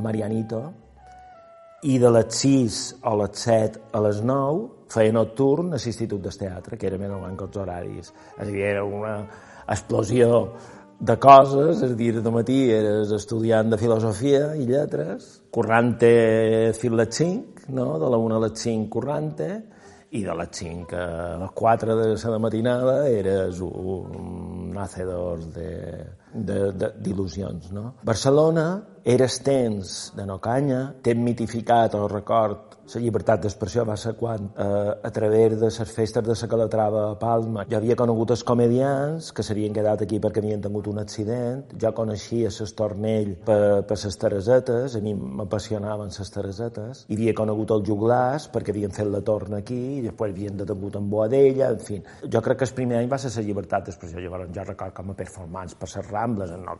Marianito, 0.01 0.63
i 1.83 1.99
de 2.01 2.15
les 2.15 2.41
6 2.41 2.81
a 3.03 3.13
les 3.21 3.45
7 3.45 3.85
a 3.93 4.01
les 4.07 4.23
9 4.25 4.65
feia 4.89 5.13
nocturn 5.13 5.75
a 5.75 5.83
l'Institut 5.83 6.25
del 6.25 6.41
Teatre, 6.41 6.81
que 6.81 6.89
era 6.89 6.99
més 6.99 7.13
o 7.13 7.21
menys 7.21 7.45
els 7.45 7.61
horaris. 7.61 8.11
És 8.39 8.41
a 8.41 8.49
dir, 8.49 8.65
era 8.65 8.85
una 8.85 9.13
explosió 9.69 10.43
de 10.99 11.15
coses, 11.23 11.83
és 11.83 11.93
a 11.93 11.97
dir, 11.99 12.13
de 12.23 12.31
matí 12.35 12.59
eres 12.75 13.13
estudiant 13.15 13.71
de 13.71 13.79
filosofia 13.79 14.55
i 14.59 14.67
lletres, 14.67 15.43
currante 15.55 16.73
fins 16.79 16.97
les 16.99 17.21
5, 17.21 17.69
no? 17.77 17.93
de 18.03 18.11
la 18.11 18.19
1 18.19 18.37
a 18.37 18.41
les 18.47 18.65
5 18.67 18.89
currante, 18.91 19.51
i 20.11 20.23
de 20.25 20.35
les 20.35 20.49
5 20.57 20.97
a 20.97 21.37
les 21.43 21.51
4 21.55 21.97
de 21.97 22.31
la 22.33 22.39
matinada 22.41 23.09
eres 23.09 23.61
un 23.61 24.77
hacedor 24.81 25.43
d'il·lusions. 26.33 27.71
No? 27.77 27.93
Barcelona 28.03 28.67
eres 29.05 29.39
temps 29.45 30.13
de 30.17 30.27
no 30.27 30.39
canya, 30.41 30.95
temps 31.05 31.25
mitificat 31.25 31.95
o 31.95 32.09
record 32.09 32.68
la 32.95 33.03
llibertat 33.03 33.43
d'expressió 33.45 33.85
va 33.85 33.97
ser 33.97 34.15
quan, 34.17 34.51
eh, 34.57 34.93
a 35.09 35.11
través 35.11 35.59
de 35.59 35.67
les 35.67 35.93
festes 35.93 36.25
de 36.25 36.35
la 36.41 36.49
Calatrava 36.49 37.11
a 37.11 37.19
Palma, 37.19 37.65
jo 37.71 37.77
havia 37.77 37.97
conegut 37.97 38.31
els 38.31 38.45
comedians 38.45 39.33
que 39.33 39.43
s'havien 39.43 39.75
quedat 39.75 40.03
aquí 40.03 40.19
perquè 40.19 40.39
havien 40.39 40.63
tingut 40.63 40.87
un 40.89 40.99
accident, 40.99 41.65
jo 41.77 41.93
coneixia 41.93 42.49
l'Estornell 42.49 43.35
per, 43.45 43.85
per 43.89 43.99
les 44.05 44.19
Teresetes, 44.19 44.97
a 44.97 45.01
mi 45.01 45.15
m'apassionaven 45.15 46.13
les 46.19 46.31
Teresetes, 46.31 47.05
i 47.09 47.15
havia 47.15 47.35
conegut 47.35 47.71
el 47.77 47.85
Juglàs 47.85 48.49
perquè 48.53 48.75
havien 48.75 48.91
fet 48.91 49.07
la 49.07 49.21
torna 49.21 49.59
aquí, 49.59 49.99
i 49.99 50.03
després 50.03 50.33
havien 50.33 50.57
detingut 50.57 50.97
en 50.97 51.11
Boadella, 51.11 51.73
en 51.75 51.79
fi. 51.79 52.01
Jo 52.25 52.43
crec 52.43 52.59
que 52.59 52.65
el 52.71 52.75
primer 52.75 53.03
any 53.03 53.11
va 53.11 53.19
ser 53.19 53.35
la 53.37 53.47
llibertat 53.47 53.87
d'expressió, 53.87 54.21
llavors 54.21 54.51
jo 54.55 54.65
record 54.65 54.95
com 54.95 55.11
a 55.11 55.19
performance 55.19 55.77
per 55.77 55.89
les 55.95 56.11
Rambles, 56.11 56.51
en 56.51 56.65
No 56.65 56.79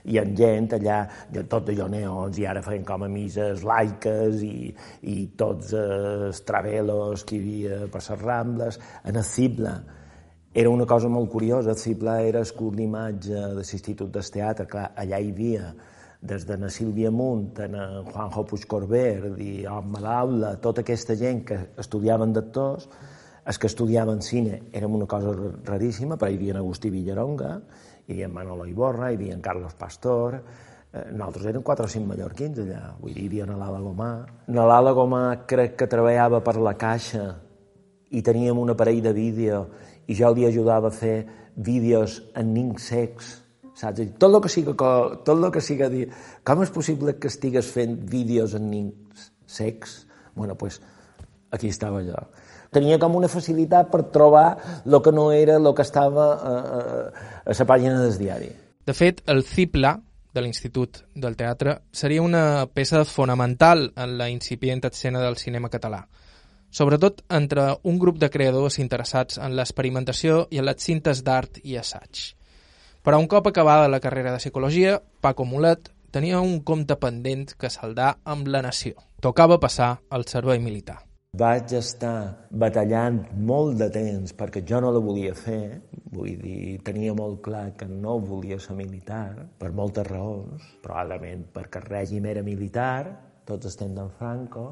Canya, 0.00 0.12
i 0.12 0.18
en 0.18 0.34
gent 0.36 0.72
allà, 0.74 1.08
tot 1.48 1.68
allò 1.68 1.88
neons, 1.88 2.38
i 2.38 2.46
ara 2.46 2.62
feien 2.62 2.84
com 2.84 3.02
a 3.02 3.08
misses 3.08 3.62
laiques 3.62 4.42
i, 4.42 4.74
i 5.02 5.26
tots 5.36 5.72
els 5.72 6.42
travelos 6.42 7.24
que 7.24 7.36
hi 7.36 7.40
havia 7.40 7.88
per 7.88 8.00
les 8.00 8.22
Rambles, 8.22 8.78
en 9.04 9.16
el 9.16 9.24
Cibla. 9.24 9.80
Era 10.52 10.70
una 10.70 10.86
cosa 10.86 11.08
molt 11.08 11.30
curiosa, 11.30 11.70
el 11.70 11.78
Cibla 11.78 12.20
era 12.22 12.40
el 12.40 12.74
d'imatge 12.76 13.34
de 13.34 13.54
l'Institut 13.54 14.10
del 14.10 14.30
Teatre, 14.30 14.66
clar, 14.66 14.92
allà 14.96 15.18
hi 15.18 15.30
havia 15.30 15.74
des 16.20 16.44
de 16.44 16.56
na 16.56 16.68
Sílvia 16.68 17.10
Munt, 17.10 17.58
na 17.70 18.02
Juanjo 18.02 18.44
Puigcorbert 18.44 19.38
i 19.40 19.64
Home 19.66 20.00
d'Aula, 20.00 20.56
tota 20.60 20.82
aquesta 20.82 21.16
gent 21.16 21.44
que 21.46 21.56
estudiaven 21.78 22.32
d'actors, 22.32 22.88
els 23.46 23.56
que 23.58 23.70
estudiaven 23.70 24.20
cine 24.20 24.60
érem 24.72 24.92
una 24.94 25.06
cosa 25.08 25.32
raríssima, 25.64 26.18
però 26.20 26.28
hi 26.30 26.36
havia 26.36 26.58
Agustí 26.58 26.90
Villaronga, 26.90 27.54
hi 28.06 28.14
havia 28.14 28.28
Manolo 28.28 28.66
Iborra, 28.66 29.10
hi 29.10 29.18
havia 29.18 29.38
Carlos 29.42 29.74
Pastor, 29.78 30.40
eh, 30.92 31.04
nosaltres 31.12 31.46
érem 31.52 31.62
quatre 31.66 31.86
o 31.86 31.90
cinc 31.90 32.08
mallorquins 32.08 32.58
allà, 32.62 32.94
vull 33.00 33.14
dir, 33.14 33.24
hi 33.24 33.30
havia 33.30 33.46
Nalala 33.50 33.80
Gomà. 33.84 34.10
Nalala 34.48 34.92
Gomà 34.96 35.22
crec 35.50 35.76
que 35.80 35.90
treballava 35.90 36.42
per 36.44 36.56
la 36.58 36.74
caixa 36.78 37.26
i 38.10 38.22
teníem 38.26 38.58
un 38.58 38.72
aparell 38.74 39.02
de 39.04 39.12
vídeo 39.14 39.62
i 40.10 40.16
jo 40.18 40.32
li 40.34 40.46
ajudava 40.46 40.90
a 40.90 40.94
fer 40.94 41.16
vídeos 41.56 42.20
en 42.34 42.54
nins 42.54 42.88
secs, 42.90 43.34
saps? 43.78 44.02
Tot 44.18 44.34
el 44.34 44.40
que 44.42 44.50
siga, 44.50 44.74
tot 44.74 45.36
el 45.36 45.50
que 45.54 45.62
siga 45.62 45.90
dir, 45.92 46.08
com 46.44 46.62
és 46.64 46.72
possible 46.74 47.14
que 47.18 47.30
estigues 47.30 47.70
fent 47.70 47.98
vídeos 48.10 48.56
en 48.58 48.70
nins 48.70 49.30
secs? 49.46 50.06
Bueno, 50.34 50.56
pues 50.56 50.80
aquí 51.50 51.68
estava 51.68 52.02
jo. 52.02 52.18
Tenia 52.70 53.00
com 53.02 53.16
una 53.18 53.28
facilitat 53.28 53.90
per 53.90 54.04
trobar 54.14 54.82
el 54.84 55.00
que 55.02 55.12
no 55.12 55.30
era 55.34 55.56
el 55.58 55.72
que 55.74 55.82
estava 55.82 56.26
a, 56.34 56.54
a, 56.54 56.82
a 57.42 57.56
la 57.58 57.66
pàgina 57.66 57.98
del 58.02 58.16
diari. 58.18 58.50
De 58.86 58.94
fet, 58.94 59.22
el 59.26 59.42
CIPLA, 59.44 59.96
de 60.32 60.42
l'Institut 60.44 61.02
del 61.14 61.36
Teatre, 61.36 61.80
seria 61.90 62.22
una 62.22 62.68
peça 62.70 63.02
fonamental 63.04 63.88
en 63.96 64.16
la 64.18 64.30
incipient 64.30 64.84
escena 64.86 65.20
del 65.24 65.36
cinema 65.36 65.68
català, 65.68 66.04
sobretot 66.70 67.24
entre 67.28 67.66
un 67.82 67.98
grup 67.98 68.18
de 68.22 68.30
creadors 68.30 68.78
interessats 68.78 69.42
en 69.42 69.56
l'experimentació 69.58 70.44
i 70.50 70.62
en 70.62 70.68
les 70.70 70.78
cintes 70.78 71.24
d'art 71.26 71.58
i 71.64 71.76
assaig. 71.76 72.36
Però 73.02 73.18
un 73.18 73.26
cop 73.26 73.50
acabada 73.50 73.88
la 73.88 74.00
carrera 74.00 74.30
de 74.30 74.38
psicologia, 74.38 75.00
Paco 75.20 75.44
Mulet 75.44 75.90
tenia 76.10 76.40
un 76.40 76.60
compte 76.62 76.96
pendent 77.00 77.54
que 77.58 77.70
saldar 77.70 78.18
amb 78.24 78.46
la 78.46 78.62
nació. 78.62 78.94
Tocava 79.20 79.58
passar 79.58 79.98
al 80.10 80.26
servei 80.26 80.60
militar. 80.60 81.09
Vaig 81.38 81.70
estar 81.78 82.48
batallant 82.62 83.20
molt 83.48 83.76
de 83.78 83.86
temps 83.94 84.32
perquè 84.34 84.64
jo 84.66 84.80
no 84.82 84.88
la 84.90 85.02
volia 85.04 85.30
fer, 85.38 85.78
vull 86.10 86.32
dir, 86.40 86.80
tenia 86.82 87.12
molt 87.14 87.38
clar 87.44 87.68
que 87.78 87.86
no 87.86 88.16
volia 88.18 88.58
ser 88.58 88.74
militar, 88.74 89.46
per 89.60 89.70
moltes 89.70 90.08
raons, 90.08 90.64
probablement 90.82 91.44
perquè 91.54 91.84
el 91.84 91.86
règim 91.86 92.26
era 92.26 92.42
militar, 92.42 93.14
tots 93.46 93.70
estem 93.70 93.94
d'en 93.94 94.10
Franco, 94.18 94.64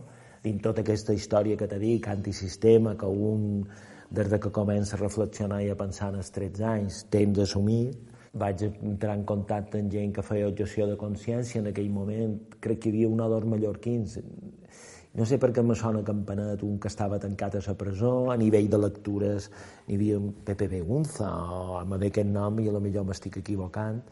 dins 0.42 0.60
tota 0.66 0.82
aquesta 0.82 1.14
història 1.14 1.56
que 1.56 1.70
t'he 1.70 1.78
dit, 1.78 2.10
antisistema, 2.10 2.96
que 2.98 3.06
un, 3.06 3.62
des 4.10 4.26
de 4.26 4.42
que 4.42 4.50
comença 4.50 4.98
a 4.98 5.02
reflexionar 5.04 5.62
i 5.62 5.70
a 5.70 5.78
pensar 5.78 6.10
en 6.10 6.18
els 6.24 6.34
13 6.34 6.68
anys, 6.74 7.04
temps 7.14 7.38
assumit, 7.46 8.18
vaig 8.34 8.66
entrar 8.66 9.14
en 9.14 9.22
contacte 9.30 9.78
amb 9.78 9.94
gent 9.94 10.10
que 10.12 10.26
feia 10.26 10.50
objecció 10.50 10.90
de 10.90 10.98
consciència 10.98 11.62
en 11.62 11.70
aquell 11.70 11.94
moment, 12.02 12.34
crec 12.58 12.82
que 12.82 12.90
hi 12.90 12.96
havia 12.96 13.14
una 13.14 13.30
dos 13.30 13.46
mallorquins, 13.46 14.18
no 15.16 15.24
sé 15.26 15.38
per 15.40 15.50
què 15.56 15.62
me 15.64 15.74
sona 15.78 16.02
Campanet, 16.04 16.62
un 16.62 16.78
que 16.78 16.90
estava 16.90 17.18
tancat 17.18 17.56
a 17.56 17.62
la 17.66 17.74
presó, 17.80 18.30
a 18.30 18.36
nivell 18.36 18.68
de 18.70 18.78
lectures 18.78 19.48
n'hi 19.86 19.96
havia 19.96 20.18
un 20.18 20.32
Pepe 20.44 20.68
Begunza, 20.68 21.28
o 21.28 21.84
ve 21.94 22.10
aquest 22.10 22.28
nom 22.28 22.58
i 22.60 22.68
a 22.68 22.74
lo 22.74 22.80
millor 22.84 23.06
m'estic 23.08 23.40
equivocant. 23.40 24.02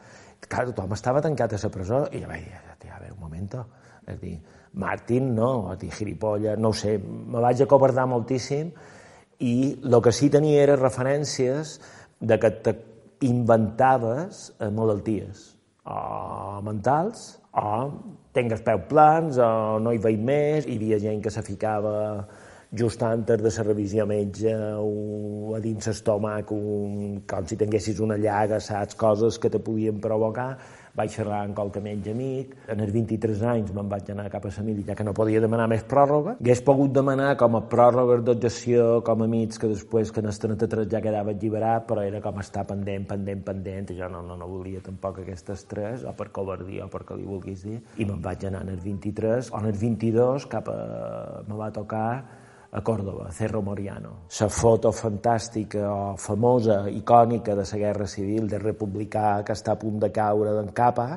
Clar, 0.47 0.66
tothom 0.70 0.92
estava 0.97 1.22
tancat 1.22 1.53
a 1.53 1.61
la 1.62 1.70
presó 1.72 2.07
i 2.12 2.22
jo 2.22 2.28
vaig 2.30 2.47
dir, 2.47 2.90
a 2.90 3.01
veure, 3.01 3.12
un 3.12 3.20
moment, 3.20 3.49
és 4.07 4.20
dir, 4.20 4.36
Martin 4.76 5.34
no, 5.34 5.70
a 5.70 5.76
dir, 5.76 5.90
giripolla, 5.92 6.57
no 6.57 6.70
ho 6.70 6.76
sé, 6.76 6.97
me 6.99 7.40
vaig 7.42 7.62
acobardar 7.64 8.07
moltíssim 8.09 8.70
i 9.40 9.55
el 9.84 10.01
que 10.03 10.12
sí 10.12 10.30
tenia 10.32 10.62
era 10.62 10.76
referències 10.80 11.76
de 12.20 12.38
que 12.40 12.53
t'inventaves 12.62 14.51
malalties 14.72 15.51
o 15.86 16.61
mentals 16.66 17.36
o 17.57 17.92
tingues 18.36 18.61
peu 18.64 18.82
plans 18.90 19.38
o 19.40 19.78
no 19.80 19.94
hi 19.94 20.00
veig 20.02 20.20
més, 20.20 20.66
hi 20.68 20.76
havia 20.76 20.98
gent 21.00 21.22
que 21.24 21.32
se 21.32 21.42
ficava 21.46 22.26
just 22.76 23.02
antes 23.02 23.40
de 23.40 23.52
la 23.57 23.64
revisió 23.64 24.04
metge 24.07 24.52
o 24.76 25.54
a 25.57 25.61
dins 25.64 25.86
l'estómac 25.88 26.50
com 26.50 27.46
si 27.48 27.57
tinguessis 27.57 28.02
una 28.04 28.18
llaga, 28.20 28.61
saps, 28.61 28.98
coses 28.98 29.38
que 29.38 29.50
te 29.50 29.59
podien 29.59 30.00
provocar 30.02 30.57
vaig 30.97 31.12
xerrar 31.12 31.42
amb 31.44 31.57
qualque 31.57 31.82
metge 31.84 32.12
amic. 32.14 32.55
En 32.72 32.80
els 32.84 32.92
23 32.94 33.42
anys 33.53 33.72
me'n 33.76 33.90
vaig 33.90 34.11
anar 34.12 34.28
cap 34.32 34.47
a 34.49 34.53
la 34.53 34.76
ja 34.88 34.94
que 34.97 35.05
no 35.05 35.14
podia 35.16 35.40
demanar 35.40 35.68
més 35.68 35.84
pròrroga. 35.84 36.36
Hauria 36.40 36.57
pogut 36.66 36.92
demanar 36.92 37.36
com 37.36 37.57
a 37.57 37.62
pròrrogues 37.70 38.24
d'objecció, 38.24 39.03
com 39.05 39.22
a 39.22 39.28
mig, 39.30 39.59
que 39.59 39.68
després 39.68 40.12
que 40.12 40.20
en 40.20 40.30
el 40.30 40.38
33 40.47 40.88
ja 40.90 41.03
quedava 41.05 41.34
alliberat, 41.34 41.86
però 41.88 42.05
era 42.07 42.20
com 42.24 42.40
estar 42.40 42.64
pendent, 42.66 43.07
pendent, 43.09 43.44
pendent, 43.44 43.92
i 43.92 43.99
jo 44.01 44.09
no, 44.12 44.22
no, 44.26 44.38
no 44.40 44.49
volia 44.49 44.80
tampoc 44.84 45.20
aquestes 45.22 45.66
tres, 45.70 46.05
o 46.05 46.14
per 46.16 46.30
covardia, 46.34 46.86
o 46.86 46.92
per 46.92 47.05
què 47.07 47.18
li 47.18 47.28
vulguis 47.28 47.66
dir, 47.66 47.78
i 47.99 48.09
me'n 48.09 48.22
vaig 48.22 48.49
anar 48.49 48.64
en 48.66 48.74
el 48.74 48.80
23, 48.82 49.53
o 49.53 49.61
en 49.61 49.70
el 49.70 49.78
22 49.78 50.49
cap 50.51 50.72
a... 50.72 50.80
me 51.47 51.61
va 51.61 51.70
tocar 51.74 52.09
a 52.71 52.83
Córdoba, 52.83 53.31
Cerro 53.31 53.62
Moriano. 53.62 54.27
La 54.41 54.49
foto 54.49 54.93
fantàstica 54.93 55.87
o 55.93 56.17
famosa, 56.17 56.89
icònica 56.91 57.55
de 57.55 57.64
la 57.64 57.79
Guerra 57.79 58.07
Civil, 58.07 58.49
de 58.49 58.59
republicà 58.59 59.43
que 59.45 59.55
està 59.55 59.73
a 59.73 59.81
punt 59.81 59.99
de 60.03 60.11
caure 60.11 60.53
d'en 60.57 60.73
capa, 60.73 61.09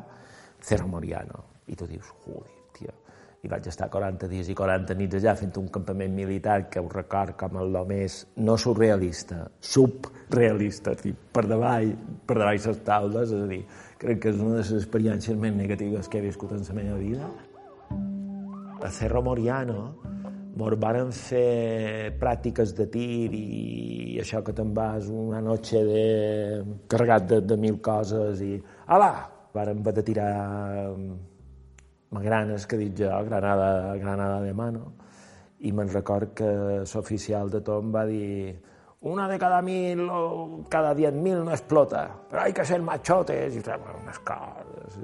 Cerro 0.61 0.87
Moriano. 0.87 1.43
I 1.67 1.75
tu 1.75 1.85
dius, 1.87 2.07
joder, 2.25 2.49
tio. 2.73 2.93
I 3.41 3.47
vaig 3.47 3.67
estar 3.71 3.89
40 3.89 4.27
dies 4.27 4.49
i 4.51 4.55
40 4.55 4.95
nits 4.99 5.15
allà 5.19 5.35
fent 5.39 5.53
un 5.61 5.69
campament 5.71 6.15
militar 6.15 6.69
que 6.69 6.81
ho 6.81 6.89
record 6.91 7.37
com 7.39 7.59
el 7.61 7.77
més 7.87 8.25
no 8.43 8.57
surrealista, 8.57 9.45
subrealista, 9.59 10.95
dir, 10.99 11.13
per 11.15 11.45
davall, 11.47 11.93
per 12.25 12.39
davall 12.41 12.59
les 12.59 12.81
taules, 12.83 13.31
és 13.31 13.45
a 13.45 13.47
dir, 13.47 13.61
crec 13.99 14.19
que 14.23 14.33
és 14.33 14.41
una 14.41 14.57
de 14.57 14.63
les 14.63 14.73
experiències 14.81 15.39
més 15.39 15.55
negatives 15.55 16.09
que 16.09 16.19
he 16.19 16.27
viscut 16.27 16.51
en 16.51 16.67
la 16.67 16.75
meva 16.81 16.97
vida. 16.99 17.31
A 18.79 18.89
Cerro 18.95 19.21
Moriano, 19.21 19.98
Mos 20.59 20.73
varen 20.75 21.11
fer 21.15 22.11
pràctiques 22.19 22.73
de 22.75 22.85
tir 22.91 23.31
i 23.37 24.17
això 24.19 24.41
que 24.43 24.51
te'n 24.55 24.73
vas 24.75 25.05
una 25.07 25.39
noche 25.39 25.83
de... 25.87 26.01
carregat 26.91 27.29
de, 27.29 27.37
de 27.47 27.57
mil 27.57 27.77
coses 27.79 28.41
i... 28.43 28.57
Ala! 28.95 29.11
Varen 29.55 29.79
haver 29.79 29.93
de 29.97 30.03
tirar 30.09 30.33
magranes, 32.11 32.65
que 32.67 32.77
dic 32.81 32.97
jo, 32.99 33.13
granada, 33.29 33.95
granada 34.01 34.41
de 34.43 34.51
mano, 34.53 34.91
i 35.63 35.71
me'n 35.71 35.89
record 35.93 36.35
que 36.41 36.49
l'oficial 36.83 37.49
de 37.55 37.63
tot 37.63 37.85
em 37.85 37.95
va 37.95 38.03
dir 38.09 38.59
una 39.01 39.29
de 39.29 39.39
cada 39.39 39.61
mil 39.61 40.09
o 40.11 40.65
cada 40.67 40.93
diez 40.93 41.13
mil 41.13 41.45
no 41.45 41.51
explota, 41.51 42.09
però 42.29 42.41
hay 42.41 42.51
que 42.51 42.65
ser 42.65 42.81
machotes, 42.83 43.55
i 43.55 43.61
unes 43.63 44.19
coses. 44.27 44.97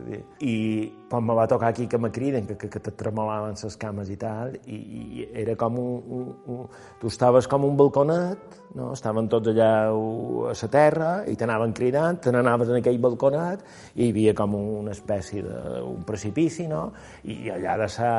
I 0.44 0.92
quan 1.10 1.24
me 1.24 1.34
va 1.34 1.48
tocar 1.48 1.70
aquí 1.70 1.88
que 1.88 1.98
me 1.98 2.12
criden, 2.12 2.46
que, 2.46 2.58
que, 2.58 2.70
que 2.70 2.80
te 2.80 2.92
tremolaven 2.92 3.56
les 3.64 3.78
cames 3.78 4.10
i 4.10 4.18
tal, 4.18 4.52
i, 4.68 4.76
i 4.76 5.30
era 5.34 5.56
com 5.56 5.80
un, 5.80 6.04
un, 6.10 6.28
un... 6.52 6.68
Tu 7.00 7.08
estaves 7.08 7.48
com 7.48 7.64
un 7.64 7.78
balconet, 7.78 8.60
no? 8.76 8.92
estaven 8.92 9.30
tots 9.32 9.54
allà 9.54 9.88
a 9.88 10.52
la 10.52 10.72
terra, 10.76 11.24
i 11.32 11.38
t'anaven 11.40 11.72
cridant, 11.72 12.20
te 12.20 12.36
n'anaves 12.36 12.76
en 12.76 12.82
aquell 12.82 13.00
balconet, 13.00 13.64
i 13.96 14.10
hi 14.10 14.12
havia 14.12 14.36
com 14.36 14.60
una 14.60 14.92
espècie 14.92 15.42
de... 15.46 15.82
un 15.88 16.04
precipici, 16.04 16.68
no? 16.68 16.90
I 17.24 17.48
allà 17.56 17.80
de 17.80 17.88
sa, 17.88 18.14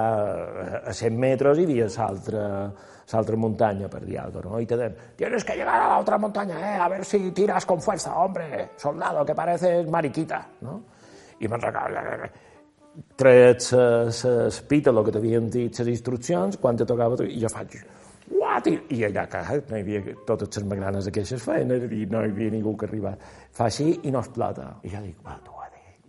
a 0.86 0.92
100 1.04 1.20
metres 1.20 1.58
hi 1.60 1.68
havia 1.68 1.92
l'altre 1.98 2.46
otra 3.14 3.36
muntanya, 3.36 3.88
per 3.88 4.04
dir 4.04 4.18
algo, 4.18 4.42
¿no? 4.42 4.60
Y 4.60 4.66
te 4.66 4.76
den, 4.76 4.96
tienes 5.16 5.44
que 5.44 5.54
llegar 5.54 5.80
a 5.80 5.88
la 5.88 5.98
otra 5.98 6.18
montaña, 6.18 6.58
¿eh? 6.58 6.80
A 6.80 6.88
ver 6.88 7.04
si 7.04 7.30
tiras 7.30 7.64
con 7.64 7.80
fuerza, 7.80 8.16
hombre, 8.16 8.70
soldado, 8.76 9.24
que 9.24 9.34
pareces 9.34 9.88
mariquita, 9.88 10.46
no? 10.60 10.82
I 11.38 11.48
me'n 11.48 11.60
recordo, 11.60 12.00
trets 13.14 13.74
l'espítalo 14.24 15.04
que 15.04 15.12
t'havien 15.12 15.50
dit 15.52 15.78
les 15.78 15.90
instruccions, 15.92 16.56
quan 16.56 16.76
te 16.76 16.86
tocava, 16.88 17.18
i 17.28 17.38
jo 17.42 17.50
faig, 17.52 17.76
what? 18.30 18.66
I, 18.66 18.78
i 18.96 19.04
allà, 19.04 19.26
que 19.28 19.42
no 19.68 19.76
hi 19.76 19.84
havia 19.84 20.16
totes 20.26 20.56
les 20.56 20.66
magranes 20.66 21.10
aquestes 21.12 21.44
feines 21.44 21.84
i 21.92 22.06
no 22.10 22.24
hi 22.24 22.32
havia 22.32 22.56
ningú 22.56 22.74
que 22.76 22.88
arribar. 22.88 23.14
Fa 23.52 23.68
així 23.68 23.92
i 24.02 24.14
no 24.14 24.24
explota. 24.24 24.72
I 24.82 24.94
jo 24.96 25.04
dic, 25.04 25.20
va, 25.26 25.36
tu, 25.44 25.52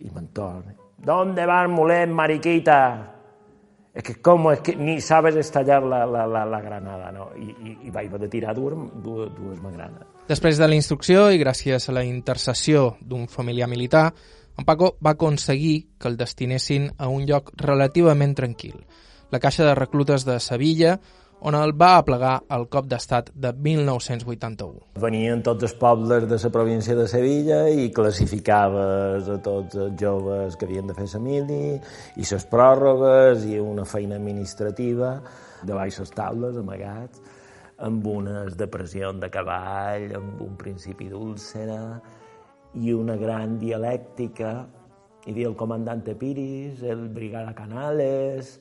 i 0.00 0.10
me'n 0.14 0.32
torno. 0.32 0.74
¿Dónde 0.98 1.46
vas, 1.46 1.68
mulet, 1.70 2.08
mariquita? 2.10 3.17
Es 3.98 4.04
que 4.06 4.14
com 4.22 4.44
és 4.52 4.60
que 4.62 4.76
ni 4.78 5.00
sabes 5.02 5.34
estallar 5.40 5.80
la, 5.82 6.04
la, 6.06 6.22
la, 6.30 6.44
la 6.46 6.60
granada, 6.62 7.10
no? 7.10 7.32
I, 7.34 7.48
i, 7.50 7.72
i 7.88 7.90
vaig 7.90 8.06
haver 8.06 8.20
de 8.22 8.28
tirar 8.30 8.54
dues, 8.54 8.76
dues, 9.02 9.32
dues 9.34 9.58
magranes. 9.58 10.06
Després 10.28 10.60
de 10.60 10.68
la 10.70 10.76
instrucció 10.78 11.24
i 11.34 11.40
gràcies 11.40 11.88
a 11.88 11.94
la 11.96 12.04
intercessió 12.06 12.92
d'un 13.02 13.26
familiar 13.26 13.66
militar, 13.66 14.12
en 14.58 14.66
Paco 14.68 14.92
va 15.04 15.16
aconseguir 15.16 15.96
que 15.98 16.06
el 16.12 16.16
destinessin 16.20 16.92
a 16.96 17.08
un 17.10 17.26
lloc 17.26 17.50
relativament 17.58 18.36
tranquil, 18.38 18.76
la 19.34 19.42
Caixa 19.42 19.66
de 19.66 19.74
Reclutes 19.74 20.24
de 20.28 20.38
Sevilla, 20.38 21.00
on 21.40 21.54
el 21.54 21.72
va 21.78 21.92
aplegar 21.98 22.34
el 22.54 22.66
cop 22.72 22.88
d'estat 22.90 23.30
de 23.34 23.52
1981. 23.52 24.98
Venien 25.02 25.42
tots 25.46 25.68
els 25.68 25.74
pobles 25.78 26.26
de 26.30 26.38
la 26.42 26.50
província 26.54 26.96
de 26.98 27.06
Sevilla 27.08 27.60
i 27.70 27.90
classificaves 27.94 29.28
a 29.28 29.38
tots 29.42 29.78
els 29.78 29.94
joves 30.00 30.56
que 30.56 30.66
havien 30.66 30.90
de 30.90 30.96
fer 30.98 31.06
la 31.14 31.22
mili 31.22 31.62
i 32.16 32.26
les 32.30 32.46
pròrrogues 32.50 33.46
i 33.46 33.58
una 33.62 33.86
feina 33.86 34.16
administrativa 34.16 35.18
de 35.62 35.74
baixes 35.74 36.10
taules, 36.14 36.56
amagats, 36.58 37.22
amb 37.78 38.06
unes 38.06 38.56
depressions 38.58 39.20
de 39.22 39.30
cavall, 39.30 40.10
amb 40.18 40.42
un 40.42 40.56
principi 40.58 41.08
d'úlcera 41.10 42.00
i 42.74 42.92
una 42.92 43.16
gran 43.16 43.58
dialèctica. 43.58 44.66
Hi 45.26 45.34
havia 45.34 45.50
el 45.50 45.56
comandante 45.58 46.14
Piris, 46.18 46.82
el 46.82 47.08
brigada 47.14 47.54
Canales, 47.54 48.58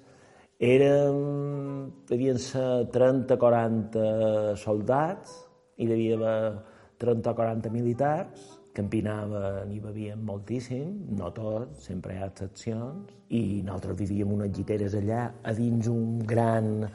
Érem, 0.58 1.92
devien 2.10 2.38
ser 2.42 2.88
30-40 2.90 4.56
soldats 4.58 5.36
i 5.78 5.86
devia 5.86 6.16
haver 6.18 6.64
30 6.98 7.30
o 7.30 7.34
40 7.38 7.70
militars 7.70 8.48
que 8.74 8.82
empinaven 8.82 9.70
i 9.70 9.78
bevien 9.78 10.24
moltíssim, 10.26 10.96
no 11.14 11.30
tots, 11.30 11.84
sempre 11.86 12.16
hi 12.16 12.24
ha 12.24 12.30
excepcions, 12.32 13.12
i 13.30 13.62
nosaltres 13.62 14.00
vivíem 14.00 14.32
unes 14.34 14.50
lliteres 14.56 14.96
allà 14.98 15.28
a 15.44 15.54
dins 15.54 15.90
un 15.92 16.24
gran 16.26 16.88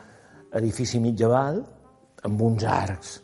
edifici 0.59 0.99
mitjaval 0.99 1.61
amb 2.27 2.43
uns 2.43 2.67
arcs 2.67 3.21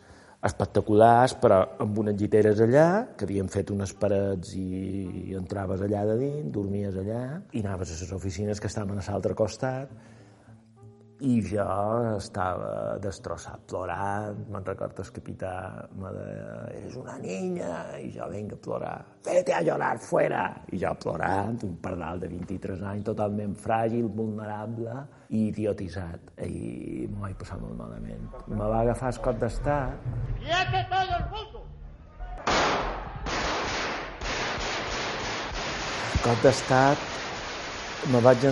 espectaculars, 0.46 1.34
però 1.42 1.64
amb 1.82 1.98
unes 1.98 2.14
lliteres 2.14 2.62
allà, 2.62 3.08
que 3.18 3.26
havien 3.26 3.50
fet 3.50 3.72
unes 3.74 3.90
parets 3.98 4.54
i 4.54 5.34
entraves 5.34 5.82
allà 5.82 6.04
de 6.12 6.14
dins, 6.22 6.46
dormies 6.54 6.94
allà, 7.02 7.24
i 7.50 7.64
anaves 7.66 7.90
a 7.90 7.98
les 8.04 8.14
oficines 8.14 8.62
que 8.62 8.70
estaven 8.70 9.02
a 9.02 9.06
l'altre 9.08 9.34
costat, 9.34 9.90
i 11.20 11.38
jo 11.42 11.66
estava 12.14 12.98
destrossat, 13.02 13.64
plorant, 13.70 14.44
me'n 14.52 14.66
recordo 14.66 15.02
el 15.02 15.10
capità 15.16 15.52
me 15.98 16.12
deia, 16.14 16.52
eres 16.76 16.94
una 17.00 17.16
niña, 17.18 17.72
i 17.98 18.12
jo 18.14 18.28
vinc 18.30 18.54
a 18.54 18.60
plorar, 18.62 18.96
vete 19.26 19.56
a 19.56 19.62
llorar 19.66 19.98
fuera, 19.98 20.44
i 20.70 20.78
jo 20.78 20.94
plorant, 21.02 21.58
un 21.66 21.74
pardal 21.82 22.22
de 22.22 22.30
23 22.30 22.86
anys, 22.92 23.06
totalment 23.10 23.56
fràgil, 23.58 24.06
vulnerable 24.14 24.94
i 25.30 25.48
idiotitzat, 25.48 26.32
i 26.46 27.08
m'ho 27.10 27.26
vaig 27.26 27.36
passar 27.42 27.58
molt 27.64 27.74
malament. 27.82 28.30
Me 28.46 28.62
va 28.64 28.84
agafar 28.84 29.12
el 29.14 29.22
cop 29.26 29.42
d'estat... 29.42 30.10
¡Quiete 30.38 30.86
todo 30.92 31.18
el 31.18 31.30
mundo! 31.34 31.66
cop 36.18 36.40
d'estat 36.42 36.98
me 38.12 38.20
vaig 38.24 38.42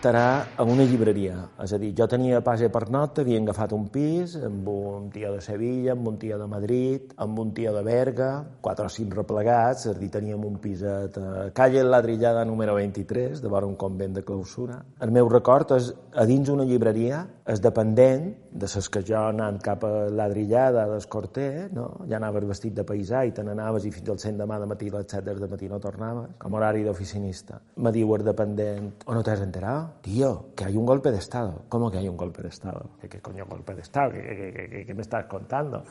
estarà 0.00 0.46
a 0.56 0.64
una 0.64 0.86
llibreria. 0.88 1.34
És 1.60 1.74
a 1.76 1.78
dir, 1.78 1.90
jo 1.96 2.06
tenia 2.08 2.40
passe 2.40 2.70
per 2.72 2.86
nota, 2.88 3.20
havia 3.20 3.36
agafat 3.42 3.74
un 3.76 3.84
pis 3.92 4.32
amb 4.40 4.68
un 4.72 5.10
tio 5.12 5.34
de 5.34 5.42
Sevilla, 5.44 5.92
amb 5.92 6.08
un 6.08 6.16
tio 6.16 6.38
de 6.40 6.46
Madrid, 6.48 7.12
amb 7.20 7.38
un 7.42 7.50
tio 7.52 7.74
de 7.76 7.82
Berga, 7.84 8.30
quatre 8.64 8.88
o 8.88 8.92
cinc 8.92 9.12
replegats, 9.18 9.84
és 9.84 9.92
a 9.92 9.98
dir, 9.98 10.08
teníem 10.14 10.46
un 10.48 10.56
piset 10.62 11.18
a 11.20 11.50
Calle 11.52 11.84
Ladrillada 11.84 12.46
número 12.48 12.78
23, 12.78 13.42
de 13.44 13.52
vora 13.52 13.68
un 13.68 13.76
convent 13.76 14.16
de 14.16 14.24
clausura. 14.24 14.80
El 15.04 15.12
meu 15.12 15.28
record 15.28 15.76
és, 15.76 15.92
a 16.16 16.24
dins 16.24 16.48
una 16.48 16.64
llibreria, 16.64 17.26
és 17.44 17.60
dependent, 17.60 18.30
de 18.52 18.68
ses 18.68 18.88
que 18.90 19.02
jo 19.06 19.16
anant 19.18 19.60
cap 19.62 19.84
a 19.86 19.90
l'adrillada 20.10 20.86
d'Escorter, 20.90 21.68
no? 21.72 21.86
ja 22.10 22.18
anaves 22.18 22.46
vestit 22.48 22.74
de 22.74 22.84
paisà 22.86 23.22
i 23.26 23.34
te 23.36 23.44
n'anaves 23.46 23.86
i 23.86 23.92
fins 23.94 24.10
al 24.10 24.18
cent 24.22 24.40
demà 24.40 24.58
de 24.60 24.68
matí 24.70 24.90
a 24.90 24.98
les 24.98 25.06
7 25.10 25.36
de 25.38 25.48
matí 25.50 25.68
no 25.70 25.78
tornaves, 25.80 26.34
com 26.38 26.54
horari 26.58 26.82
d'oficinista. 26.84 27.60
Me 27.76 27.92
diu 27.94 28.14
el 28.16 28.24
dependent, 28.26 28.90
¿o 29.06 29.14
no 29.14 29.22
te 29.22 29.30
has 29.30 29.40
enterado? 29.40 29.92
Tío, 30.02 30.50
que 30.56 30.64
hay 30.64 30.76
un 30.76 30.86
golpe 30.86 31.10
de 31.10 31.18
Estado. 31.18 31.62
¿Cómo 31.68 31.90
que 31.90 31.98
hay 31.98 32.08
un 32.08 32.16
golpe 32.16 32.42
de 32.42 32.48
Estado? 32.48 32.90
¿Qué, 33.00 33.20
coño 33.20 33.46
golpe 33.46 33.74
de 33.74 33.82
Estado? 33.82 34.12
¿Qué, 34.12 34.22
qué, 34.22 34.68
qué, 34.68 34.86
qué, 34.86 34.94
me 34.94 35.02
estás 35.02 35.26
contando? 35.26 35.84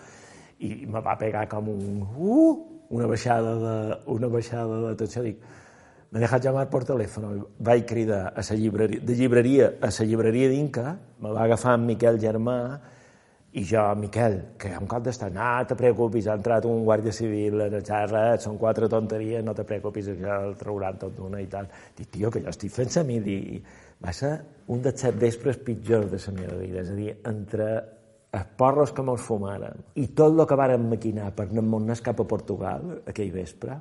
I 0.59 0.85
me 0.85 0.99
va 0.99 1.15
pegar 1.17 1.47
com 1.47 1.69
un... 1.69 2.03
Uh, 2.17 2.79
una 2.89 3.05
baixada 3.05 3.55
de, 3.55 3.97
una 4.07 4.27
baixada 4.27 4.89
de 4.89 4.95
tensió. 4.95 5.23
Dic, 5.23 5.39
m'he 6.11 6.21
deixat 6.21 6.45
llamar 6.45 6.67
per 6.69 6.83
telèfon. 6.89 7.43
Vaig 7.65 7.85
cridar 7.89 8.21
a 8.33 8.45
la 8.45 8.55
llibreria, 8.57 9.01
de 9.05 9.17
llibreria 9.17 9.73
a 9.81 9.91
la 9.93 10.05
llibreria 10.05 10.49
d'Inca, 10.49 10.95
me 11.19 11.33
va 11.35 11.43
agafar 11.43 11.75
en 11.77 11.85
Miquel 11.85 12.19
Germà, 12.21 12.59
i 13.51 13.63
jo, 13.65 13.81
Miquel, 13.97 14.35
que 14.61 14.69
un 14.77 14.85
cop 14.89 15.03
d'estat, 15.05 15.33
no 15.33 15.49
te 15.65 15.75
preocupis, 15.77 16.27
ha 16.29 16.35
entrat 16.37 16.67
un 16.69 16.83
guàrdia 16.85 17.13
civil 17.13 17.63
en 17.65 17.77
el 17.79 17.85
xerrat, 17.85 18.43
són 18.45 18.59
quatre 18.61 18.89
tonteries, 18.89 19.43
no 19.45 19.55
te 19.57 19.65
preocupis, 19.65 20.11
que 20.19 20.33
el 20.35 20.53
trauran 20.57 20.99
tot 21.01 21.15
d'una 21.17 21.41
i 21.41 21.47
tal. 21.49 21.69
Dic, 21.97 22.11
tio, 22.13 22.29
que 22.29 22.43
jo 22.45 22.53
estic 22.53 22.73
fent 22.75 22.99
a 23.01 23.05
mi, 23.07 23.17
dic, 23.25 23.71
va 24.05 24.13
ser 24.13 24.35
un 24.69 24.83
dels 24.85 25.01
set 25.01 25.17
vespres 25.17 25.57
pitjors 25.65 26.11
de 26.11 26.21
la 26.27 26.35
meva 26.37 26.59
vida, 26.61 26.83
és 26.85 26.91
a 26.93 26.99
dir, 26.99 27.15
entre 27.25 27.69
els 28.37 28.51
porros 28.57 28.91
que 28.93 29.01
mos 29.01 29.21
fumaren 29.25 29.79
i 29.97 30.11
tot 30.13 30.35
el 30.35 30.45
que 30.45 30.57
varen 30.59 30.83
maquinar 30.91 31.31
per 31.33 31.47
anar 31.49 31.95
cap 32.05 32.19
a 32.21 32.27
Portugal 32.29 32.99
aquell 33.09 33.31
vespre, 33.33 33.79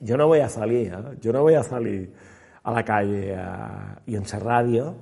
jo 0.00 0.16
no 0.16 0.26
voy 0.28 0.40
a 0.40 0.48
salir, 0.48 0.92
eh? 0.92 1.16
jo 1.22 1.32
no 1.32 1.42
voy 1.42 1.54
a 1.54 1.62
salir 1.62 2.12
a 2.62 2.72
la 2.72 2.84
calle 2.84 3.34
a, 3.36 3.96
i 4.06 4.16
en 4.16 4.26
la 4.32 4.40
ràdio, 4.40 4.92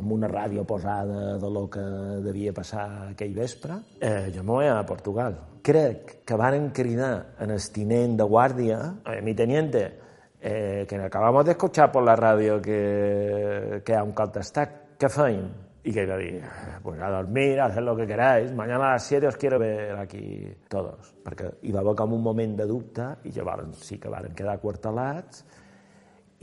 amb 0.00 0.12
una 0.12 0.28
ràdio 0.28 0.64
posada 0.64 1.36
de 1.38 1.50
lo 1.50 1.68
que 1.68 1.82
devia 2.24 2.52
passar 2.52 3.10
aquell 3.10 3.34
vespre, 3.34 3.80
eh, 4.00 4.30
jo 4.34 4.42
me 4.42 4.52
voy 4.52 4.66
a 4.66 4.84
Portugal. 4.86 5.38
Crec 5.62 6.20
que 6.24 6.34
varen 6.34 6.70
cridar 6.70 7.36
en 7.38 7.50
el 7.50 7.60
tinent 7.72 8.16
de 8.16 8.24
guàrdia, 8.24 8.78
eh, 9.06 9.20
mi 9.22 9.34
teniente, 9.34 9.98
eh, 10.40 10.86
que 10.88 10.96
acabamos 10.96 11.44
de 11.44 11.52
escuchar 11.52 11.92
por 11.92 12.02
la 12.02 12.16
radio 12.16 12.60
que, 12.60 13.82
que 13.84 13.94
ha 13.94 14.02
un 14.02 14.12
cop 14.12 14.34
d'estat, 14.34 14.96
què 14.98 15.08
feim? 15.08 15.69
Y 15.82 15.92
que 15.92 16.06
le 16.06 16.18
dije, 16.18 16.42
pues 16.82 17.00
a 17.00 17.08
dormir, 17.08 17.58
a 17.58 17.66
hacer 17.66 17.82
lo 17.82 17.96
que 17.96 18.06
queráis, 18.06 18.52
mañana 18.52 18.88
a 18.88 18.92
las 18.92 19.04
7 19.04 19.26
os 19.28 19.36
quiero 19.36 19.58
ver 19.58 19.96
aquí 19.96 20.46
todos. 20.68 21.14
Perquè 21.24 21.54
hi 21.62 21.72
va 21.72 21.80
haver 21.80 21.94
com 21.96 22.12
un 22.12 22.22
moment 22.22 22.52
de 22.58 22.66
dubte 22.68 23.06
i 23.24 23.32
llavors 23.32 23.80
sí 23.88 23.96
que 23.98 24.12
varen 24.12 24.36
quedar 24.36 24.58
quartelats 24.60 25.44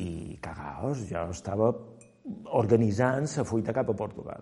i 0.02 0.40
cagaos, 0.42 1.06
jo 1.10 1.28
estava 1.30 1.70
organitzant 2.58 3.30
la 3.38 3.46
fuita 3.46 3.74
cap 3.74 3.94
a 3.94 3.98
Portugal. 3.98 4.42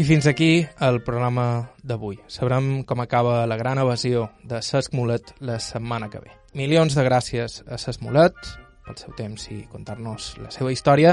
I 0.00 0.04
fins 0.08 0.24
aquí 0.26 0.66
el 0.80 1.02
programa 1.04 1.74
d'avui. 1.84 2.16
Sabrem 2.24 2.84
com 2.88 3.02
acaba 3.02 3.42
la 3.44 3.58
gran 3.60 3.76
evasió 3.82 4.30
de 4.48 4.62
Cesc 4.64 4.94
Mulet 4.96 5.34
la 5.44 5.58
setmana 5.60 6.08
que 6.08 6.22
ve. 6.24 6.32
Milions 6.56 6.96
de 6.96 7.04
gràcies 7.04 7.58
a 7.68 7.76
Cesc 7.76 8.00
Mulet 8.06 8.32
pel 8.86 8.96
seu 8.96 9.12
temps 9.18 9.44
i 9.52 9.58
contar-nos 9.68 10.30
la 10.40 10.48
seva 10.56 10.72
història. 10.72 11.12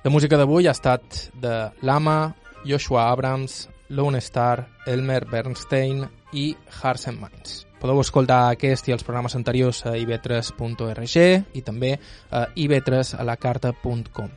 La 0.00 0.14
música 0.14 0.40
d'avui 0.40 0.64
ha 0.64 0.72
estat 0.72 1.26
de 1.44 1.58
Lama, 1.84 2.32
Joshua 2.64 3.10
Abrams, 3.10 3.66
Lone 3.90 4.24
Star, 4.24 4.64
Elmer 4.86 5.26
Bernstein 5.28 6.00
i 6.32 6.54
Hearts 6.80 7.12
and 7.12 7.20
Minds. 7.20 7.66
Podeu 7.84 8.00
escoltar 8.00 8.46
aquest 8.48 8.88
i 8.88 8.96
els 8.96 9.04
programes 9.04 9.36
anteriors 9.36 9.84
a 9.84 9.92
ib3.org 10.00 11.16
i 11.52 11.68
també 11.68 11.98
a 12.30 12.46
ib3alacarta.com. 12.56 14.32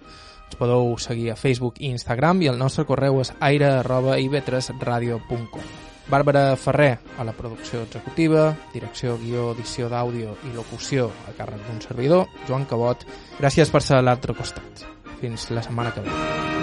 Ens 0.56 0.62
podeu 0.62 0.94
seguir 1.04 1.32
a 1.32 1.36
Facebook 1.36 1.82
i 1.84 1.90
Instagram 1.92 2.40
i 2.46 2.48
el 2.48 2.56
nostre 2.56 2.86
correu 2.88 3.20
és 3.20 3.34
aire 3.44 3.68
arroba 3.82 4.16
ib3radio.com. 4.24 5.68
Bàrbara 6.08 6.46
Ferrer 6.56 6.94
a 7.20 7.26
la 7.28 7.36
producció 7.36 7.84
executiva, 7.84 8.48
direcció, 8.72 9.18
guió, 9.20 9.50
edició 9.52 9.92
d'àudio 9.92 10.38
i 10.48 10.56
locució 10.56 11.12
a 11.28 11.36
càrrec 11.36 11.60
d'un 11.68 11.84
servidor, 11.84 12.30
Joan 12.48 12.70
Cabot. 12.72 13.04
Gràcies 13.42 13.68
per 13.68 13.84
ser 13.84 14.00
a 14.00 14.06
l'altre 14.06 14.38
costat. 14.38 14.88
Fins 15.20 15.50
la 15.52 15.66
setmana 15.66 15.92
que 15.92 16.08
ve. 16.08 16.55